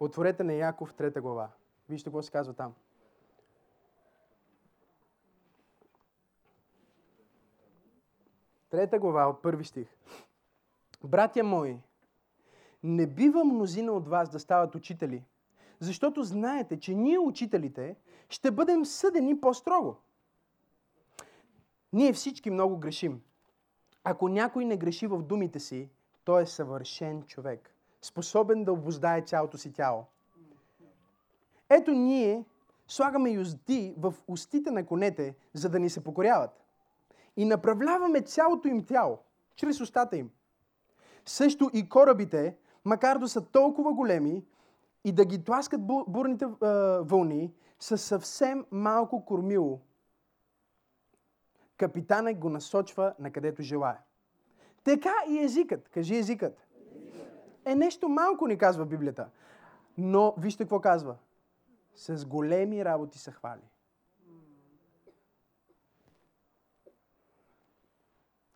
Отворете 0.00 0.44
на 0.44 0.52
Яков 0.52 0.94
3 0.94 1.20
глава. 1.20 1.50
Вижте 1.88 2.04
какво 2.04 2.22
се 2.22 2.30
казва 2.30 2.54
там. 2.54 2.74
Трета 8.70 8.98
глава 8.98 9.28
от 9.28 9.42
първи 9.42 9.64
стих. 9.64 9.96
Братя 11.04 11.44
мои, 11.44 11.78
не 12.82 13.06
бива 13.06 13.44
мнозина 13.44 13.92
от 13.92 14.08
вас 14.08 14.28
да 14.28 14.40
стават 14.40 14.74
учители, 14.74 15.24
защото 15.78 16.22
знаете, 16.22 16.78
че 16.80 16.94
ние, 16.94 17.18
учителите, 17.18 17.96
ще 18.28 18.50
бъдем 18.50 18.84
съдени 18.84 19.40
по-строго. 19.40 19.96
Ние 21.92 22.12
всички 22.12 22.50
много 22.50 22.78
грешим. 22.78 23.22
Ако 24.04 24.28
някой 24.28 24.64
не 24.64 24.76
греши 24.76 25.06
в 25.06 25.22
думите 25.22 25.60
си, 25.60 25.88
той 26.24 26.42
е 26.42 26.46
съвършен 26.46 27.22
човек, 27.22 27.74
способен 28.02 28.64
да 28.64 28.72
обоздае 28.72 29.22
цялото 29.22 29.58
си 29.58 29.72
тяло. 29.72 30.04
Ето 31.70 31.90
ние 31.90 32.44
слагаме 32.88 33.30
юзди 33.30 33.94
в 33.98 34.14
устите 34.28 34.70
на 34.70 34.86
конете, 34.86 35.34
за 35.52 35.68
да 35.68 35.78
ни 35.80 35.90
се 35.90 36.04
покоряват. 36.04 36.64
И 37.36 37.44
направляваме 37.44 38.20
цялото 38.20 38.68
им 38.68 38.84
тяло, 38.84 39.18
чрез 39.56 39.80
устата 39.80 40.16
им. 40.16 40.30
Също 41.24 41.70
и 41.72 41.88
корабите, 41.88 42.56
макар 42.84 43.18
да 43.18 43.28
са 43.28 43.46
толкова 43.46 43.92
големи 43.92 44.44
и 45.04 45.12
да 45.12 45.24
ги 45.24 45.44
тласкат 45.44 45.80
бу- 45.80 46.04
бурните 46.08 46.46
вълни 47.04 47.52
със 47.78 48.04
съвсем 48.04 48.66
малко 48.70 49.24
кормило. 49.24 49.80
Капитанът 51.76 52.38
го 52.38 52.50
насочва 52.50 53.14
на 53.18 53.30
където 53.30 53.62
желая. 53.62 53.98
Така 54.84 55.14
и 55.28 55.38
езикът. 55.38 55.88
Кажи 55.88 56.16
езикът. 56.16 56.66
Е 57.64 57.74
нещо 57.74 58.08
малко 58.08 58.46
ни 58.46 58.58
казва 58.58 58.86
Библията. 58.86 59.30
Но 59.98 60.34
вижте 60.38 60.64
какво 60.64 60.80
казва. 60.80 61.16
С 61.94 62.26
големи 62.26 62.84
работи 62.84 63.18
се 63.18 63.32
хвали. 63.32 63.68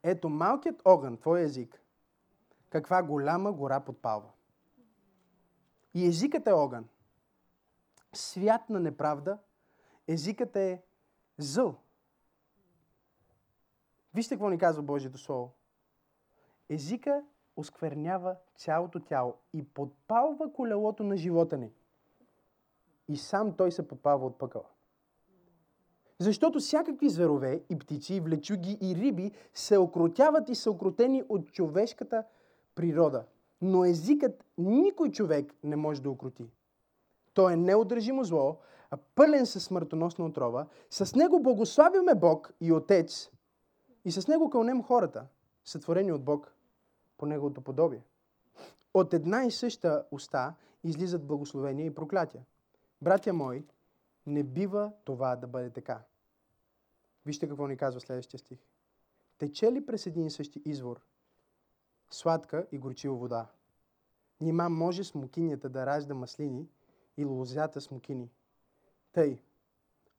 Ето 0.03 0.29
малкият 0.29 0.83
огън, 0.85 1.17
твой 1.17 1.41
език, 1.41 1.83
каква 2.71 3.03
голяма 3.03 3.53
гора 3.53 3.81
подпалва. 3.81 4.31
И 5.95 6.07
езикът 6.07 6.47
е 6.47 6.53
огън. 6.53 6.89
Свят 8.13 8.71
на 8.71 8.81
неправда. 8.81 9.39
Езикът 10.09 10.57
е 10.57 10.83
зъл. 11.39 11.75
Вижте 14.15 14.35
какво 14.35 14.49
ни 14.49 14.59
казва 14.59 14.83
Божието 14.83 15.19
Слово. 15.19 15.58
Езика 16.69 17.23
осквернява 17.57 18.37
цялото 18.57 19.01
тяло 19.01 19.35
и 19.53 19.65
подпалва 19.65 20.53
колелото 20.53 21.03
на 21.03 21.17
живота 21.17 21.59
ни. 21.59 21.73
И 23.09 23.17
сам 23.17 23.53
той 23.53 23.73
се 23.73 23.89
подпалва 23.89 24.27
от 24.27 24.39
пъкъла. 24.39 24.65
Защото 26.19 26.59
всякакви 26.59 27.09
зверове 27.09 27.63
и 27.71 27.79
птици, 27.79 28.15
и 28.15 28.21
влечуги, 28.21 28.79
и 28.81 28.97
риби 28.97 29.33
се 29.55 29.79
окротяват 29.79 30.49
и 30.49 30.55
са 30.55 30.71
окротени 30.71 31.23
от 31.29 31.53
човешката 31.53 32.25
природа. 32.75 33.25
Но 33.63 33.85
езикът 33.85 34.45
никой 34.59 35.11
човек 35.11 35.55
не 35.65 35.77
може 35.77 36.03
да 36.03 36.11
окрути. 36.11 36.51
Той 37.35 37.53
е 37.53 37.57
неудържимо 37.57 38.25
зло, 38.25 38.57
а 38.91 38.97
пълен 39.15 39.47
със 39.47 39.65
смъртоносна 39.65 40.25
отрова. 40.25 40.67
С 40.91 41.15
него 41.15 41.43
благославяме 41.43 42.15
Бог 42.15 42.53
и 42.61 42.73
Отец 42.73 43.31
и 44.05 44.11
с 44.13 44.29
него 44.29 44.51
кълнем 44.51 44.83
хората, 44.83 45.27
сътворени 45.65 46.13
от 46.13 46.25
Бог 46.25 46.55
по 47.19 47.27
неговото 47.27 47.61
подобие. 47.61 48.05
От 48.95 49.15
една 49.15 49.45
и 49.45 49.51
съща 49.51 50.05
уста 50.11 50.55
излизат 50.85 51.27
благословения 51.27 51.87
и 51.87 51.95
проклятия. 51.95 52.45
Братя 53.03 53.33
мои, 53.33 53.65
не 54.27 54.43
бива 54.43 54.93
това 55.05 55.37
да 55.37 55.47
бъде 55.47 55.71
така. 55.71 56.03
Вижте 57.27 57.49
какво 57.49 57.67
ни 57.67 57.77
казва 57.77 58.01
следващия 58.01 58.39
стих. 58.39 58.59
Тече 59.39 59.73
ли 59.73 59.87
през 59.87 60.07
един 60.07 60.27
и 60.27 60.31
същи 60.31 60.63
извор 60.65 61.01
сладка 62.11 62.67
и 62.73 62.79
горчива 62.79 63.17
вода? 63.17 63.47
Нима 64.41 64.69
може 64.69 65.05
смокинята 65.05 65.69
да 65.69 65.87
ражда 65.87 66.15
маслини 66.15 66.69
и 67.17 67.25
лозята 67.25 67.81
смокини. 67.81 68.31
Тъй, 69.13 69.43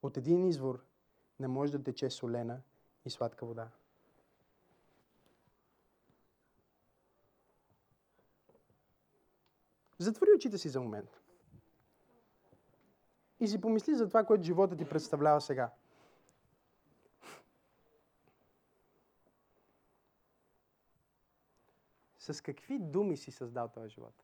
от 0.02 0.18
един 0.18 0.48
извор 0.48 0.86
не 1.40 1.48
може 1.48 1.72
да 1.72 1.84
тече 1.84 2.10
солена 2.10 2.62
и 3.06 3.10
сладка 3.10 3.46
вода. 3.46 3.70
Затвори 10.00 10.30
очите 10.36 10.58
си 10.58 10.70
за 10.70 10.82
момент. 10.82 11.22
И 13.40 13.48
си 13.48 13.62
помисли 13.62 13.96
за 13.96 14.08
това, 14.08 14.26
което 14.26 14.44
живота 14.44 14.78
ти 14.78 14.90
представлява 14.90 15.42
сега. 15.42 15.72
С 22.18 22.42
какви 22.42 22.80
думи 22.80 23.18
си 23.18 23.32
създал 23.32 23.68
този 23.68 23.90
живот? 23.90 24.24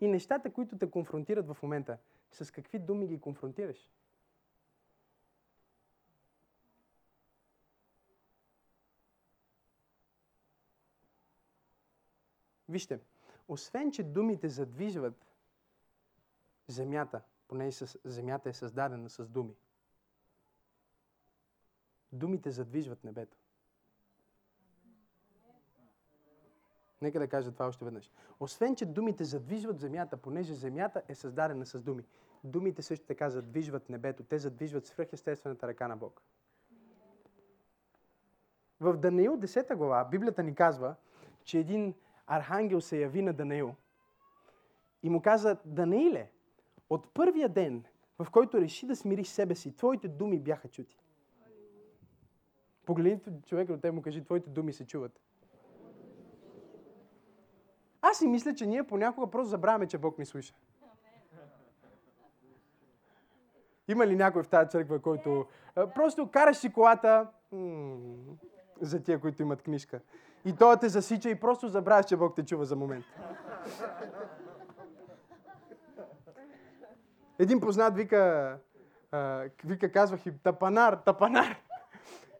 И 0.00 0.08
нещата, 0.08 0.52
които 0.52 0.78
те 0.78 0.90
конфронтират 0.90 1.46
в 1.48 1.62
момента, 1.62 1.98
с 2.30 2.50
какви 2.50 2.78
думи 2.78 3.06
ги 3.06 3.20
конфронтираш? 3.20 3.90
Вижте, 12.68 13.00
освен, 13.48 13.92
че 13.92 14.02
думите 14.02 14.48
задвижват 14.48 15.26
земята, 16.66 17.22
понеже 17.48 17.84
земята 18.04 18.48
е 18.48 18.52
създадена 18.52 19.10
с 19.10 19.28
думи, 19.28 19.54
думите 22.12 22.50
задвижват 22.50 23.04
небето. 23.04 23.36
Нека 27.02 27.18
да 27.18 27.28
кажа 27.28 27.52
това 27.52 27.66
още 27.66 27.84
веднъж. 27.84 28.10
Освен, 28.40 28.76
че 28.76 28.86
думите 28.86 29.24
задвижват 29.24 29.78
земята, 29.78 30.16
понеже 30.16 30.54
земята 30.54 31.02
е 31.08 31.14
създадена 31.14 31.66
с 31.66 31.80
думи, 31.80 32.04
думите 32.44 32.82
също 32.82 33.06
така 33.06 33.30
задвижват 33.30 33.88
небето. 33.88 34.22
Те 34.22 34.38
задвижват 34.38 34.86
свръхестествената 34.86 35.66
ръка 35.66 35.88
на 35.88 35.96
Бог. 35.96 36.22
В 38.80 38.96
Даниил 38.96 39.36
10 39.36 39.76
глава 39.76 40.04
Библията 40.04 40.42
ни 40.42 40.54
казва, 40.54 40.94
че 41.44 41.58
един 41.58 41.94
архангел 42.28 42.80
се 42.80 43.00
яви 43.00 43.22
на 43.22 43.32
Даниил 43.32 43.74
и 45.02 45.10
му 45.10 45.22
каза, 45.22 45.56
Данииле, 45.64 46.30
от 46.90 47.14
първия 47.14 47.48
ден, 47.48 47.84
в 48.18 48.30
който 48.30 48.60
реши 48.60 48.86
да 48.86 48.96
смириш 48.96 49.28
себе 49.28 49.54
си, 49.54 49.76
твоите 49.76 50.08
думи 50.08 50.38
бяха 50.38 50.68
чути. 50.68 50.98
Погледните 52.86 53.30
човека 53.46 53.72
от 53.72 53.80
те 53.80 53.90
му 53.90 54.02
кажи, 54.02 54.24
твоите 54.24 54.50
думи 54.50 54.72
се 54.72 54.86
чуват. 54.86 55.20
Аз 58.02 58.18
си 58.18 58.26
мисля, 58.26 58.54
че 58.54 58.66
ние 58.66 58.86
понякога 58.86 59.30
просто 59.30 59.48
забравяме, 59.48 59.86
че 59.86 59.98
Бог 59.98 60.18
ни 60.18 60.26
слуша. 60.26 60.54
Има 63.88 64.06
ли 64.06 64.16
някой 64.16 64.42
в 64.42 64.48
тази 64.48 64.70
църква, 64.70 65.02
който 65.02 65.46
просто 65.74 66.30
караш 66.30 66.56
си 66.56 66.72
колата 66.72 67.26
за 68.80 69.02
тия, 69.02 69.20
които 69.20 69.42
имат 69.42 69.62
книжка. 69.62 70.00
И 70.44 70.52
той 70.52 70.76
те 70.76 70.88
засича 70.88 71.30
и 71.30 71.40
просто 71.40 71.68
забравяш, 71.68 72.06
че 72.06 72.16
Бог 72.16 72.34
те 72.36 72.44
чува 72.44 72.64
за 72.64 72.76
момент. 72.76 73.04
Един 77.38 77.60
познат 77.60 77.96
вика, 77.96 78.56
а, 79.12 79.44
вика 79.64 79.92
казвах 79.92 80.26
и 80.26 80.38
тапанар, 80.38 80.94
тапанар. 80.94 81.56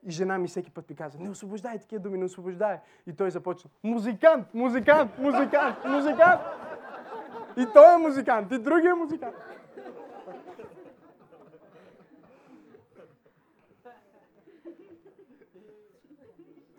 И 0.04 0.10
жена 0.10 0.38
ми 0.38 0.48
всеки 0.48 0.70
път 0.70 0.90
ми 0.90 0.96
казва, 0.96 1.20
не 1.22 1.30
освобождай 1.30 1.78
такива 1.78 2.02
думи, 2.02 2.18
не 2.18 2.24
освобождай. 2.24 2.78
И 3.06 3.12
той 3.12 3.30
започва, 3.30 3.70
музикант, 3.84 4.54
музикант, 4.54 5.18
музикант, 5.18 5.76
музикант. 5.84 6.40
И 7.56 7.66
той 7.74 7.94
е 7.94 7.98
музикант, 7.98 8.52
и 8.52 8.58
другия 8.58 8.90
е 8.90 8.94
музикант. 8.94 9.34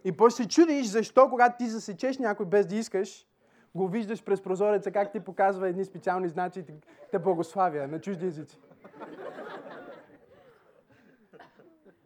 И 0.04 0.12
после 0.12 0.44
се 0.44 0.50
чудиш 0.50 0.88
защо, 0.88 1.30
когато 1.30 1.58
ти 1.58 1.70
засечеш 1.70 2.18
някой 2.18 2.46
без 2.46 2.68
да 2.68 2.76
искаш, 2.76 3.28
го 3.76 3.88
виждаш 3.88 4.24
през 4.24 4.42
прозореца, 4.42 4.92
как 4.92 5.12
ти 5.12 5.20
показва 5.20 5.70
едни 5.70 5.86
специални 5.86 6.30
знаци 6.30 6.60
и 6.60 6.64
те 7.12 7.20
благославя 7.20 7.88
на 7.88 8.02
чужди 8.02 8.26
езици. 8.26 8.60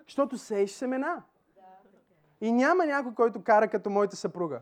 Защото 0.07 0.37
сееш 0.37 0.71
семена. 0.71 1.23
И 2.41 2.51
няма 2.51 2.85
някой, 2.85 3.13
който 3.13 3.43
кара 3.43 3.67
като 3.67 3.89
моята 3.89 4.15
съпруга. 4.15 4.61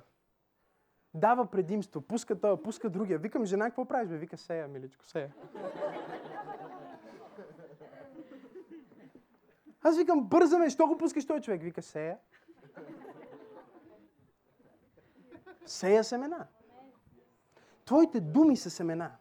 Дава 1.14 1.46
предимство, 1.46 2.02
пуска 2.02 2.36
това, 2.36 2.64
пуска 2.64 2.90
другия. 2.90 3.20
Викам, 3.20 3.46
жена, 3.46 3.66
какво 3.66 3.86
правиш? 3.86 4.10
Бе? 4.10 4.18
Вика, 4.18 4.38
сея, 4.38 4.68
миличко, 4.68 5.06
сея. 5.06 5.34
Аз 9.84 9.98
викам, 9.98 10.24
бързаме, 10.24 10.70
що 10.70 10.88
го 10.88 10.98
пускаш 10.98 11.28
този 11.28 11.42
човек? 11.42 11.62
Вика, 11.64 11.82
сея. 11.82 12.18
Сея 15.66 16.04
семена. 16.04 16.48
Твоите 17.86 18.20
думи 18.20 18.58
са 18.58 18.70
семена. 18.70 19.12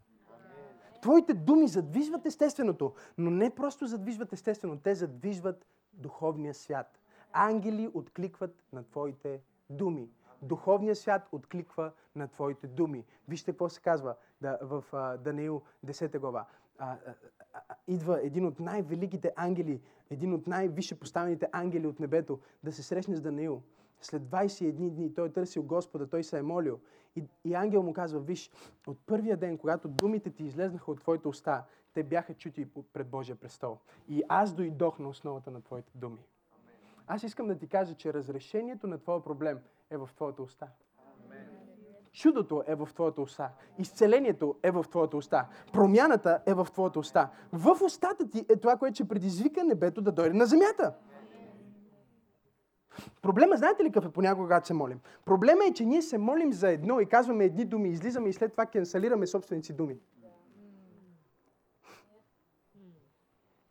Твоите 1.03 1.34
думи 1.34 1.68
задвижват 1.68 2.26
естественото, 2.26 2.95
но 3.18 3.30
не 3.30 3.51
просто 3.51 3.86
задвижват 3.86 4.32
естествено, 4.32 4.78
те 4.78 4.95
задвижват 4.95 5.66
духовния 5.93 6.55
свят. 6.55 6.99
Ангели 7.32 7.91
откликват 7.95 8.64
на 8.72 8.84
твоите 8.84 9.41
думи. 9.70 10.09
Духовният 10.43 10.99
свят 10.99 11.28
откликва 11.32 11.93
на 12.16 12.28
твоите 12.28 12.66
думи. 12.66 13.05
Вижте 13.28 13.53
какво 13.53 13.68
се 13.68 13.80
казва 13.80 14.14
да, 14.41 14.59
в 14.62 14.84
а, 14.93 15.16
Даниил 15.16 15.62
10 15.86 16.18
глава. 16.18 16.47
А, 16.78 16.93
а, 16.93 17.14
а, 17.53 17.74
идва 17.86 18.20
един 18.22 18.47
от 18.47 18.61
най-великите 18.61 19.32
ангели, 19.36 19.80
един 20.11 20.34
от 20.34 20.47
най-висше 20.47 21.01
поставените 21.01 21.49
ангели 21.53 21.86
от 21.86 22.01
небето 22.01 22.41
да 22.64 22.72
се 22.72 22.82
срещне 22.82 23.16
с 23.16 23.20
Даниил. 23.20 23.62
След 24.01 24.22
21 24.22 24.90
дни 24.90 25.14
той 25.14 25.28
е 25.28 25.32
търсил 25.32 25.62
Господа, 25.62 26.07
той 26.07 26.24
се 26.24 26.38
е 26.38 26.42
молил. 26.42 26.80
И, 27.16 27.24
и 27.44 27.55
ангел 27.55 27.82
му 27.82 27.92
казва, 27.92 28.20
виж, 28.20 28.51
от 28.86 28.98
първия 29.07 29.36
ден, 29.36 29.59
когато 29.59 29.88
думите 29.88 30.30
ти 30.30 30.44
излезнаха 30.44 30.90
от 30.90 31.01
твоите 31.01 31.28
уста, 31.28 31.64
те 31.94 32.03
бяха 32.03 32.34
чути 32.34 32.68
пред 32.92 33.09
Божия 33.09 33.36
престол. 33.36 33.78
И 34.09 34.22
аз 34.28 34.53
дойдох 34.53 34.98
на 34.98 35.09
основата 35.09 35.51
на 35.51 35.62
твоите 35.62 35.92
думи. 35.94 36.24
Аз 37.07 37.22
искам 37.22 37.48
да 37.48 37.59
ти 37.59 37.68
кажа, 37.68 37.94
че 37.94 38.14
разрешението 38.14 38.86
на 38.86 38.98
твоя 38.98 39.22
проблем 39.22 39.59
е 39.90 39.96
в 39.96 40.11
твоята 40.16 40.42
уста. 40.42 40.66
Чудото 42.12 42.62
е 42.66 42.74
в 42.74 42.88
твоята 42.94 43.22
уста. 43.22 43.51
Изцелението 43.78 44.55
е 44.62 44.70
в 44.70 44.84
твоята 44.90 45.16
уста. 45.16 45.46
Промяната 45.72 46.42
е 46.46 46.55
в 46.55 46.68
твоята 46.72 46.98
уста. 46.98 47.28
В 47.53 47.76
устата 47.84 48.30
ти 48.30 48.46
е 48.48 48.57
това, 48.57 48.76
което 48.76 48.94
ще 48.94 49.09
предизвика 49.09 49.64
небето 49.64 50.03
да 50.03 50.12
дойде 50.12 50.34
на 50.34 50.46
земята. 50.46 50.94
Проблема, 53.23 53.57
знаете 53.57 53.85
ли 53.85 53.93
какъв 53.93 54.11
е 54.11 54.12
понякога, 54.12 54.45
когато 54.45 54.66
се 54.66 54.75
молим? 54.75 55.01
Проблема 55.25 55.64
е, 55.64 55.73
че 55.73 55.85
ние 55.85 56.03
се 56.03 56.18
молим 56.18 56.53
за 56.53 56.71
едно 56.71 57.01
и 57.01 57.07
казваме 57.07 57.45
едни 57.45 57.64
думи, 57.64 57.89
излизаме 57.89 58.29
и 58.29 58.33
след 58.33 58.53
това 58.53 58.66
кенсалираме 58.66 59.27
собствените 59.27 59.66
си 59.66 59.73
думи. 59.73 59.99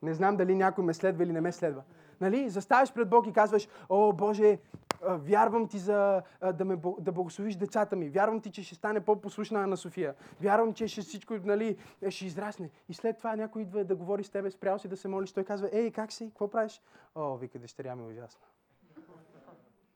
Не 0.02 0.14
знам 0.14 0.38
дали 0.38 0.56
някой 0.56 0.84
ме 0.84 0.94
следва 0.94 1.24
или 1.24 1.32
не 1.32 1.42
ме 1.42 1.52
следва. 1.52 1.84
Нали? 2.22 2.50
Заставаш 2.50 2.94
пред 2.94 3.10
Бог 3.10 3.28
и 3.28 3.34
казваш, 3.34 3.68
о 3.90 4.14
Боже, 4.14 4.60
вярвам 5.02 5.68
ти 5.68 5.78
за 5.78 6.22
да, 6.54 6.66
ме, 6.66 6.78
да 7.00 7.12
благословиш 7.12 7.56
децата 7.56 7.96
ми. 7.96 8.10
Вярвам 8.10 8.42
ти, 8.42 8.52
че 8.52 8.64
ще 8.64 8.76
стане 8.76 9.00
по-послушна 9.00 9.68
на 9.68 9.78
София. 9.78 10.16
Вярвам, 10.42 10.74
че 10.74 10.88
ще 10.88 11.02
всичко 11.02 11.34
нали, 11.44 11.78
ще 12.10 12.26
израсне. 12.26 12.70
И 12.90 12.94
след 12.94 13.18
това 13.18 13.36
някой 13.36 13.62
идва 13.62 13.84
да 13.84 13.96
говори 13.96 14.24
с 14.24 14.30
тебе, 14.30 14.52
спрял 14.52 14.80
си 14.80 14.88
да 14.88 14.98
се 14.98 15.08
молиш. 15.08 15.32
Той 15.32 15.44
казва, 15.44 15.70
ей, 15.72 15.92
как 15.92 16.12
си? 16.12 16.30
Какво 16.30 16.50
правиш? 16.50 16.82
О, 17.16 17.38
вика, 17.38 17.60
дъщеря 17.60 17.96
ми 17.96 18.04
е 18.04 18.06
ужасна. 18.06 18.42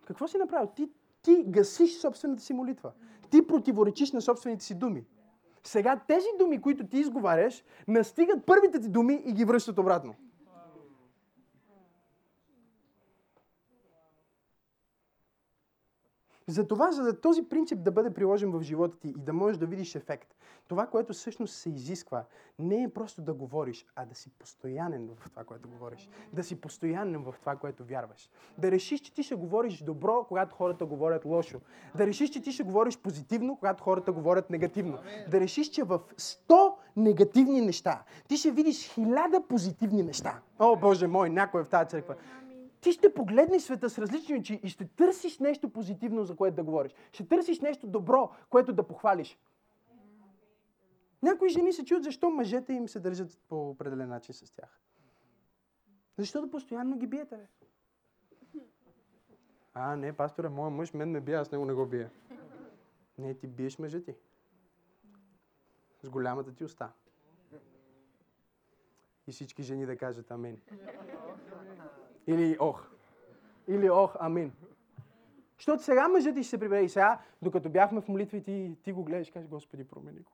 Какво 0.05 0.27
си 0.27 0.37
направил? 0.37 0.67
Ти, 0.75 0.89
ти 1.21 1.43
гасиш 1.47 1.97
собствената 1.97 2.41
си 2.41 2.53
молитва. 2.53 2.91
Ти 3.29 3.47
противоречиш 3.47 4.11
на 4.11 4.21
собствените 4.21 4.65
си 4.65 4.75
думи. 4.75 5.05
Сега 5.63 6.01
тези 6.07 6.27
думи, 6.39 6.61
които 6.61 6.87
ти 6.87 6.97
изговаряш, 6.97 7.63
настигат 7.87 8.45
първите 8.45 8.79
ти 8.79 8.89
думи 8.89 9.21
и 9.25 9.33
ги 9.33 9.45
връщат 9.45 9.79
обратно. 9.79 10.15
Затова, 16.47 16.91
за 16.91 17.03
да 17.03 17.21
този 17.21 17.43
принцип 17.43 17.83
да 17.83 17.91
бъде 17.91 18.13
приложен 18.13 18.51
в 18.51 18.61
живота 18.61 18.97
ти 18.99 19.09
и 19.09 19.13
да 19.17 19.33
можеш 19.33 19.57
да 19.57 19.65
видиш 19.65 19.95
ефект, 19.95 20.35
това, 20.67 20.87
което 20.87 21.13
всъщност 21.13 21.55
се 21.55 21.69
изисква, 21.69 22.23
не 22.59 22.83
е 22.83 22.89
просто 22.89 23.21
да 23.21 23.33
говориш, 23.33 23.85
а 23.95 24.05
да 24.05 24.15
си 24.15 24.29
постоянен 24.29 25.09
в 25.15 25.29
това, 25.29 25.43
което 25.43 25.69
говориш. 25.69 26.09
Да 26.33 26.43
си 26.43 26.61
постоянен 26.61 27.23
в 27.23 27.35
това, 27.39 27.55
което 27.55 27.85
вярваш. 27.85 28.29
Да 28.57 28.71
решиш, 28.71 28.99
че 28.99 29.13
ти 29.13 29.23
ще 29.23 29.35
говориш 29.35 29.83
добро, 29.83 30.25
когато 30.27 30.55
хората 30.55 30.85
говорят 30.85 31.25
лошо. 31.25 31.61
Да 31.95 32.07
решиш, 32.07 32.29
че 32.29 32.41
ти 32.41 32.51
ще 32.51 32.63
говориш 32.63 32.97
позитивно, 32.97 33.57
когато 33.57 33.83
хората 33.83 34.11
говорят 34.11 34.49
негативно. 34.49 34.97
Да 35.31 35.39
решиш, 35.39 35.69
че 35.69 35.83
в 35.83 35.99
100 36.17 36.73
негативни 36.95 37.61
неща 37.61 38.03
ти 38.27 38.37
ще 38.37 38.51
видиш 38.51 38.87
хиляда 38.87 39.41
позитивни 39.47 40.03
неща. 40.03 40.39
О, 40.59 40.75
Боже 40.75 41.07
мой, 41.07 41.29
някой 41.29 41.61
е 41.61 41.63
в 41.63 41.69
тази 41.69 41.89
църква 41.89 42.15
ти 42.83 42.91
ще 42.91 43.13
погледнеш 43.13 43.61
света 43.61 43.89
с 43.89 43.97
различни 43.99 44.39
очи 44.39 44.59
и 44.63 44.69
ще 44.69 44.87
търсиш 44.87 45.39
нещо 45.39 45.69
позитивно, 45.69 46.23
за 46.23 46.35
което 46.35 46.55
да 46.55 46.63
говориш. 46.63 46.95
Ще 47.11 47.27
търсиш 47.27 47.59
нещо 47.59 47.87
добро, 47.87 48.31
което 48.49 48.73
да 48.73 48.87
похвалиш. 48.87 49.39
Някои 51.21 51.49
жени 51.49 51.73
се 51.73 51.85
чуят 51.85 52.03
защо 52.03 52.29
мъжете 52.29 52.73
им 52.73 52.87
се 52.87 52.99
държат 52.99 53.39
по 53.49 53.69
определен 53.69 54.09
начин 54.09 54.33
с 54.33 54.51
тях. 54.51 54.79
Защото 56.17 56.49
постоянно 56.49 56.97
ги 56.97 57.07
биете. 57.07 57.37
Бе. 57.37 57.47
А, 59.73 59.95
не, 59.95 60.13
пасторе, 60.13 60.49
моят 60.49 60.73
мъж 60.73 60.93
мен 60.93 61.11
ме 61.11 61.21
бие, 61.21 61.35
аз 61.35 61.51
него 61.51 61.65
не 61.65 61.73
го 61.73 61.85
бия. 61.85 62.11
Не, 63.17 63.33
ти 63.33 63.47
биеш 63.47 63.79
мъжа 63.79 64.03
ти. 64.03 64.15
С 66.01 66.09
голямата 66.09 66.55
ти 66.55 66.63
уста. 66.63 66.91
И 69.27 69.31
всички 69.31 69.63
жени 69.63 69.85
да 69.85 69.97
кажат 69.97 70.31
амин. 70.31 70.61
Или 72.27 72.57
ох. 72.59 72.87
Или 73.67 73.89
ох, 73.89 74.15
амин. 74.19 74.51
Защото 75.57 75.83
сега 75.83 76.07
мъжът 76.07 76.35
ти 76.35 76.43
ще 76.43 76.49
се 76.49 76.59
прибере 76.59 76.81
и 76.81 76.89
сега, 76.89 77.19
докато 77.41 77.69
бяхме 77.69 78.01
в 78.01 78.07
молитви, 78.07 78.43
ти, 78.43 78.77
ти 78.83 78.91
го 78.91 79.03
гледаш 79.03 79.27
и 79.27 79.31
кажеш, 79.31 79.49
Господи, 79.49 79.87
промени 79.87 80.19
го. 80.19 80.31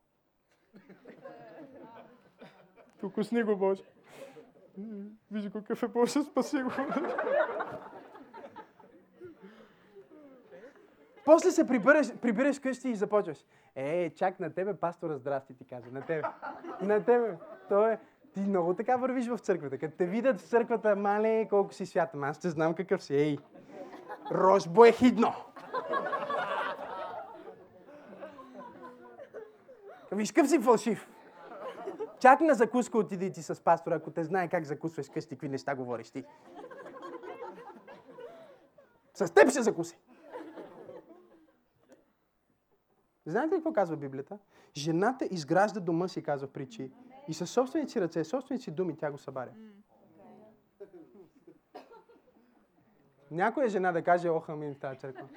Покусни 3.01 3.43
го, 3.43 3.55
Боже. 3.55 3.83
Виж 5.31 5.49
какъв 5.53 5.83
е 5.83 5.87
Боже, 5.87 6.23
спаси 6.23 6.63
го. 6.63 6.71
После 11.25 11.51
се 11.51 11.67
прибираш, 11.67 12.17
прибираш 12.21 12.59
къщи 12.59 12.89
и 12.89 12.95
започваш. 12.95 13.45
Е, 13.75 14.09
чак 14.09 14.39
на 14.39 14.53
тебе 14.53 14.73
пастора 14.73 15.17
здрасти 15.17 15.53
ти 15.53 15.65
каза. 15.65 15.91
На 15.91 16.01
тебе. 16.01 16.27
На 16.81 17.05
тебе. 17.05 17.37
Той 17.69 17.93
е, 17.93 17.99
ти 18.33 18.39
много 18.39 18.73
така 18.73 18.95
вървиш 18.95 19.27
в 19.27 19.37
църквата. 19.37 19.77
Като 19.77 19.97
те 19.97 20.05
видят 20.05 20.41
в 20.41 20.47
църквата, 20.47 20.95
мале, 20.95 21.47
колко 21.49 21.73
си 21.73 21.85
свят. 21.85 22.09
Аз 22.21 22.39
те 22.39 22.49
знам 22.49 22.73
какъв 22.73 23.03
си. 23.03 23.15
Ей, 23.15 23.37
рожбо 24.31 24.85
е 24.85 24.91
хидно. 24.91 25.33
Виж 30.11 30.31
какъв 30.31 30.49
си 30.49 30.59
фалшив. 30.59 31.07
Чак 32.19 32.41
на 32.41 32.53
закуска 32.53 32.97
отиди 32.97 33.31
ти 33.31 33.43
с 33.43 33.63
пастора, 33.63 33.95
ако 33.95 34.11
те 34.11 34.23
знае 34.23 34.49
как 34.49 34.65
закусваш 34.65 35.09
къщи, 35.09 35.35
какви 35.35 35.49
неща 35.49 35.75
говориш 35.75 36.11
ти. 36.11 36.23
С 39.13 39.33
теб 39.33 39.49
ще 39.49 39.61
закуси. 39.61 39.97
Знаете 43.25 43.55
ли 43.55 43.57
какво 43.57 43.73
казва 43.73 43.97
Библията? 43.97 44.37
Жената 44.75 45.27
изгражда 45.31 45.79
дома 45.79 46.07
си, 46.07 46.23
казва 46.23 46.47
притчи. 46.47 46.91
И 47.29 47.33
със 47.33 47.49
собствените 47.51 47.91
си 47.91 48.01
ръце, 48.01 48.23
собствените 48.23 48.63
си 48.63 48.71
думи 48.71 48.97
тя 48.97 49.11
го 49.11 49.17
събаря. 49.17 49.51
Някоя 53.31 53.69
жена 53.69 53.91
да 53.91 54.01
каже, 54.01 54.29
ох, 54.29 54.49
амин 54.49 54.73
в 54.73 54.79
тази 54.79 54.99
църква. 54.99 55.27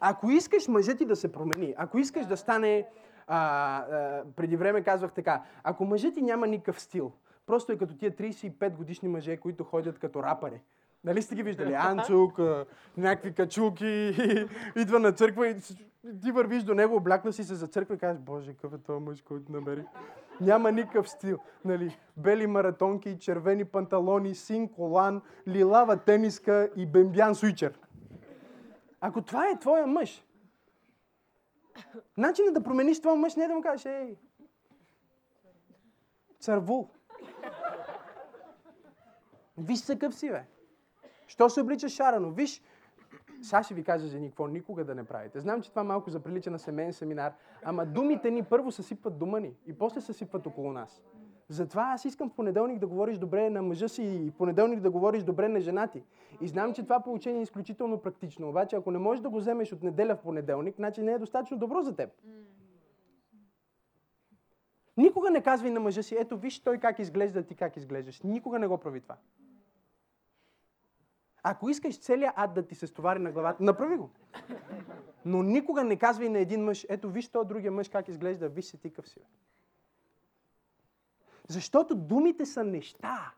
Ако 0.00 0.30
искаш 0.30 0.68
мъжът 0.68 0.98
ти 0.98 1.04
да 1.04 1.16
се 1.16 1.32
промени, 1.32 1.74
ако 1.76 1.98
искаш 1.98 2.26
да 2.26 2.36
стане, 2.36 2.88
а, 3.26 3.38
а, 3.78 4.24
преди 4.36 4.56
време 4.56 4.82
казвах 4.82 5.12
така, 5.12 5.44
ако 5.62 5.84
мъжът 5.84 6.14
ти 6.14 6.22
няма 6.22 6.46
никакъв 6.46 6.80
стил, 6.80 7.12
просто 7.46 7.72
е 7.72 7.78
като 7.78 7.96
тия 7.96 8.16
35 8.16 8.76
годишни 8.76 9.08
мъже, 9.08 9.36
които 9.36 9.64
ходят 9.64 9.98
като 9.98 10.22
рапари. 10.22 10.60
Нали 11.04 11.22
сте 11.22 11.34
ги 11.34 11.42
виждали? 11.42 11.74
Анцук, 11.74 12.38
някакви 12.96 13.34
качулки, 13.34 14.14
идва 14.76 14.98
на 14.98 15.12
църква 15.12 15.48
и 15.48 15.56
ти 16.22 16.32
вървиш 16.32 16.62
до 16.62 16.74
него, 16.74 16.96
облякна 16.96 17.32
си 17.32 17.44
се 17.44 17.54
за 17.54 17.66
църква 17.66 17.94
и 17.94 17.98
кажеш, 17.98 18.20
Боже, 18.20 18.52
какъв 18.54 18.74
е 18.74 18.78
този 18.78 19.04
мъж, 19.04 19.22
който 19.22 19.52
намери. 19.52 19.84
Няма 20.40 20.72
никакъв 20.72 21.10
стил. 21.10 21.38
Нали? 21.64 21.98
Бели 22.16 22.46
маратонки, 22.46 23.18
червени 23.18 23.64
панталони, 23.64 24.34
син 24.34 24.68
колан, 24.68 25.22
лилава 25.48 25.96
тениска 25.96 26.70
и 26.76 26.86
бембян 26.86 27.34
суичер. 27.34 27.78
Ако 29.00 29.22
това 29.22 29.48
е 29.48 29.58
твоя 29.58 29.86
мъж, 29.86 30.24
начинът 32.16 32.54
да 32.54 32.62
промениш 32.62 33.00
твоя 33.00 33.16
мъж 33.16 33.36
не 33.36 33.44
е 33.44 33.48
да 33.48 33.54
му 33.54 33.62
кажеш, 33.62 33.86
ей, 33.86 34.16
цървул. 36.40 36.90
Виж 39.58 39.78
се 39.78 39.98
къв 39.98 40.14
си, 40.14 40.30
бе. 40.30 40.44
Що 41.30 41.50
се 41.50 41.60
обличаш 41.60 41.92
шарано? 41.92 42.30
Виж, 42.30 42.62
сега 43.42 43.62
ще 43.62 43.74
ви 43.74 43.84
кажа, 43.84 44.06
жени, 44.06 44.28
какво 44.28 44.46
никога 44.46 44.84
да 44.84 44.94
не 44.94 45.04
правите. 45.04 45.40
Знам, 45.40 45.62
че 45.62 45.70
това 45.70 45.84
малко 45.84 46.10
заприлича 46.10 46.50
на 46.50 46.58
семейен 46.58 46.92
семинар, 46.92 47.32
ама 47.62 47.86
думите 47.86 48.30
ни 48.30 48.42
първо 48.42 48.72
съсипват 48.72 49.18
дома 49.18 49.40
ни 49.40 49.54
и 49.66 49.72
после 49.72 50.00
съсипват 50.00 50.46
около 50.46 50.72
нас. 50.72 51.02
Затова 51.48 51.82
аз 51.94 52.04
искам 52.04 52.30
в 52.30 52.34
понеделник 52.34 52.78
да 52.78 52.86
говориш 52.86 53.18
добре 53.18 53.50
на 53.50 53.62
мъжа 53.62 53.88
си 53.88 54.02
и 54.02 54.30
в 54.30 54.34
понеделник 54.34 54.80
да 54.80 54.90
говориш 54.90 55.22
добре 55.22 55.48
на 55.48 55.60
жена 55.60 55.86
ти. 55.86 56.02
И 56.40 56.48
знам, 56.48 56.74
че 56.74 56.82
това 56.82 57.00
получение 57.00 57.40
е 57.40 57.42
изключително 57.42 57.98
практично. 57.98 58.48
Обаче, 58.48 58.76
ако 58.76 58.90
не 58.90 58.98
можеш 58.98 59.22
да 59.22 59.30
го 59.30 59.38
вземеш 59.38 59.72
от 59.72 59.82
неделя 59.82 60.16
в 60.16 60.22
понеделник, 60.22 60.76
значи 60.76 61.02
не 61.02 61.12
е 61.12 61.18
достатъчно 61.18 61.58
добро 61.58 61.82
за 61.82 61.96
теб. 61.96 62.10
Никога 64.96 65.30
не 65.30 65.42
казвай 65.42 65.70
на 65.70 65.80
мъжа 65.80 66.02
си, 66.02 66.16
ето 66.20 66.38
виж 66.38 66.60
той 66.60 66.78
как 66.78 66.98
изглежда, 66.98 67.42
ти 67.42 67.54
как 67.54 67.76
изглеждаш. 67.76 68.22
Никога 68.22 68.58
не 68.58 68.66
го 68.66 68.78
прави 68.78 69.00
това. 69.00 69.16
Ако 71.42 71.68
искаш 71.68 72.00
целият 72.00 72.34
ад 72.36 72.54
да 72.54 72.66
ти 72.66 72.74
се 72.74 72.86
стовари 72.86 73.18
на 73.18 73.32
главата, 73.32 73.62
направи 73.62 73.96
го. 73.96 74.10
Но 75.24 75.42
никога 75.42 75.84
не 75.84 75.96
казвай 75.96 76.28
на 76.28 76.38
един 76.38 76.64
мъж, 76.64 76.86
ето 76.88 77.10
виж 77.10 77.28
този 77.28 77.48
другия 77.48 77.72
мъж 77.72 77.88
как 77.88 78.08
изглежда, 78.08 78.48
виж 78.48 78.64
се 78.64 78.76
ти 78.76 78.92
къв 78.92 79.08
си. 79.08 79.20
Защото 81.48 81.94
думите 81.94 82.46
са 82.46 82.64
неща. 82.64 83.34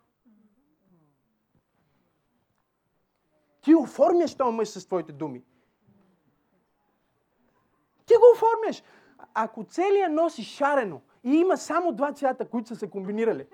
Ти 3.61 3.75
оформяш 3.75 4.35
този 4.35 4.57
мъж 4.57 4.69
с 4.69 4.87
твоите 4.87 5.13
думи. 5.13 5.43
Ти 8.07 8.15
го 8.15 8.25
оформяш. 8.35 8.83
Ако 9.35 9.65
целият 9.65 10.13
носи 10.13 10.43
шарено 10.43 11.01
и 11.25 11.35
има 11.35 11.57
само 11.57 11.93
два 11.93 12.13
цвята, 12.13 12.49
които 12.49 12.69
са 12.69 12.77
се 12.77 12.91
комбинирали, 12.91 13.47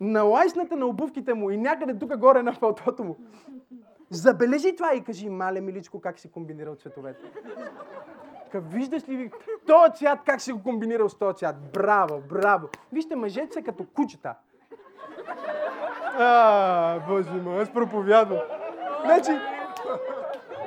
на 0.00 0.22
лайсната 0.22 0.76
на 0.76 0.86
обувките 0.86 1.34
му 1.34 1.50
и 1.50 1.56
някъде 1.56 1.98
тук 1.98 2.16
горе 2.16 2.42
на 2.42 2.52
фалтото 2.52 3.04
му. 3.04 3.16
Забележи 4.10 4.76
това 4.76 4.94
и 4.94 5.04
кажи, 5.04 5.28
мале 5.28 5.60
миличко, 5.60 6.00
как 6.00 6.18
си 6.18 6.30
комбинирал 6.30 6.74
цветовете. 6.74 7.20
Как 8.52 8.62
виждаш 8.72 9.08
ли 9.08 9.30
този 9.66 9.92
цвят, 9.94 10.18
как 10.26 10.40
си 10.40 10.52
го 10.52 10.62
комбинирал 10.62 11.08
с 11.08 11.18
този 11.18 11.36
цвят? 11.36 11.72
Браво, 11.72 12.22
браво. 12.28 12.68
Вижте, 12.92 13.16
мъжете 13.16 13.52
са 13.52 13.62
като 13.62 13.86
кучета. 13.94 14.34
А, 16.18 16.98
боже 17.08 17.30
мой, 17.30 17.62
аз 17.62 17.72
проповядвам. 17.72 18.40
Значи, 19.04 19.30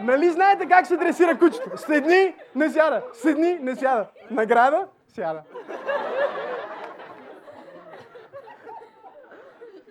Нали 0.02 0.30
знаете 0.30 0.66
как 0.66 0.88
се 0.88 0.98
дресира 0.98 1.40
кучето? 1.40 1.78
Седни, 1.78 2.36
не 2.56 2.70
сяда. 2.70 3.02
Седни, 3.14 3.60
не 3.62 3.76
сяда. 3.76 4.06
Награда, 4.32 4.88
сяда. 5.08 5.42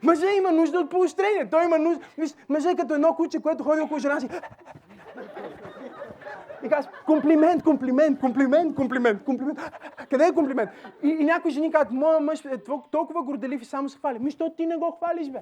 Мъже 0.03 0.27
има 0.27 0.53
нужда 0.53 0.79
от 0.79 0.91
поощрение. 0.91 1.49
Той 1.51 1.65
има 1.65 1.79
нужда. 1.79 2.05
Виж, 2.19 2.31
мъже 2.49 2.71
е 2.71 2.77
като 2.77 2.95
едно 2.95 3.15
куче, 3.15 3.43
което 3.43 3.65
ходи 3.65 3.81
около 3.81 4.01
жена 4.01 4.21
си. 4.21 4.29
И 6.65 6.69
казва, 6.69 6.91
комплимент, 7.07 7.63
комплимент, 7.63 8.21
комплимент, 8.21 8.75
комплимент, 8.77 9.25
комплимент. 9.25 9.59
Къде 10.11 10.27
е 10.27 10.33
комплимент? 10.33 10.71
И, 11.03 11.09
и 11.09 11.25
някои 11.25 11.51
жени 11.51 11.73
казват, 11.73 11.93
моя 11.93 12.21
мъж 12.21 12.45
е 12.45 12.59
толкова 12.91 13.23
горделив 13.23 13.63
и 13.63 13.65
само 13.65 13.89
се 13.89 13.99
хвали. 13.99 14.19
Ми, 14.19 14.31
що 14.31 14.51
ти 14.51 14.67
не 14.67 14.77
го 14.77 14.91
хвалиш, 14.91 15.29
бе? 15.29 15.39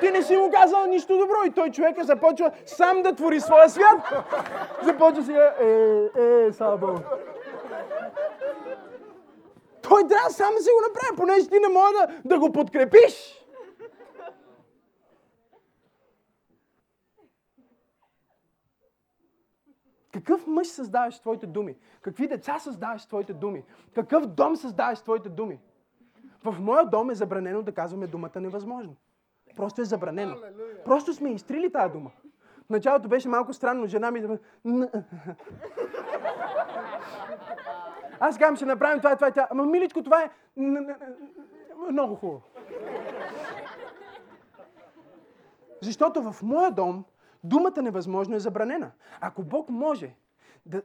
Ти 0.00 0.10
не 0.10 0.22
си 0.22 0.36
му 0.36 0.50
казал 0.50 0.86
нищо 0.86 1.18
добро 1.18 1.36
и 1.46 1.50
той 1.50 1.70
човека 1.70 2.04
започва 2.04 2.50
сам 2.66 3.02
да 3.02 3.14
твори 3.14 3.40
своя 3.40 3.68
свят. 3.68 4.14
Започва 4.82 5.22
сега, 5.24 5.54
е, 5.60 5.66
е, 6.22 6.52
слава 6.52 6.76
Богу. 6.76 6.98
Той 9.82 10.08
трябва 10.08 10.30
сам 10.30 10.54
да 10.56 10.62
си 10.62 10.70
го 10.70 10.88
направи, 10.88 11.16
понеже 11.16 11.48
ти 11.48 11.58
не 11.60 11.68
може 11.68 11.92
да, 11.92 12.08
да 12.24 12.38
го 12.38 12.52
подкрепиш. 12.52 13.37
Какъв 20.18 20.46
мъж 20.46 20.68
създаваш 20.68 21.14
с 21.14 21.20
твоите 21.20 21.46
думи? 21.46 21.76
Какви 22.00 22.28
деца 22.28 22.58
създаваш 22.58 23.02
с 23.02 23.06
твоите 23.06 23.32
думи? 23.32 23.64
Какъв 23.94 24.26
дом 24.26 24.56
създаваш 24.56 24.98
с 24.98 25.02
твоите 25.02 25.28
думи? 25.28 25.60
В 26.44 26.56
моя 26.60 26.84
дом 26.86 27.10
е 27.10 27.14
забранено 27.14 27.62
да 27.62 27.72
казваме 27.72 28.06
думата 28.06 28.40
невъзможно. 28.40 28.96
Просто 29.56 29.80
е 29.80 29.84
забранено. 29.84 30.36
Просто 30.84 31.14
сме 31.14 31.32
изтрили 31.32 31.72
тази 31.72 31.92
дума. 31.92 32.10
В 32.66 32.70
началото 32.70 33.08
беше 33.08 33.28
малко 33.28 33.52
странно. 33.52 33.86
Жена 33.86 34.10
ми. 34.10 34.38
Аз 38.20 38.38
казвам, 38.38 38.56
ще 38.56 38.64
направим 38.64 38.98
това, 38.98 39.16
това 39.16 39.28
и 39.28 39.30
това. 39.30 39.48
Ама 39.50 39.66
миличко, 39.66 40.02
това 40.02 40.22
е 40.22 40.30
много 41.90 42.14
хубаво. 42.14 42.42
Защото 45.82 46.32
в 46.32 46.42
моя 46.42 46.70
дом 46.70 47.04
Думата 47.44 47.82
невъзможно 47.82 48.36
е 48.36 48.40
забранена. 48.40 48.90
Ако 49.20 49.42
Бог 49.42 49.70
може 49.70 50.14
да... 50.66 50.82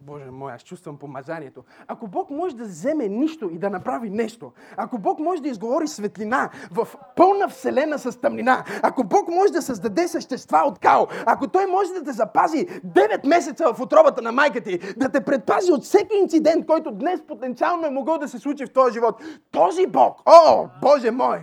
Боже 0.00 0.24
мой, 0.24 0.52
аз 0.52 0.62
чувствам 0.62 0.98
помазанието. 0.98 1.64
Ако 1.86 2.06
Бог 2.08 2.30
може 2.30 2.56
да 2.56 2.64
вземе 2.64 3.08
нищо 3.08 3.50
и 3.52 3.58
да 3.58 3.70
направи 3.70 4.10
нещо, 4.10 4.52
ако 4.76 4.98
Бог 4.98 5.18
може 5.18 5.42
да 5.42 5.48
изговори 5.48 5.88
светлина 5.88 6.50
в 6.70 6.88
пълна 7.16 7.48
вселена 7.48 7.98
с 7.98 8.20
тъмнина, 8.20 8.64
ако 8.82 9.04
Бог 9.04 9.28
може 9.28 9.52
да 9.52 9.62
създаде 9.62 10.08
същества 10.08 10.62
от 10.66 10.78
као, 10.78 11.06
ако 11.26 11.48
Той 11.48 11.66
може 11.66 11.92
да 11.92 12.04
те 12.04 12.12
запази 12.12 12.66
9 12.66 13.26
месеца 13.26 13.72
в 13.72 13.80
отробата 13.80 14.22
на 14.22 14.32
майка 14.32 14.60
ти, 14.60 14.78
да 14.96 15.08
те 15.08 15.24
предпази 15.24 15.72
от 15.72 15.82
всеки 15.82 16.16
инцидент, 16.16 16.66
който 16.66 16.90
днес 16.90 17.22
потенциално 17.28 17.86
е 17.86 17.90
могъл 17.90 18.18
да 18.18 18.28
се 18.28 18.38
случи 18.38 18.66
в 18.66 18.72
този 18.72 18.92
живот, 18.92 19.22
този 19.50 19.86
Бог, 19.86 20.20
о, 20.26 20.68
Боже 20.82 21.10
мой, 21.10 21.40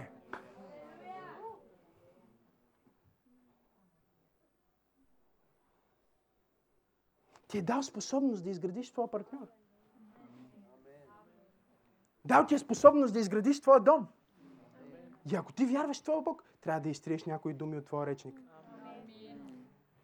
ти 7.47 7.57
е 7.57 7.61
дал 7.61 7.83
способност 7.83 8.43
да 8.43 8.49
изградиш 8.49 8.91
твоя 8.91 9.11
партньор. 9.11 9.47
Дал 12.25 12.45
ти 12.45 12.55
е 12.55 12.59
способност 12.59 13.13
да 13.13 13.19
изградиш 13.19 13.61
твоя 13.61 13.79
дом. 13.79 14.07
И 15.31 15.35
ако 15.35 15.53
ти 15.53 15.65
вярваш 15.65 15.99
в 15.99 16.03
твоя 16.03 16.21
Бог, 16.21 16.43
трябва 16.61 16.81
да 16.81 16.89
изтриеш 16.89 17.25
някои 17.25 17.53
думи 17.53 17.77
от 17.77 17.85
твоя 17.85 18.05
речник. 18.05 18.41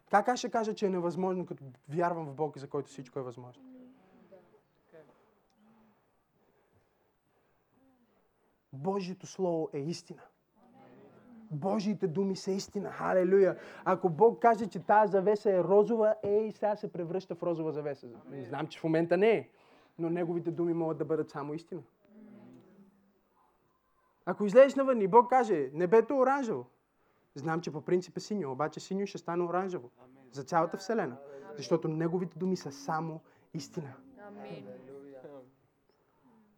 Как 0.10 0.28
аз 0.28 0.40
ще 0.40 0.52
кажа, 0.52 0.76
че 0.76 0.86
е 0.86 0.90
невъзможно, 0.90 1.46
като 1.46 1.64
вярвам 1.90 2.26
в 2.26 2.36
Бог, 2.36 2.58
за 2.58 2.70
който 2.70 2.90
всичко 2.90 3.20
е 3.20 3.22
възможно? 3.22 3.64
Божието 8.74 9.28
Слово 9.28 9.70
е 9.74 9.80
истина. 9.80 10.22
Божиите 11.54 12.08
думи 12.08 12.36
са 12.36 12.52
истина. 12.52 12.92
Халелуя. 12.92 13.58
Ако 13.86 14.10
Бог 14.10 14.42
каже, 14.42 14.68
че 14.68 14.80
тази 14.80 15.12
завеса 15.12 15.52
е 15.52 15.64
розова, 15.64 16.16
ей, 16.24 16.52
сега 16.52 16.76
се 16.76 16.92
превръща 16.92 17.36
в 17.36 17.44
розова 17.44 17.72
завеса. 17.72 18.08
Не 18.30 18.44
знам, 18.44 18.68
че 18.68 18.80
в 18.80 18.84
момента 18.84 19.18
не 19.18 19.32
е. 19.32 19.50
Но 20.00 20.10
Неговите 20.10 20.52
думи 20.52 20.74
могат 20.74 20.98
да 20.98 21.06
бъдат 21.06 21.30
само 21.30 21.54
истина. 21.54 21.82
Ако 24.26 24.46
излезеш 24.46 24.76
навън 24.76 25.02
и 25.02 25.08
Бог 25.08 25.30
каже, 25.30 25.70
небето 25.74 26.14
е 26.14 26.18
оранжево, 26.18 26.66
знам, 27.36 27.62
че 27.62 27.72
по 27.72 27.82
принцип 27.82 28.18
е 28.18 28.20
синьо, 28.20 28.52
обаче 28.52 28.80
синьо 28.80 29.08
ще 29.08 29.18
стане 29.18 29.44
оранжево. 29.44 29.90
За 30.32 30.44
цялата 30.44 30.78
Вселена. 30.78 31.18
Защото 31.58 31.88
Неговите 31.88 32.40
думи 32.40 32.58
са 32.58 32.72
само 32.72 33.20
истина. 33.54 33.94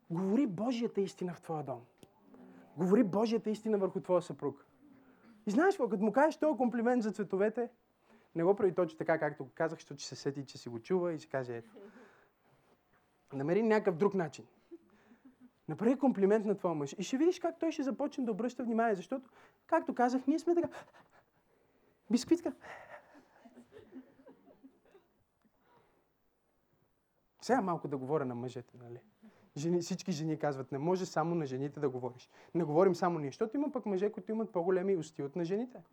Говори 0.09 0.47
Божията 0.47 1.01
истина 1.01 1.33
в 1.33 1.41
твоя 1.41 1.63
дом. 1.63 1.81
Говори 2.77 3.03
Божията 3.03 3.49
истина 3.49 3.77
върху 3.77 3.99
твоя 3.99 4.21
съпруг. 4.21 4.65
И 5.47 5.51
знаеш 5.51 5.75
какво, 5.75 5.89
като 5.89 6.03
му 6.03 6.11
кажеш 6.11 6.37
този 6.37 6.57
комплимент 6.57 7.03
за 7.03 7.11
цветовете, 7.11 7.69
не 8.35 8.43
го 8.43 8.55
прави 8.55 8.75
точно 8.75 8.97
така, 8.97 9.19
както 9.19 9.49
казах, 9.55 9.77
защото 9.79 9.99
че 9.99 10.07
се 10.07 10.15
сети, 10.15 10.45
че 10.45 10.57
си 10.57 10.69
го 10.69 10.79
чува 10.79 11.13
и 11.13 11.19
си 11.19 11.29
каже 11.29 11.57
ето. 11.57 11.71
Намери 13.33 13.63
някакъв 13.63 13.95
друг 13.95 14.13
начин. 14.13 14.45
Направи 15.67 15.99
комплимент 15.99 16.45
на 16.45 16.55
твоя 16.55 16.75
мъж 16.75 16.95
и 16.97 17.03
ще 17.03 17.17
видиш 17.17 17.39
как 17.39 17.59
той 17.59 17.71
ще 17.71 17.83
започне 17.83 18.25
да 18.25 18.31
обръща 18.31 18.63
внимание, 18.63 18.95
защото, 18.95 19.29
както 19.67 19.95
казах, 19.95 20.27
ние 20.27 20.39
сме 20.39 20.55
така. 20.55 20.69
Бисквитка. 22.11 22.53
Сега 27.41 27.61
малко 27.61 27.87
да 27.87 27.97
говоря 27.97 28.25
на 28.25 28.35
мъжете, 28.35 28.77
нали? 28.77 28.99
Жени, 29.57 29.79
всички 29.79 30.11
жени 30.11 30.39
казват, 30.39 30.71
не 30.71 30.77
може 30.77 31.05
само 31.05 31.35
на 31.35 31.45
жените 31.45 31.79
да 31.79 31.89
говориш. 31.89 32.29
Не 32.53 32.63
говорим 32.63 32.95
само 32.95 33.19
ние, 33.19 33.29
защото 33.29 33.57
има 33.57 33.71
пък 33.71 33.85
мъже, 33.85 34.11
които 34.11 34.31
имат 34.31 34.51
по-големи 34.51 34.97
усти 34.97 35.23
от 35.23 35.35
на 35.35 35.45
жените. 35.45 35.83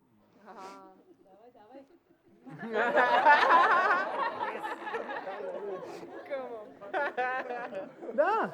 да. 8.13 8.51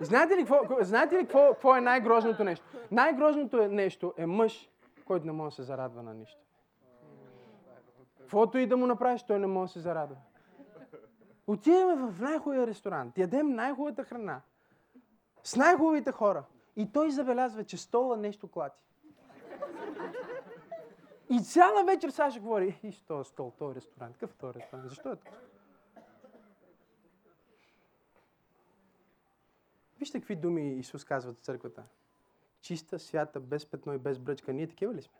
Знаете 0.00 0.36
ли, 0.36 0.38
какво, 0.38 0.76
знаете 0.80 1.14
ли 1.14 1.20
какво, 1.20 1.48
какво 1.48 1.76
е 1.76 1.80
най-грозното 1.80 2.44
нещо? 2.44 2.66
Най-грозното 2.90 3.62
е 3.62 3.68
нещо 3.68 4.14
е 4.16 4.26
мъж, 4.26 4.70
който 5.04 5.26
не 5.26 5.32
може 5.32 5.50
да 5.50 5.56
се 5.56 5.62
зарадва 5.62 6.02
на 6.02 6.14
нищо. 6.14 6.40
Каквото 8.18 8.58
и 8.58 8.66
да 8.66 8.76
му 8.76 8.86
направиш, 8.86 9.22
той 9.22 9.38
не 9.38 9.46
може 9.46 9.68
да 9.68 9.72
се 9.72 9.80
зарадва. 9.80 10.16
Отиваме 11.46 12.12
в 12.12 12.20
най-хубавия 12.20 12.66
ресторант, 12.66 13.18
ядем 13.18 13.54
най-хубавата 13.54 14.04
храна, 14.04 14.40
с 15.44 15.56
най-хубавите 15.56 16.12
хора. 16.12 16.44
И 16.76 16.92
той 16.92 17.10
забелязва, 17.10 17.64
че 17.64 17.76
стола 17.76 18.16
нещо 18.16 18.48
клати. 18.48 18.80
И 21.30 21.40
цяла 21.40 21.84
вечер 21.84 22.10
ще 22.10 22.40
говори, 22.40 22.80
и 22.82 22.92
що 22.92 23.24
стол, 23.24 23.52
този 23.58 23.74
ресторант, 23.74 24.16
какъв 24.16 24.34
този 24.34 24.58
ресторант, 24.58 24.88
защо 24.88 25.12
е 25.12 25.16
това? 25.16 25.30
Вижте 29.98 30.18
какви 30.18 30.36
думи 30.36 30.78
Исус 30.78 31.04
казва 31.04 31.32
в 31.32 31.38
църквата. 31.38 31.84
Чиста, 32.60 32.98
свята, 32.98 33.40
без 33.40 33.66
петно 33.66 33.92
и 33.92 33.98
без 33.98 34.18
бръчка. 34.18 34.52
Ние 34.52 34.66
такива 34.66 34.94
ли 34.94 35.02
сме? 35.02 35.18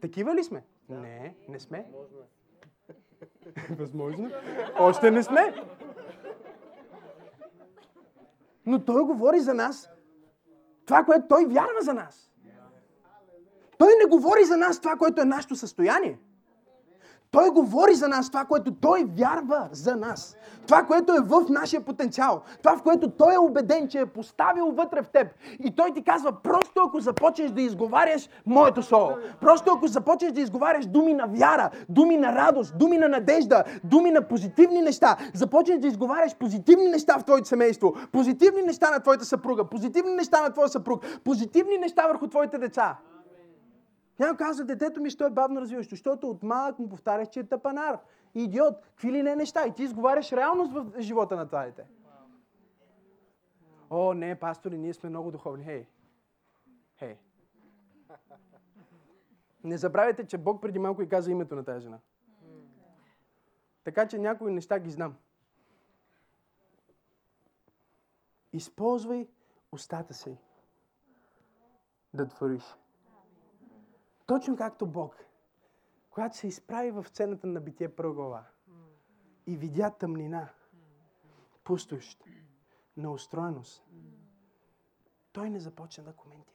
Такива 0.00 0.34
ли 0.34 0.44
сме? 0.44 0.64
Не, 0.88 1.34
не 1.48 1.60
сме. 1.60 1.86
Възможно. 3.70 4.30
Още 4.78 5.10
не 5.10 5.22
сме. 5.22 5.54
Но 8.66 8.84
той 8.84 9.04
говори 9.04 9.40
за 9.40 9.54
нас 9.54 9.90
това, 10.86 11.04
което 11.04 11.28
той 11.28 11.46
вярва 11.46 11.80
за 11.80 11.94
нас. 11.94 12.30
Той 13.78 13.88
не 13.98 14.10
говори 14.10 14.44
за 14.44 14.56
нас 14.56 14.80
това, 14.80 14.96
което 14.96 15.22
е 15.22 15.24
нашето 15.24 15.56
състояние. 15.56 16.18
Той 17.34 17.50
говори 17.50 17.94
за 17.94 18.08
нас 18.08 18.30
това, 18.30 18.44
което 18.44 18.74
Той 18.74 19.04
вярва 19.16 19.68
за 19.72 19.96
нас. 19.96 20.36
Това, 20.66 20.82
което 20.82 21.12
е 21.12 21.20
в 21.20 21.46
нашия 21.48 21.80
потенциал. 21.80 22.42
Това, 22.62 22.76
в 22.76 22.82
което 22.82 23.10
Той 23.10 23.34
е 23.34 23.38
убеден, 23.38 23.88
че 23.88 24.00
е 24.00 24.06
поставил 24.06 24.66
вътре 24.66 25.02
в 25.02 25.08
теб. 25.08 25.26
И 25.64 25.74
Той 25.76 25.90
ти 25.90 26.02
казва, 26.02 26.32
просто 26.42 26.82
ако 26.86 27.00
започнеш 27.00 27.50
да 27.50 27.62
изговаряш 27.62 28.28
моето 28.46 28.82
слово. 28.82 29.16
Просто 29.40 29.72
ако 29.76 29.86
започнеш 29.86 30.32
да 30.32 30.40
изговаряш 30.40 30.86
думи 30.86 31.14
на 31.14 31.26
вяра, 31.26 31.70
думи 31.88 32.16
на 32.16 32.32
радост, 32.32 32.78
думи 32.78 32.98
на 32.98 33.08
надежда, 33.08 33.64
думи 33.84 34.10
на 34.10 34.28
позитивни 34.28 34.82
неща. 34.82 35.16
Започнеш 35.34 35.78
да 35.78 35.86
изговаряш 35.86 36.36
позитивни 36.36 36.88
неща 36.88 37.18
в 37.18 37.24
твоето 37.24 37.48
семейство, 37.48 37.94
позитивни 38.12 38.62
неща 38.62 38.90
на 38.90 39.00
твоята 39.00 39.24
съпруга, 39.24 39.64
позитивни 39.64 40.14
неща 40.14 40.42
на 40.42 40.50
твоя 40.50 40.68
съпруг, 40.68 41.04
позитивни 41.24 41.78
неща 41.78 42.06
върху 42.06 42.26
твоите 42.26 42.58
деца. 42.58 42.96
Някой 44.18 44.36
казва, 44.36 44.64
детето 44.64 45.00
ми, 45.00 45.10
що 45.10 45.26
е 45.26 45.30
бавно 45.30 45.60
развиващо, 45.60 45.90
защото 45.90 46.30
от 46.30 46.42
малък 46.42 46.78
му 46.78 46.88
повтаряш, 46.88 47.28
че 47.28 47.40
е 47.40 47.44
тъпанар, 47.44 47.98
идиот, 48.34 48.80
какви 48.82 49.12
ли 49.12 49.22
не 49.22 49.36
неща. 49.36 49.66
И 49.66 49.74
ти 49.74 49.82
изговаряш 49.82 50.32
реалност 50.32 50.72
в 50.72 50.92
живота 50.98 51.36
на 51.36 51.46
това 51.46 51.64
дете. 51.64 51.84
О, 53.90 54.14
не, 54.14 54.40
пастори, 54.40 54.78
ние 54.78 54.94
сме 54.94 55.10
много 55.10 55.30
духовни. 55.30 55.64
Хей, 55.64 55.86
Хей. 56.98 57.16
Не 59.64 59.78
забравяйте, 59.78 60.26
че 60.26 60.38
Бог 60.38 60.62
преди 60.62 60.78
малко 60.78 61.02
и 61.02 61.08
каза 61.08 61.30
името 61.30 61.54
на 61.54 61.64
тази 61.64 61.80
жена. 61.80 61.98
Така 63.84 64.08
че 64.08 64.18
някои 64.18 64.52
неща 64.52 64.78
ги 64.78 64.90
знам. 64.90 65.16
Използвай 68.52 69.28
устата 69.72 70.14
си 70.14 70.36
да 72.14 72.28
твориш. 72.28 72.64
Точно 74.26 74.56
както 74.56 74.86
Бог, 74.86 75.16
когато 76.10 76.36
се 76.36 76.46
изправи 76.46 76.90
в 76.90 77.04
сцената 77.08 77.46
на 77.46 77.60
битие 77.60 77.96
първа 77.96 78.44
и 79.46 79.56
видя 79.56 79.90
тъмнина, 79.90 80.48
пустош, 81.64 82.18
неустроеност, 82.96 83.84
той 85.32 85.50
не 85.50 85.60
започна 85.60 86.04
да 86.04 86.12
коментира. 86.12 86.54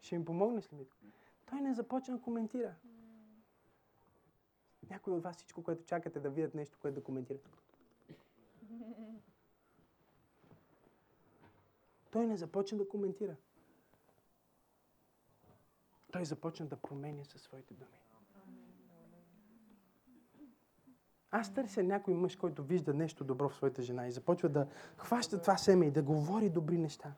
Ще 0.00 0.14
им 0.14 0.24
помогнеш 0.24 0.72
ли 0.72 0.76
ми? 0.76 0.86
Той 1.46 1.60
не 1.60 1.74
започна 1.74 2.16
да 2.16 2.22
коментира. 2.22 2.74
Някой 4.90 5.12
от 5.12 5.22
вас 5.22 5.36
всичко, 5.36 5.62
което 5.62 5.84
чакате 5.84 6.20
да 6.20 6.30
видят 6.30 6.54
нещо, 6.54 6.78
което 6.82 6.94
да 6.94 7.04
коментират. 7.04 7.48
Той 12.10 12.26
не 12.26 12.36
започна 12.36 12.78
да 12.78 12.88
коментира. 12.88 13.36
Той 16.12 16.24
започна 16.24 16.66
да 16.66 16.76
променя 16.76 17.24
със 17.24 17.42
своите 17.42 17.74
думи. 17.74 18.02
Аз 21.30 21.54
търся 21.54 21.82
някой 21.82 22.14
мъж, 22.14 22.36
който 22.36 22.64
вижда 22.64 22.94
нещо 22.94 23.24
добро 23.24 23.48
в 23.48 23.54
своята 23.54 23.82
жена 23.82 24.06
и 24.06 24.12
започва 24.12 24.48
да 24.48 24.66
хваща 24.96 25.40
това 25.40 25.56
семе 25.56 25.86
и 25.86 25.90
да 25.90 26.02
говори 26.02 26.50
добри 26.50 26.78
неща. 26.78 27.14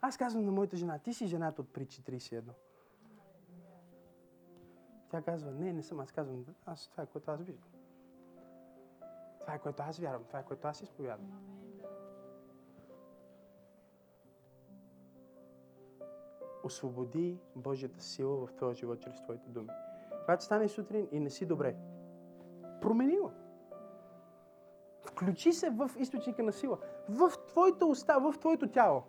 Аз 0.00 0.16
казвам 0.16 0.44
на 0.44 0.52
моята 0.52 0.76
жена, 0.76 0.98
ти 0.98 1.14
си 1.14 1.26
жената 1.26 1.62
от 1.62 1.72
притчи 1.72 2.02
31. 2.02 2.42
Тя 5.10 5.22
казва, 5.22 5.52
не, 5.52 5.72
не 5.72 5.82
съм. 5.82 6.00
Аз 6.00 6.12
казвам, 6.12 6.44
аз, 6.66 6.88
това 6.88 7.02
е 7.02 7.06
което 7.06 7.30
аз 7.30 7.42
виждам. 7.42 7.68
Това 9.40 9.54
е 9.54 9.58
което 9.58 9.82
аз 9.82 9.98
вярвам, 9.98 10.24
това 10.24 10.38
е 10.38 10.44
което 10.44 10.68
аз 10.68 10.82
изповядвам. 10.82 11.63
Освободи 16.64 17.38
Божията 17.56 18.02
сила 18.02 18.46
в 18.46 18.52
твоя 18.52 18.74
живот 18.74 19.00
чрез 19.00 19.22
твоите 19.22 19.48
думи. 19.48 19.68
Когато 20.24 20.44
стане 20.44 20.68
сутрин 20.68 21.08
и 21.12 21.20
не 21.20 21.30
си 21.30 21.46
добре, 21.46 21.76
промени 22.80 23.18
го. 23.18 23.30
Включи 25.00 25.52
се 25.52 25.70
в 25.70 25.90
източника 25.98 26.42
на 26.42 26.52
сила. 26.52 26.78
В 27.08 27.32
твоята 27.48 27.86
уста, 27.86 28.18
в 28.20 28.34
твоето 28.40 28.68
тяло. 28.68 29.02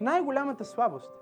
Най-голямата 0.00 0.64
слабост. 0.64 1.12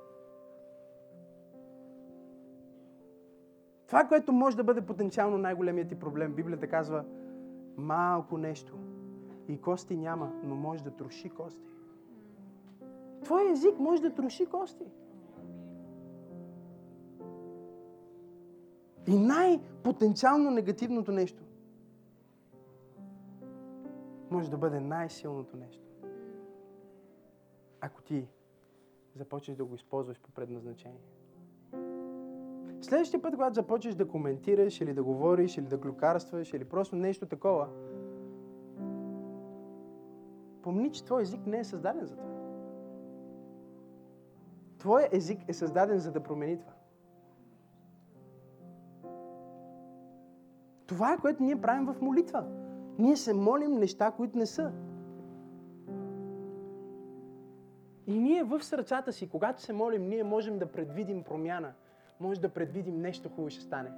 Това, 3.87 4.05
което 4.05 4.33
може 4.33 4.57
да 4.57 4.65
бъде 4.65 4.81
потенциално 4.81 5.39
най-големият 5.39 5.89
ти 5.89 5.99
проблем, 5.99 6.35
Библията 6.35 6.69
казва 6.69 7.05
малко 7.77 8.39
нещо. 8.39 8.79
И 9.49 9.61
кости 9.61 9.97
няма, 9.97 10.33
но 10.43 10.55
може 10.55 10.85
да 10.85 10.91
троши 10.91 11.31
кости. 11.31 11.69
Твой 13.25 13.51
език 13.51 13.79
може 13.79 14.03
да 14.03 14.15
троши 14.15 14.47
кости. 14.47 14.85
И 19.07 19.19
най-потенциално 19.19 20.51
негативното 20.51 21.13
нещо 21.13 21.43
може 24.31 24.51
да 24.51 24.59
бъде 24.59 24.81
най-силното 24.81 25.57
нещо. 25.57 25.85
Ако 27.81 28.03
ти 28.03 28.29
започнеш 29.15 29.57
да 29.57 29.65
го 29.65 29.75
използваш 29.75 30.21
по 30.21 30.31
предназначение. 30.31 31.01
Следващия 32.81 33.23
път, 33.23 33.35
когато 33.35 33.55
започнеш 33.55 33.95
да 33.95 34.09
коментираш 34.09 34.81
или 34.81 34.95
да 34.95 35.03
говориш, 35.03 35.57
или 35.57 35.67
да 35.67 35.77
глюкарстваш, 35.77 36.53
или 36.53 36.65
просто 36.65 36.97
нещо 36.97 37.27
такова, 37.27 37.69
помни, 40.63 40.93
че 40.93 41.05
твой 41.05 41.23
език 41.23 41.47
не 41.47 41.59
е 41.59 41.65
създаден 41.65 42.07
за 42.07 42.17
това. 42.17 42.31
Твоя 44.79 45.09
език 45.13 45.41
е 45.49 45.53
създаден 45.53 45.99
за 45.99 46.13
да 46.13 46.23
промени 46.23 46.59
това. 46.59 46.73
Това 50.91 51.13
е 51.13 51.19
което 51.19 51.43
ние 51.43 51.61
правим 51.61 51.87
в 51.87 52.01
молитва. 52.01 52.45
Ние 52.99 53.17
се 53.17 53.35
молим 53.35 53.79
неща, 53.79 54.11
които 54.11 54.39
не 54.39 54.47
са. 54.47 54.73
И 58.07 58.19
ние 58.19 58.45
в 58.45 58.63
сърцата 58.63 59.13
си, 59.13 59.29
когато 59.29 59.63
се 59.63 59.73
молим, 59.73 60.09
ние 60.09 60.25
можем 60.25 60.59
да 60.59 60.73
предвидим 60.73 61.25
промяна. 61.25 61.73
Може 62.21 62.41
да 62.41 62.49
предвидим 62.49 63.01
нещо 63.01 63.29
хубаво 63.29 63.51
ще 63.51 63.63
стане. 63.63 63.91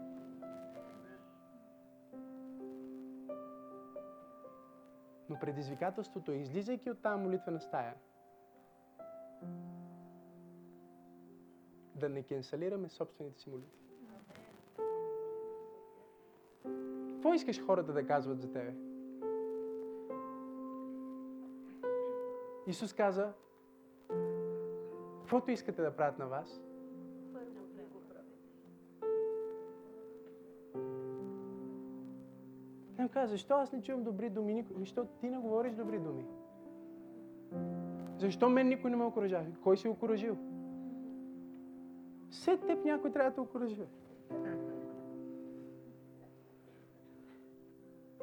Но 5.30 5.38
предизвикателството 5.40 6.32
е, 6.32 6.36
излизайки 6.36 6.90
от 6.90 7.02
тази 7.02 7.22
молитвена 7.22 7.60
стая, 7.60 7.94
да 11.94 12.08
не 12.08 12.22
кенсалираме 12.22 12.88
собствените 12.88 13.40
си 13.40 13.50
молитви. 13.50 13.91
Какво 17.22 17.34
искаш 17.34 17.66
хората 17.66 17.92
да 17.92 18.06
казват 18.06 18.40
за 18.40 18.52
тебе? 18.52 18.74
Исус 22.66 22.92
каза, 22.92 23.32
каквото 25.20 25.50
искате 25.50 25.82
да 25.82 25.96
правят 25.96 26.18
на 26.18 26.26
вас, 26.26 26.60
Той 32.96 33.08
каза, 33.08 33.30
защо 33.30 33.54
аз 33.54 33.72
не 33.72 33.82
чувам 33.82 34.04
добри 34.04 34.30
думи? 34.30 34.54
Никой? 34.54 34.76
Защо 34.78 35.06
ти 35.20 35.30
не 35.30 35.38
говориш 35.38 35.74
добри 35.74 35.98
думи? 35.98 36.26
Защо 38.18 38.48
мен 38.48 38.68
никой 38.68 38.90
не 38.90 38.96
ме 38.96 39.04
окоръжава? 39.04 39.46
Кой 39.62 39.76
си 39.76 39.88
окоръжил? 39.88 40.36
Все 42.30 42.56
теб 42.56 42.84
някой 42.84 43.12
трябва 43.12 43.30
да 43.30 43.34
те 43.34 43.40
окоръжи. 43.40 43.86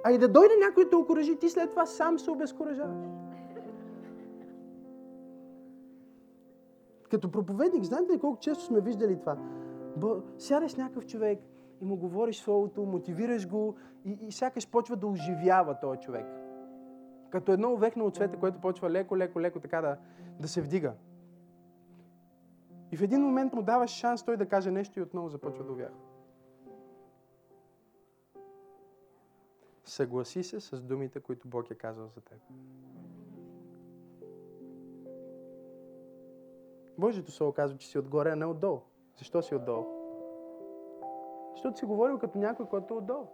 А 0.10 0.12
и 0.12 0.18
да 0.18 0.28
дойде 0.28 0.54
някой 0.68 0.84
да 0.84 0.90
те 0.90 0.96
окоръжи, 0.96 1.36
ти 1.36 1.50
след 1.50 1.70
това 1.70 1.86
сам 1.86 2.20
се 2.20 2.32
обезкуражаваш. 2.32 3.08
Като 7.10 7.32
проповедник, 7.32 7.84
знаете 7.84 8.14
ли 8.14 8.20
колко 8.20 8.40
често 8.40 8.64
сме 8.64 8.82
виждали 8.82 9.20
това? 9.20 9.38
Сядаш 10.38 10.72
с 10.72 10.78
някакъв 10.78 11.06
човек 11.06 11.40
и 11.82 11.86
му 11.86 11.96
говориш 11.96 12.40
словото, 12.40 12.86
мотивираш 12.86 13.48
го 13.50 13.76
и, 14.06 14.18
и 14.22 14.32
сякаш 14.32 14.70
почва 14.72 14.96
да 14.96 15.08
оживява 15.08 15.80
този 15.80 16.00
човек. 16.00 16.26
Като 17.30 17.52
едно 17.52 17.74
увехна 17.74 18.04
от 18.04 18.16
цвете, 18.16 18.38
което 18.38 18.62
почва 18.62 18.90
леко, 18.90 19.18
леко, 19.18 19.42
леко 19.42 19.60
така 19.60 19.82
да, 19.82 19.98
да 20.40 20.48
се 20.48 20.62
вдига. 20.62 20.94
И 22.92 22.98
в 22.98 23.02
един 23.02 23.22
момент 23.22 23.54
му 23.54 23.62
даваш 23.62 23.90
шанс 23.90 24.24
той 24.24 24.38
да 24.38 24.46
каже 24.46 24.72
нещо 24.72 25.00
и 25.00 25.02
отново 25.02 25.30
започва 25.30 25.64
да 25.64 25.72
увяха. 25.72 26.09
Съгласи 29.90 30.44
се 30.44 30.60
с 30.60 30.82
думите, 30.82 31.20
които 31.20 31.48
Бог 31.48 31.72
е 31.72 31.76
казал 31.76 32.08
за 32.08 32.22
теб. 32.22 32.38
Божието 36.98 37.32
Слово 37.32 37.54
казва, 37.54 37.78
че 37.78 37.88
си 37.88 38.00
отгоре, 38.00 38.30
а 38.32 38.36
не 38.36 38.46
отдолу. 38.46 38.80
Защо 39.18 39.42
си 39.42 39.56
отдолу? 39.56 39.86
Защото 41.52 41.80
си 41.80 41.86
говорил 41.86 42.20
като 42.20 42.38
някой, 42.38 42.66
който 42.66 42.94
е 42.94 42.98
отдолу. 42.98 43.28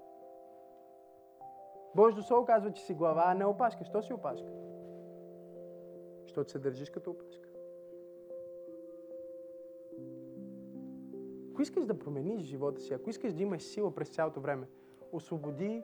Божието 1.96 2.28
Слово 2.28 2.46
казва, 2.46 2.72
че 2.72 2.84
си 2.84 2.94
глава, 2.94 3.24
а 3.26 3.34
не 3.34 3.46
опашка. 3.46 3.86
Що 3.86 4.02
си 4.02 4.14
опашка? 4.14 4.50
Защото 6.24 6.52
се 6.52 6.60
държиш 6.60 6.90
като 6.90 7.12
опашка. 7.12 7.50
Ако 11.52 11.62
искаш 11.62 11.86
да 11.86 12.00
промениш 12.00 12.42
живота 12.42 12.82
си, 12.82 12.94
ако 12.94 13.10
искаш 13.10 13.34
да 13.34 13.44
имаш 13.44 13.64
сила 13.64 13.96
през 13.96 14.10
цялото 14.10 14.42
време, 14.42 14.68
освободи 15.12 15.84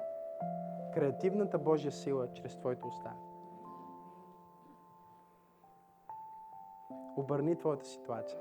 креативната 0.94 1.60
Божия 1.60 1.92
сила 1.92 2.28
чрез 2.34 2.58
твоите 2.58 2.88
уста. 2.88 3.12
Обърни 7.18 7.58
твоята 7.58 7.86
ситуация. 7.86 8.40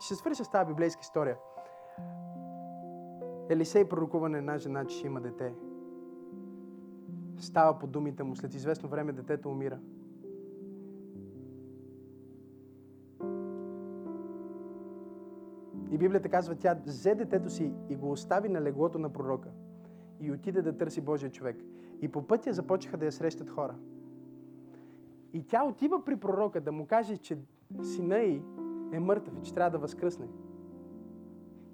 Ще 0.00 0.14
свърша 0.14 0.44
с 0.44 0.50
тази 0.50 0.68
библейска 0.68 1.00
история. 1.00 1.36
Елисей 3.50 3.88
пророкува 3.88 4.28
на 4.28 4.38
една 4.38 4.58
жена, 4.58 4.84
че 4.84 4.96
ще 4.96 5.06
има 5.06 5.20
дете. 5.20 5.54
Става 7.40 7.78
по 7.78 7.86
думите 7.86 8.22
му. 8.22 8.36
След 8.36 8.54
известно 8.54 8.88
време 8.88 9.12
детето 9.12 9.50
умира. 9.50 9.78
И 15.90 15.98
Библията 15.98 16.28
казва, 16.28 16.54
тя 16.54 16.76
взе 16.86 17.14
детето 17.14 17.50
си 17.50 17.72
и 17.88 17.96
го 17.96 18.10
остави 18.10 18.48
на 18.48 18.62
леглото 18.62 18.98
на 18.98 19.12
пророка. 19.12 19.48
И 20.20 20.32
отиде 20.32 20.62
да 20.62 20.76
търси 20.76 21.00
Божия 21.00 21.30
човек. 21.30 21.56
И 22.00 22.08
по 22.08 22.26
пътя 22.26 22.52
започнаха 22.52 22.96
да 22.96 23.04
я 23.04 23.12
срещат 23.12 23.50
хора. 23.50 23.74
И 25.32 25.46
тя 25.46 25.64
отива 25.64 26.04
при 26.04 26.16
пророка 26.16 26.60
да 26.60 26.72
му 26.72 26.86
каже, 26.86 27.16
че 27.16 27.38
сина 27.82 28.18
й 28.18 28.42
е 28.92 29.00
мъртъв 29.00 29.38
и 29.38 29.42
че 29.42 29.54
трябва 29.54 29.70
да 29.70 29.78
възкръсне. 29.78 30.26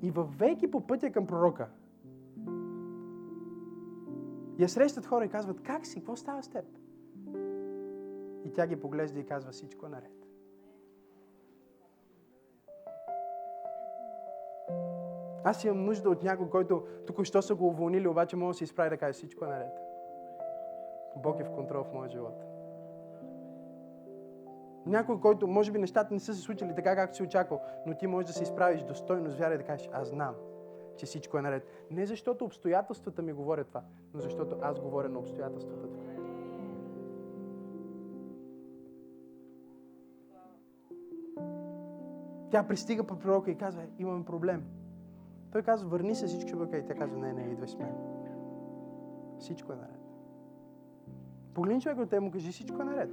И 0.03 0.11
във 0.11 0.39
веки 0.39 0.71
по 0.71 0.87
пътя 0.87 1.11
към 1.11 1.27
пророка, 1.27 1.69
я 4.59 4.69
срещат 4.69 5.07
хора 5.07 5.25
и 5.25 5.29
казват, 5.29 5.63
как 5.63 5.87
си, 5.87 5.99
какво 5.99 6.17
става 6.17 6.43
с 6.43 6.49
теб? 6.49 6.65
И 8.45 8.53
тя 8.53 8.67
ги 8.67 8.77
поглежда 8.77 9.21
и 9.21 9.27
казва, 9.27 9.53
всичко 9.53 9.89
наред. 9.89 10.24
Аз 15.45 15.65
имам 15.65 15.85
нужда 15.85 16.11
от 16.11 16.23
някой, 16.23 16.51
който 16.51 16.83
тук 17.07 17.25
що 17.25 17.43
са 17.43 17.55
го 17.55 17.67
уволнили, 17.67 18.09
обаче 18.09 18.37
може 18.37 18.55
да 18.55 18.59
се 18.59 18.65
изправи 18.65 18.91
да 18.91 18.97
каже, 18.97 19.13
всичко 19.13 19.45
е 19.45 19.49
наред. 19.49 19.73
Бог 21.17 21.41
е 21.41 21.45
в 21.45 21.51
контрол 21.51 21.85
в 21.85 21.93
моя 21.93 22.11
живот. 22.11 22.45
Някой, 24.87 25.21
който 25.21 25.47
може 25.47 25.73
би 25.73 25.79
нещата 25.79 26.15
не 26.15 26.21
са 26.21 26.35
се 26.35 26.41
случили 26.41 26.75
така, 26.75 26.97
както 26.97 27.17
си 27.17 27.23
очаквал, 27.23 27.61
но 27.87 27.95
ти 27.95 28.07
можеш 28.07 28.27
да 28.27 28.33
се 28.33 28.43
изправиш 28.43 28.83
достойно 28.83 29.31
с 29.31 29.37
вяра 29.37 29.55
и 29.55 29.59
да 29.59 29.65
кажеш, 29.65 29.89
аз 29.93 30.09
знам, 30.09 30.35
че 30.97 31.07
всичко 31.07 31.39
е 31.39 31.43
наред. 31.43 31.67
Не 31.91 32.07
защото 32.07 32.45
обстоятелствата 32.45 33.23
ми 33.23 33.33
говорят 33.33 33.69
това, 33.69 33.83
но 34.15 34.21
защото 34.21 34.57
аз 34.63 34.81
говоря 34.81 35.09
на 35.09 35.19
обстоятелствата. 35.19 35.89
Тя 42.51 42.63
пристига 42.63 43.05
по 43.05 43.19
пророка 43.19 43.51
и 43.51 43.59
казва, 43.59 43.83
имаме 43.99 44.25
проблем. 44.25 44.65
Той 45.55 45.63
казва, 45.63 45.89
върни 45.89 46.15
се, 46.15 46.27
всичко 46.27 46.49
ще 46.49 46.57
бъде. 46.57 46.79
И 46.79 46.87
тя 46.87 46.95
казва, 46.95 47.19
не, 47.19 47.33
не, 47.33 47.43
идвай 47.43 47.69
с 47.69 47.79
мен. 47.79 47.95
Всичко 49.39 49.73
е 49.73 49.77
наред. 49.77 50.01
Погледни 51.55 51.81
човек 51.81 51.99
от 51.99 52.11
те 52.11 52.21
му 52.21 52.31
кажи, 52.31 52.53
всичко 52.53 52.83
е 52.83 52.85
наред. 52.85 53.11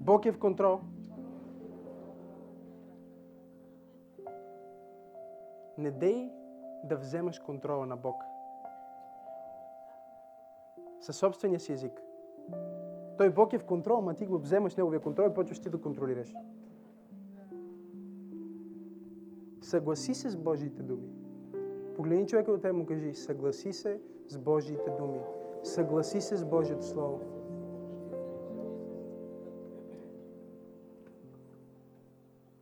Бог 0.00 0.26
е 0.26 0.32
в 0.32 0.38
контрол. 0.38 0.80
Не 5.78 5.90
дей 5.90 6.32
да 6.84 6.96
вземаш 6.96 7.38
контрола 7.38 7.86
на 7.86 7.96
Бог. 7.96 8.22
Със 11.00 11.16
собствения 11.16 11.60
си 11.60 11.72
език. 11.72 12.02
Той 13.18 13.30
Бог 13.30 13.52
е 13.52 13.58
в 13.58 13.64
контрол, 13.64 14.00
ма 14.00 14.14
ти 14.14 14.26
го 14.26 14.38
вземаш 14.38 14.76
неговия 14.76 15.00
контрол 15.00 15.28
и 15.30 15.34
почваш 15.34 15.60
ти 15.60 15.70
да 15.70 15.80
контролираш. 15.80 16.34
Съгласи 19.66 20.14
се 20.14 20.30
с 20.30 20.36
Божиите 20.36 20.82
думи. 20.82 21.08
Погледни 21.96 22.26
човека 22.26 22.52
от 22.52 22.62
тебе 22.62 22.72
му 22.72 22.86
кажи, 22.86 23.14
съгласи 23.14 23.72
се 23.72 24.00
с 24.28 24.38
Божиите 24.38 24.90
думи. 24.98 25.20
Съгласи 25.62 26.20
се 26.20 26.36
с 26.36 26.44
Божието 26.44 26.86
Слово. 26.86 27.20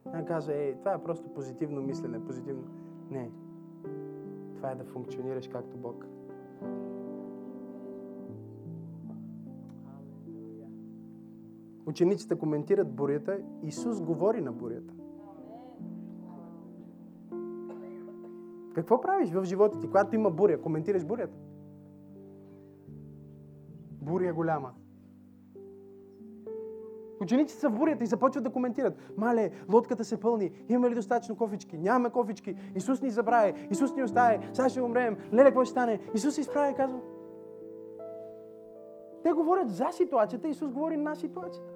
Тя 0.05 0.25
казва, 0.25 0.55
ей, 0.55 0.79
това 0.79 0.93
е 0.93 1.03
просто 1.03 1.29
позитивно 1.29 1.83
мислене, 1.83 2.25
позитивно. 2.25 2.65
Не. 3.11 3.31
Това 4.57 4.71
е 4.71 4.75
да 4.75 4.85
функционираш 4.85 5.49
както 5.49 5.77
Бог. 5.77 6.07
Учениците 11.87 12.35
коментират 12.35 12.93
бурята, 12.93 13.39
Исус 13.63 14.01
говори 14.01 14.41
на 14.41 14.53
бурята. 14.53 14.95
Какво 18.75 19.01
правиш 19.01 19.31
в 19.31 19.45
живота 19.45 19.81
ти, 19.81 19.87
когато 19.87 20.15
има 20.15 20.31
буря? 20.31 20.61
Коментираш 20.61 21.05
бурята. 21.05 21.37
Буря 23.91 24.33
голяма. 24.33 24.71
Учениците 27.21 27.61
са 27.61 27.69
в 27.69 27.75
бурята 27.75 28.05
и 28.05 28.07
започват 28.07 28.45
да 28.45 28.51
коментират. 28.51 28.95
Мале, 29.17 29.51
лодката 29.73 30.05
се 30.05 30.21
пълни. 30.21 30.51
Имаме 30.69 30.91
ли 30.91 30.95
достатъчно 30.95 31.37
кофички? 31.37 31.79
Нямаме 31.79 32.11
кофички. 32.11 32.57
Исус 32.77 33.03
ни 33.03 33.11
забрави. 33.11 33.69
Исус 33.71 33.95
ни 33.97 34.03
остави. 34.03 34.49
Сега 34.53 34.69
ще 34.69 34.83
умрем. 34.83 35.17
Леле, 35.33 35.45
какво 35.45 35.65
ще 35.65 35.71
стане? 35.71 36.01
Исус 36.15 36.35
се 36.35 36.41
изправя 36.41 36.71
и 36.71 36.75
казва. 36.75 37.01
Те 39.23 39.33
говорят 39.33 39.71
за 39.71 39.87
ситуацията, 39.93 40.49
Исус 40.49 40.73
говори 40.73 40.97
на 40.97 41.17
ситуацията. 41.17 41.69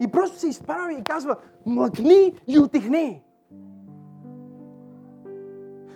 И 0.00 0.10
просто 0.10 0.38
се 0.38 0.48
изправя 0.48 0.92
и 0.92 1.04
казва, 1.04 1.36
млъкни 1.66 2.40
и 2.46 2.58
отихни. 2.58 3.22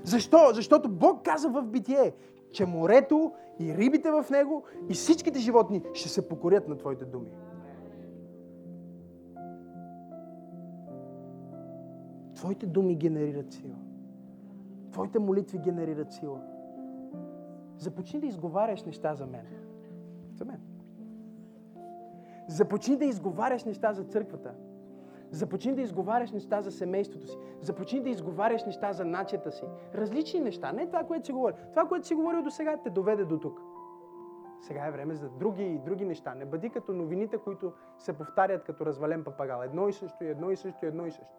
Защо? 0.07 0.38
Защото 0.54 0.88
Бог 0.88 1.24
каза 1.24 1.48
в 1.48 1.62
битие, 1.62 2.12
че 2.52 2.66
морето 2.66 3.32
и 3.61 3.74
рибите 3.74 4.11
в 4.11 4.24
него 4.30 4.64
и 4.88 4.94
всичките 4.94 5.38
животни 5.38 5.82
ще 5.94 6.09
се 6.09 6.28
покорят 6.28 6.68
на 6.68 6.76
Твоите 6.76 7.04
думи. 7.04 7.30
Твоите 12.34 12.66
думи 12.66 12.96
генерират 12.96 13.52
сила. 13.52 13.76
Твоите 14.92 15.18
молитви 15.18 15.59
генерират 15.59 16.12
сила. 16.12 16.40
Започни 17.78 18.20
да 18.20 18.26
изговаряш 18.26 18.84
неща 18.84 19.14
за 19.14 19.26
мен. 19.26 19.46
За 20.34 20.44
мен. 20.44 20.61
Започни 22.48 22.96
да 22.96 23.04
изговаряш 23.04 23.64
неща 23.64 23.92
за 23.92 24.04
църквата. 24.04 24.54
Започни 25.31 25.74
да 25.74 25.81
изговаряш 25.81 26.33
неща 26.33 26.62
за 26.62 26.70
семейството 26.70 27.27
си. 27.27 27.39
Започни 27.61 28.01
да 28.01 28.09
изговаряш 28.09 28.64
неща 28.64 28.93
за 28.93 29.05
начета 29.05 29.53
си. 29.53 29.64
Различни 29.95 30.41
неща. 30.41 30.72
Не 30.72 30.87
това, 30.87 31.05
което 31.05 31.27
си 31.27 31.33
говори. 31.33 31.55
Това, 31.70 31.89
което 31.89 32.07
си 32.07 32.14
говорил 32.14 32.43
до 32.43 32.51
сега, 32.51 32.77
те 32.85 32.91
доведе 32.91 33.24
до 33.24 33.39
тук. 33.39 33.61
Сега 34.61 34.87
е 34.87 34.91
време 34.91 35.14
за 35.14 35.29
други, 35.29 35.81
други 35.85 36.05
неща. 36.05 36.35
Не 36.35 36.45
бъди 36.45 36.70
като 36.70 36.93
новините, 36.93 37.39
които 37.39 37.72
се 37.99 38.12
повтарят 38.12 38.64
като 38.64 38.87
развален 38.87 39.24
папагал. 39.24 39.62
Едно 39.62 39.89
и 39.89 39.93
също, 39.93 40.16
едно 40.20 40.51
и 40.51 40.57
също, 40.57 40.87
едно 40.87 41.07
и 41.07 41.11
също. 41.11 41.37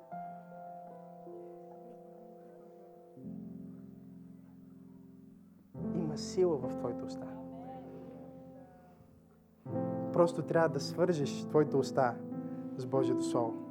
Има 5.95 6.17
сила 6.17 6.57
в 6.57 6.75
твоите 6.75 7.03
уста. 7.03 7.27
Просто 10.13 10.41
трябва 10.41 10.69
да 10.69 10.79
свържеш 10.79 11.45
твоите 11.45 11.77
уста 11.77 12.15
с 12.77 12.85
Божието 12.85 13.23
Слово 13.23 13.66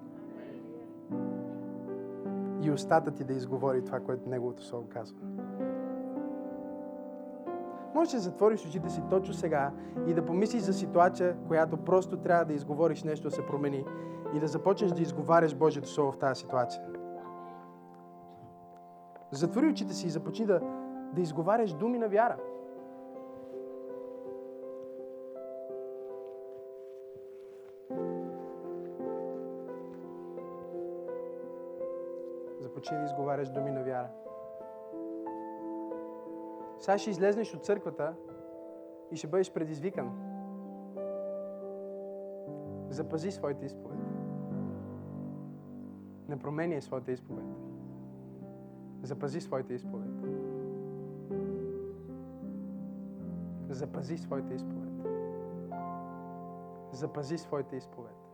и 2.66 2.70
устата 2.70 3.10
ти 3.10 3.24
да 3.24 3.32
изговори 3.32 3.84
това, 3.84 4.00
което 4.00 4.28
Неговото 4.28 4.64
Слово 4.64 4.88
казва. 4.88 5.18
Може 7.94 8.10
да 8.10 8.18
затвориш 8.18 8.66
очите 8.66 8.90
си 8.90 9.02
точно 9.10 9.34
сега 9.34 9.72
и 10.06 10.14
да 10.14 10.24
помислиш 10.24 10.62
за 10.62 10.72
ситуация, 10.72 11.36
която 11.48 11.76
просто 11.76 12.16
трябва 12.16 12.44
да 12.44 12.52
изговориш 12.52 13.02
нещо 13.02 13.28
да 13.28 13.34
се 13.34 13.46
промени 13.46 13.84
и 14.34 14.40
да 14.40 14.46
започнеш 14.46 14.92
да 14.92 15.02
изговаряш 15.02 15.54
Божието 15.54 15.88
Слово 15.88 16.12
в 16.12 16.18
тази 16.18 16.40
ситуация. 16.40 16.82
Затвори 19.30 19.68
очите 19.68 19.94
си 19.94 20.06
и 20.06 20.10
започни 20.10 20.46
да, 20.46 20.60
да 21.12 21.20
изговаряш 21.20 21.72
думи 21.72 21.98
на 21.98 22.08
вяра. 22.08 22.36
Започни 32.86 32.98
да 32.98 33.04
изговаряш 33.04 33.48
думи 33.50 33.70
на 33.70 33.82
вяра. 33.82 34.08
Сега 36.78 36.98
ще 36.98 37.10
излезнеш 37.10 37.54
от 37.54 37.64
църквата 37.64 38.14
и 39.10 39.16
ще 39.16 39.26
бъдеш 39.26 39.52
предизвикан. 39.52 40.10
Запази 42.88 43.30
своите 43.30 43.66
изповед. 43.66 43.98
Не 46.28 46.38
променяй 46.38 46.80
своята 46.80 47.12
изповед. 47.12 47.44
Запази 49.02 49.40
своите 49.40 49.74
изповед. 49.74 50.10
Запази 53.68 54.18
своите 54.18 54.54
изповед. 54.54 55.06
Запази 56.92 57.38
своите 57.38 57.76
изповед. 57.76 58.25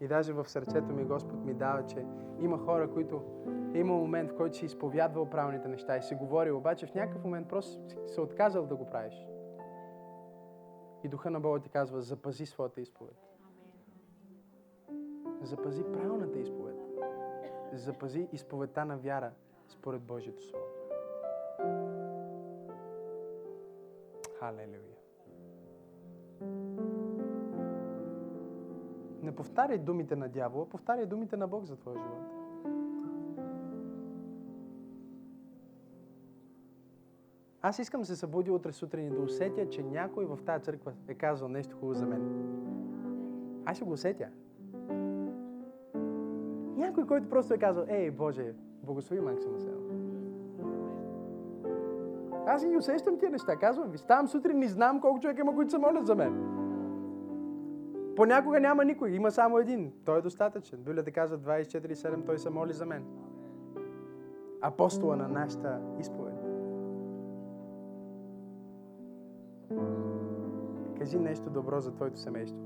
И 0.00 0.08
даже 0.08 0.32
в 0.32 0.48
сърцето 0.48 0.92
ми 0.92 1.04
Господ 1.04 1.44
ми 1.44 1.54
дава, 1.54 1.86
че 1.86 2.06
има 2.40 2.58
хора, 2.58 2.90
които 2.90 3.22
има 3.74 3.94
момент, 3.94 4.30
в 4.30 4.36
който 4.36 4.56
си 4.56 4.64
изповядвал 4.64 5.30
правилните 5.30 5.68
неща 5.68 5.96
и 5.96 6.02
си 6.02 6.14
говорил, 6.14 6.56
обаче 6.56 6.86
в 6.86 6.94
някакъв 6.94 7.24
момент 7.24 7.48
просто 7.48 7.80
се 8.06 8.20
отказал 8.20 8.66
да 8.66 8.76
го 8.76 8.86
правиш. 8.86 9.26
И 11.04 11.08
Духа 11.08 11.30
на 11.30 11.40
Бога 11.40 11.60
ти 11.60 11.68
казва, 11.68 12.02
запази 12.02 12.46
своята 12.46 12.80
изповед. 12.80 13.16
Запази 15.42 15.84
правилната 15.92 16.38
изповед. 16.38 16.76
Запази 17.72 18.28
изповедта 18.32 18.84
на 18.84 18.96
вяра 18.96 19.32
според 19.68 20.02
Божието 20.02 20.42
Слово. 20.42 20.64
Халелуя. 24.38 24.98
Не 29.28 29.34
повтаряй 29.34 29.78
думите 29.78 30.16
на 30.16 30.28
дявола, 30.28 30.68
повтаряй 30.68 31.06
думите 31.06 31.36
на 31.36 31.48
Бог 31.48 31.64
за 31.64 31.76
твоя 31.76 31.98
живот. 31.98 32.22
Аз 37.62 37.78
искам 37.78 38.00
да 38.00 38.06
се 38.06 38.16
събуди 38.16 38.50
утре 38.50 38.72
сутрин 38.72 39.06
и 39.06 39.10
да 39.10 39.20
усетя, 39.20 39.68
че 39.68 39.82
някой 39.82 40.24
в 40.24 40.38
тази 40.46 40.64
църква 40.64 40.92
е 41.08 41.14
казал 41.14 41.48
нещо 41.48 41.76
хубаво 41.76 41.94
за 41.94 42.06
мен. 42.06 42.22
Аз 43.64 43.76
ще 43.76 43.84
го 43.84 43.92
усетя. 43.92 44.28
Някой, 46.76 47.06
който 47.06 47.28
просто 47.28 47.54
е 47.54 47.58
казал, 47.58 47.84
ей, 47.88 48.10
Боже, 48.10 48.54
благослови 48.82 49.20
Максима 49.20 49.60
сега. 49.60 49.76
Аз 52.46 52.66
ги 52.66 52.76
усещам 52.76 53.18
тия 53.18 53.30
неща. 53.30 53.56
Казвам 53.56 53.90
ви, 53.90 53.98
ставам 53.98 54.28
сутрин 54.28 54.62
и 54.62 54.68
знам 54.68 55.00
колко 55.00 55.20
човек 55.20 55.38
има, 55.38 55.54
които 55.54 55.70
се 55.70 55.78
молят 55.78 56.06
за 56.06 56.14
мен. 56.14 56.67
Понякога 58.18 58.60
няма 58.60 58.84
никой, 58.84 59.10
има 59.10 59.30
само 59.30 59.58
един. 59.58 59.92
Той 60.04 60.18
е 60.18 60.22
достатъчен. 60.22 60.78
Библията 60.78 61.10
казва 61.10 61.38
24-7, 61.38 62.26
той 62.26 62.38
се 62.38 62.50
моли 62.50 62.72
за 62.72 62.86
мен. 62.86 63.04
Апостола 64.62 65.16
на 65.16 65.28
нашата 65.28 65.80
изповед. 66.00 66.34
Кажи 70.98 71.18
нещо 71.18 71.50
добро 71.50 71.80
за 71.80 71.94
твоето 71.94 72.18
семейство. 72.18 72.60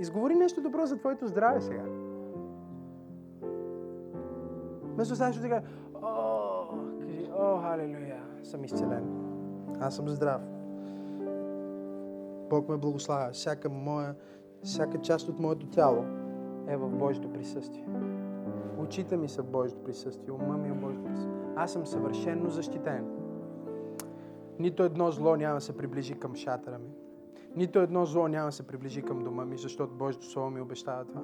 Изговори 0.00 0.34
нещо 0.34 0.62
добро 0.62 0.86
за 0.86 0.98
твоето 0.98 1.26
здраве 1.26 1.60
сега. 1.60 1.84
Вместо 4.82 5.16
сега 5.16 5.32
ще 5.32 5.48
кажа, 5.48 5.62
о, 6.02 6.64
кажи, 7.00 7.30
о, 7.38 7.60
халелуя, 7.62 8.22
съм 8.42 8.64
изцелен. 8.64 9.04
Аз 9.80 9.96
съм 9.96 10.08
здрав. 10.08 10.57
Бог 12.50 12.68
ме 12.68 12.76
благославя. 12.76 13.30
Всяка 13.32 13.70
моя, 13.70 14.14
всяка 14.62 14.98
част 14.98 15.28
от 15.28 15.38
моето 15.38 15.66
тяло 15.66 16.04
е 16.68 16.76
в 16.76 16.88
Божието 16.90 17.32
присъствие. 17.32 17.86
Очите 18.78 19.16
ми 19.16 19.28
са 19.28 19.42
в 19.42 19.50
Божието 19.50 19.82
присъствие, 19.84 20.32
ума 20.32 20.56
ми 20.56 20.68
е 20.68 20.72
в 20.72 20.80
Божието 20.80 21.04
присъствие. 21.04 21.34
Аз 21.56 21.72
съм 21.72 21.86
съвършенно 21.86 22.50
защитен. 22.50 23.06
Нито 24.58 24.82
едно 24.82 25.10
зло 25.10 25.36
няма 25.36 25.54
да 25.54 25.60
се 25.60 25.76
приближи 25.76 26.14
към 26.14 26.34
шатъра 26.34 26.78
ми. 26.78 26.90
Нито 27.56 27.78
едно 27.78 28.06
зло 28.06 28.28
няма 28.28 28.46
да 28.46 28.52
се 28.52 28.66
приближи 28.66 29.02
към 29.02 29.24
дома 29.24 29.44
ми, 29.44 29.58
защото 29.58 29.94
Божието 29.94 30.26
Слово 30.26 30.50
ми 30.50 30.60
обещава 30.60 31.04
това. 31.04 31.22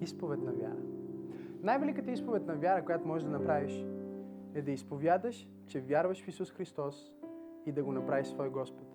Изповед 0.00 0.42
на 0.42 0.52
вяра. 0.52 0.82
Най-великата 1.62 2.10
изповед 2.10 2.46
на 2.46 2.54
вяра, 2.54 2.84
която 2.84 3.08
можеш 3.08 3.24
да 3.24 3.30
направиш, 3.30 3.86
е 4.54 4.62
да 4.62 4.70
изповядаш, 4.70 5.48
че 5.66 5.80
вярваш 5.80 6.24
в 6.24 6.28
Исус 6.28 6.52
Христос 6.52 7.12
и 7.66 7.72
да 7.72 7.84
го 7.84 7.92
направиш 7.92 8.26
свой 8.26 8.50
Господ. 8.50 8.86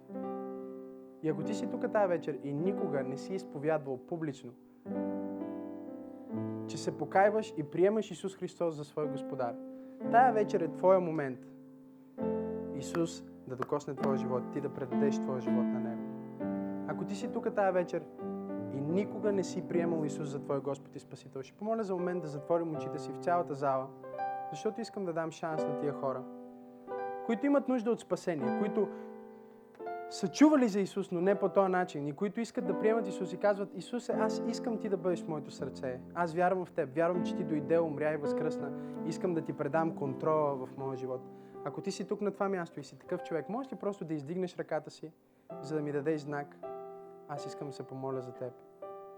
И 1.24 1.30
ако 1.30 1.44
ти 1.44 1.54
си 1.54 1.68
тук 1.72 1.92
тази 1.92 2.08
вечер 2.08 2.40
и 2.44 2.54
никога 2.54 3.04
не 3.04 3.18
си 3.18 3.34
изповядвал 3.34 3.98
публично, 3.98 4.52
че 6.68 6.78
се 6.78 6.98
покайваш 6.98 7.54
и 7.58 7.64
приемаш 7.64 8.12
Исус 8.12 8.36
Христос 8.36 8.76
за 8.76 8.86
свой 8.86 9.08
Господар, 9.08 9.56
тая 10.12 10.34
вечер 10.34 10.62
е 10.62 10.76
твоя 10.76 11.00
момент 11.00 11.40
Исус 12.76 13.24
да 13.48 13.56
докосне 13.56 13.96
твоя 13.96 14.18
живот, 14.18 14.44
ти 14.54 14.62
да 14.62 14.70
предадеш 14.70 15.20
твоя 15.20 15.42
живот 15.42 15.66
на 15.66 15.80
Него. 15.80 16.02
Ако 16.88 17.06
ти 17.06 17.16
си 17.16 17.32
тук 17.32 17.56
тази 17.56 17.74
вечер 17.74 18.04
и 18.74 18.82
никога 18.82 19.32
не 19.32 19.44
си 19.44 19.68
приемал 19.68 20.06
Исус 20.06 20.30
за 20.30 20.40
твой 20.40 20.60
Господ 20.60 20.96
и 20.96 21.00
Спасител, 21.00 21.42
ще 21.42 21.58
помоля 21.58 21.84
за 21.84 21.94
момент 21.94 22.22
да 22.22 22.28
затворим 22.28 22.76
очите 22.76 23.00
си 23.00 23.12
в 23.12 23.18
цялата 23.18 23.54
зала, 23.54 23.88
защото 24.50 24.82
искам 24.82 25.06
да 25.06 25.14
дам 25.14 25.32
шанс 25.32 25.64
на 25.64 25.80
тия 25.80 25.94
хора, 25.94 26.24
които 27.26 27.46
имат 27.46 27.68
нужда 27.68 27.92
от 27.92 28.00
спасение, 28.00 28.60
които 28.60 28.88
са 30.10 30.28
чували 30.28 30.68
за 30.68 30.80
Исус, 30.80 31.12
но 31.12 31.22
не 31.22 31.36
по 31.36 31.50
този 31.50 31.72
начин, 31.72 32.08
и 32.08 32.14
които 32.14 32.42
искат 32.42 32.68
да 32.68 32.80
приемат 32.80 33.08
Исус 33.08 33.34
и 33.34 33.38
казват, 33.38 33.70
Исусе, 33.76 34.12
аз 34.12 34.44
искам 34.48 34.78
ти 34.80 34.90
да 34.90 34.98
бъдеш 34.98 35.24
в 35.24 35.28
моето 35.28 35.52
сърце. 35.52 36.00
Аз 36.14 36.34
вярвам 36.34 36.66
в 36.66 36.72
теб, 36.72 36.96
вярвам, 36.96 37.24
че 37.24 37.36
ти 37.36 37.44
дойде, 37.44 37.80
умря 37.80 38.14
и 38.14 38.18
възкръсна. 38.18 38.72
Искам 39.06 39.34
да 39.34 39.42
ти 39.42 39.54
предам 39.54 39.96
контрола 39.96 40.66
в 40.66 40.78
моя 40.78 40.98
живот. 40.98 41.22
Ако 41.66 41.82
ти 41.82 41.92
си 41.92 42.08
тук 42.08 42.22
на 42.22 42.32
това 42.32 42.50
място 42.50 42.80
и 42.80 42.84
си 42.84 43.00
такъв 43.00 43.24
човек, 43.24 43.50
можеш 43.50 43.72
ли 43.72 43.76
просто 43.76 44.06
да 44.06 44.14
издигнеш 44.14 44.58
ръката 44.58 44.90
си, 44.90 45.12
за 45.62 45.76
да 45.76 45.82
ми 45.82 45.92
дадеш 45.92 46.22
знак? 46.22 46.56
Аз 47.28 47.46
искам 47.46 47.68
да 47.68 47.74
се 47.74 47.84
помоля 47.84 48.22
за 48.22 48.32
теб. 48.32 48.54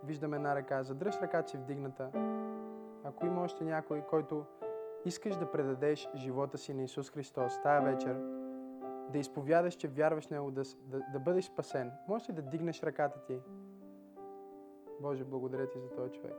Виждам 0.04 0.34
една 0.34 0.56
ръка, 0.56 0.84
задръж 0.84 1.22
ръката 1.22 1.50
си 1.50 1.58
вдигната. 1.58 2.10
Ако 3.04 3.26
има 3.26 3.42
още 3.42 3.64
някой, 3.64 4.02
който 4.02 4.46
искаш 5.06 5.36
да 5.36 5.52
предадеш 5.52 6.10
живота 6.16 6.58
си 6.58 6.74
на 6.74 6.84
Исус 6.84 7.12
Христос 7.12 7.62
тая 7.64 7.82
вечер, 7.82 8.22
да 9.12 9.18
изповядаш, 9.18 9.74
че 9.74 9.88
вярваш 9.88 10.28
в 10.28 10.32
Него, 10.32 10.52
да, 10.52 10.64
да, 10.86 11.02
да 11.14 11.20
бъдеш 11.20 11.45
спасен, 11.45 11.91
можеш 12.08 12.30
ли 12.30 12.34
да 12.34 12.41
дигнеш 12.41 12.84
ръката 12.84 13.20
ти? 13.28 13.41
Боже, 15.02 15.24
благодаря 15.24 15.70
ти 15.70 15.80
за 15.80 15.89
този 15.89 16.12
човек. 16.12 16.36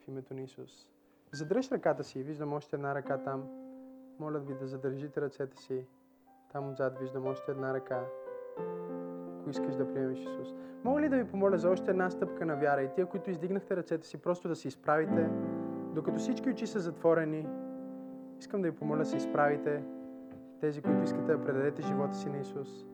В 0.00 0.08
името 0.08 0.34
на 0.34 0.40
Исус. 0.40 0.88
Задръж 1.32 1.72
ръката 1.72 2.04
си. 2.04 2.22
Виждам 2.22 2.52
още 2.52 2.76
една 2.76 2.94
ръка 2.94 3.18
там. 3.18 3.44
Моля 4.18 4.38
ви 4.38 4.54
да 4.54 4.66
задържите 4.66 5.20
ръцете 5.20 5.56
си. 5.56 5.86
Там 6.52 6.70
отзад 6.70 6.98
виждам 6.98 7.26
още 7.26 7.50
една 7.50 7.74
ръка. 7.74 8.04
Ако 9.40 9.50
искаш 9.50 9.76
да 9.76 9.92
приемеш 9.92 10.18
Исус. 10.18 10.48
Мога 10.84 11.00
ли 11.00 11.08
да 11.08 11.16
ви 11.16 11.30
помоля 11.30 11.58
за 11.58 11.70
още 11.70 11.90
една 11.90 12.10
стъпка 12.10 12.46
на 12.46 12.56
вяра 12.56 12.82
и 12.82 12.92
тия, 12.94 13.06
които 13.06 13.30
издигнахте 13.30 13.76
ръцете 13.76 14.06
си, 14.06 14.18
просто 14.18 14.48
да 14.48 14.56
се 14.56 14.68
изправите, 14.68 15.30
докато 15.94 16.18
всички 16.18 16.50
очи 16.50 16.66
са 16.66 16.80
затворени. 16.80 17.48
Искам 18.40 18.62
да 18.62 18.70
ви 18.70 18.76
помоля 18.76 18.98
да 18.98 19.04
се 19.04 19.16
изправите, 19.16 19.82
тези, 20.60 20.82
които 20.82 21.02
искате 21.02 21.32
да 21.32 21.42
предадете 21.44 21.82
живота 21.82 22.14
си 22.14 22.28
на 22.28 22.38
Исус. 22.38 22.86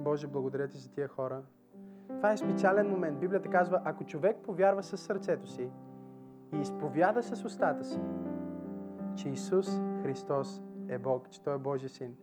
Боже, 0.00 0.26
благодаря 0.26 0.68
ти 0.68 0.78
за 0.78 0.90
тия 0.90 1.08
хора. 1.08 1.42
Това 2.08 2.32
е 2.32 2.36
специален 2.36 2.90
момент. 2.90 3.18
Библията 3.18 3.50
казва, 3.50 3.80
ако 3.84 4.04
човек 4.04 4.36
повярва 4.36 4.82
със 4.82 5.00
сърцето 5.00 5.46
си 5.46 5.68
и 6.52 6.60
изповяда 6.60 7.22
с 7.22 7.44
устата 7.44 7.84
си, 7.84 8.00
че 9.16 9.28
Исус 9.28 9.80
Христос 10.02 10.62
е 10.88 10.98
Бог, 10.98 11.30
че 11.30 11.42
Той 11.42 11.54
е 11.54 11.58
Божия 11.58 11.88
син, 11.88 12.16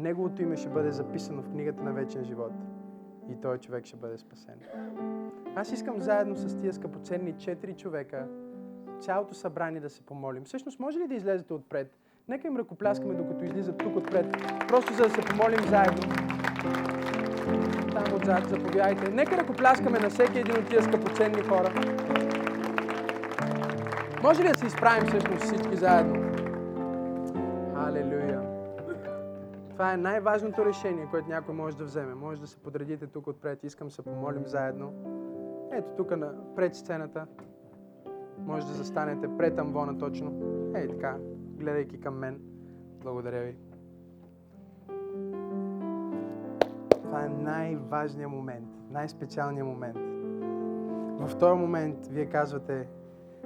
Неговото 0.00 0.42
име 0.42 0.56
ще 0.56 0.68
бъде 0.68 0.90
записано 0.90 1.42
в 1.42 1.50
книгата 1.50 1.82
на 1.82 1.92
вечен 1.92 2.24
живот 2.24 2.52
и 3.28 3.40
той 3.40 3.58
човек 3.58 3.84
ще 3.84 3.96
бъде 3.96 4.18
спасен. 4.18 4.60
Аз 5.54 5.72
искам 5.72 6.00
заедно 6.00 6.36
с 6.36 6.56
тия 6.56 6.72
скъпоценни 6.72 7.38
четири 7.38 7.74
човека 7.74 8.28
цялото 9.00 9.34
събрание 9.34 9.80
да 9.80 9.90
се 9.90 10.02
помолим. 10.02 10.44
Всъщност, 10.44 10.80
може 10.80 10.98
ли 10.98 11.08
да 11.08 11.14
излезете 11.14 11.52
отпред? 11.52 11.96
Нека 12.28 12.48
им 12.48 12.56
ръкопляскаме, 12.56 13.14
докато 13.14 13.44
излизат 13.44 13.78
тук 13.78 13.96
отпред. 13.96 14.26
Просто 14.68 14.94
за 14.94 15.02
да 15.02 15.10
се 15.10 15.20
помолим 15.20 15.68
заедно. 15.68 16.02
Там 17.92 18.14
отзад, 18.14 18.48
заповядайте. 18.48 19.10
Нека 19.10 19.36
ръкопляскаме 19.36 19.98
на 19.98 20.10
всеки 20.10 20.38
един 20.38 20.58
от 20.58 20.68
тия 20.68 20.82
скъпоценни 20.82 21.42
хора. 21.42 21.72
Може 24.22 24.42
ли 24.42 24.48
да 24.48 24.58
се 24.58 24.66
изправим 24.66 25.08
всъщност 25.08 25.42
всички 25.42 25.76
заедно? 25.76 26.14
Алелуя! 27.76 28.42
Това 29.72 29.92
е 29.92 29.96
най-важното 29.96 30.64
решение, 30.64 31.08
което 31.10 31.28
някой 31.28 31.54
може 31.54 31.76
да 31.76 31.84
вземе. 31.84 32.14
Може 32.14 32.40
да 32.40 32.46
се 32.46 32.56
подредите 32.56 33.06
тук 33.06 33.26
отпред. 33.26 33.64
Искам 33.64 33.88
да 33.88 33.94
се 33.94 34.02
помолим 34.02 34.46
заедно. 34.46 34.92
Ето 35.72 35.88
тук 35.96 36.16
на 36.16 36.54
пред 36.56 36.74
сцената. 36.74 37.26
Може 38.46 38.66
да 38.66 38.72
застанете 38.72 39.36
пред 39.38 39.58
амвона 39.58 39.98
точно. 39.98 40.32
Ей 40.74 40.88
така, 40.88 41.16
гледайки 41.58 42.00
към 42.00 42.18
мен. 42.18 42.40
Благодаря 43.02 43.42
ви. 43.42 43.56
Това 47.04 47.24
е 47.24 47.28
най-важният 47.28 48.30
момент, 48.30 48.68
най-специалният 48.90 49.68
момент. 49.68 49.98
В 51.20 51.38
този 51.38 51.60
момент 51.60 52.06
вие 52.06 52.26
казвате, 52.26 52.88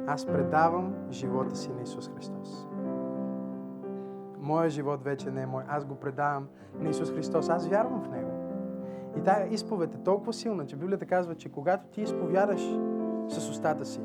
аз 0.06 0.27
предавам 0.27 0.94
живота 1.10 1.56
си 1.56 1.73
на 1.73 1.82
Исус 1.82 2.10
Христос. 2.16 2.68
Моя 4.39 4.70
живот 4.70 5.05
вече 5.05 5.31
не 5.31 5.43
е 5.43 5.47
мой. 5.47 5.62
Аз 5.68 5.85
го 5.85 5.94
предавам 5.94 6.48
на 6.78 6.90
Исус 6.90 7.12
Христос. 7.12 7.48
Аз 7.48 7.68
вярвам 7.68 8.02
в 8.02 8.10
Него. 8.10 8.31
И 9.18 9.23
тая 9.23 9.55
изповед 9.55 9.94
е 9.94 10.02
толкова 10.02 10.32
силна, 10.32 10.66
че 10.66 10.77
Библията 10.77 11.06
казва, 11.06 11.35
че 11.35 11.52
когато 11.52 11.86
ти 11.86 12.02
изповядаш 12.02 12.62
с 13.28 13.51
устата 13.51 13.85
си 13.85 14.01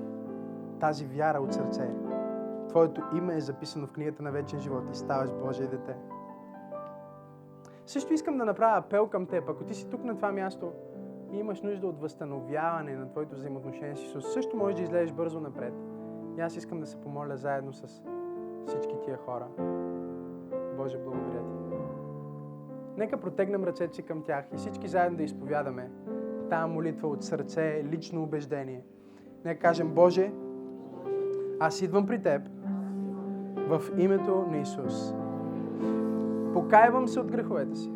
тази 0.79 1.05
вяра 1.05 1.39
от 1.39 1.53
сърце, 1.53 1.89
Твоето 2.69 3.01
име 3.15 3.35
е 3.35 3.41
записано 3.41 3.87
в 3.87 3.91
книгата 3.91 4.23
на 4.23 4.31
вечен 4.31 4.59
живот 4.59 4.83
и 4.91 4.97
ставаш 4.97 5.33
Божие 5.33 5.67
дете. 5.67 5.95
Също 7.85 8.13
искам 8.13 8.37
да 8.37 8.45
направя 8.45 8.77
апел 8.77 9.07
към 9.07 9.25
теб. 9.25 9.49
Ако 9.49 9.63
ти 9.63 9.73
си 9.73 9.89
тук 9.89 10.03
на 10.03 10.15
това 10.15 10.31
място 10.31 10.71
и 11.31 11.37
имаш 11.37 11.61
нужда 11.61 11.87
от 11.87 12.01
възстановяване 12.01 12.95
на 12.95 13.09
твоето 13.09 13.35
взаимоотношение 13.35 13.95
с 13.95 14.03
Исус, 14.03 14.33
също 14.33 14.57
можеш 14.57 14.75
да 14.75 14.83
излезеш 14.83 15.11
бързо 15.11 15.39
напред. 15.39 15.73
И 16.37 16.41
аз 16.41 16.55
искам 16.55 16.79
да 16.79 16.87
се 16.87 17.01
помоля 17.01 17.37
заедно 17.37 17.73
с 17.73 18.03
всички 18.67 18.95
тия 19.05 19.17
хора. 19.17 19.47
Боже, 20.77 20.97
благодаря 20.97 21.43
ти. 21.43 21.55
Нека 22.97 23.17
протегнем 23.17 23.63
ръцете 23.63 23.95
си 23.95 24.03
към 24.03 24.23
тях 24.23 24.45
и 24.53 24.57
всички 24.57 24.87
заедно 24.87 25.17
да 25.17 25.23
изповядаме 25.23 25.91
тази 26.49 26.71
молитва 26.71 27.07
от 27.07 27.23
сърце, 27.23 27.83
лично 27.85 28.23
убеждение. 28.23 28.83
Нека 29.45 29.61
кажем, 29.61 29.89
Боже, 29.93 30.31
аз 31.59 31.81
идвам 31.81 32.05
при 32.05 32.21
Теб 32.21 32.41
в 33.67 33.81
името 33.97 34.45
на 34.51 34.57
Исус. 34.57 35.13
Покайвам 36.53 37.07
се 37.07 37.19
от 37.19 37.31
греховете 37.31 37.75
си. 37.75 37.91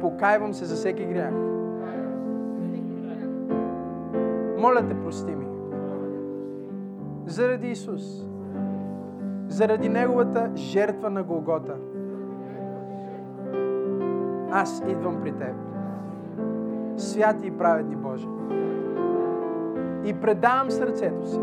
Покайвам 0.00 0.54
се 0.54 0.64
за 0.64 0.74
всеки 0.74 1.04
грях. 1.04 1.32
Моля 4.58 4.86
те, 4.88 5.00
прости 5.02 5.34
ми. 5.34 5.46
Заради 7.26 7.68
Исус. 7.70 8.26
Заради 9.48 9.88
Неговата 9.88 10.50
жертва 10.56 11.10
на 11.10 11.22
Голгота. 11.22 11.74
Аз 14.50 14.82
идвам 14.88 15.20
при 15.22 15.32
Теб. 15.32 15.54
Святи 16.96 17.46
и 17.46 17.50
праведни 17.50 17.96
Боже. 17.96 18.28
И 20.04 20.14
предавам 20.14 20.70
сърцето 20.70 21.30
си. 21.30 21.40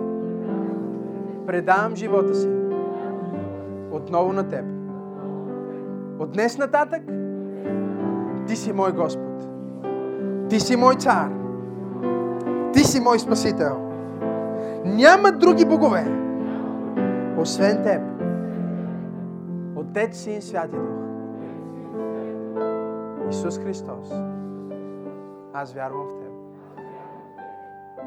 Предавам 1.48 1.96
живота 1.96 2.36
си. 2.36 2.50
Отново 3.92 4.34
на 4.34 4.50
Теб. 4.50 4.66
От 6.20 6.32
днес 6.32 6.58
нататък 6.58 7.02
Ти 8.48 8.56
си 8.56 8.74
мой 8.74 8.92
Господ. 8.92 9.48
Ти 10.50 10.60
си 10.60 10.76
мой 10.76 10.96
цар. 10.96 11.32
Ти 12.74 12.80
си 12.80 13.00
мой 13.00 13.20
Спасител. 13.20 13.92
Няма 14.86 15.32
други 15.32 15.66
богове, 15.66 16.06
освен 17.38 17.84
Теб. 17.84 18.02
Отец, 19.76 20.18
Син, 20.18 20.42
Святи 20.42 20.76
Дух. 20.76 21.02
Исус 23.30 23.60
Христос. 23.60 24.14
Аз 25.54 25.74
вярвам 25.74 26.08
в 26.08 26.20
Теб. 26.20 26.21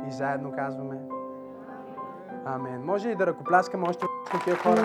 И 0.08 0.12
заедно 0.12 0.52
казваме 0.52 0.98
Амен. 2.44 2.84
Може 2.84 3.08
ли 3.08 3.14
да 3.14 3.26
ръкопляскаме 3.26 3.88
още 3.88 4.06
на 4.34 4.40
тия 4.40 4.56
хора? 4.56 4.82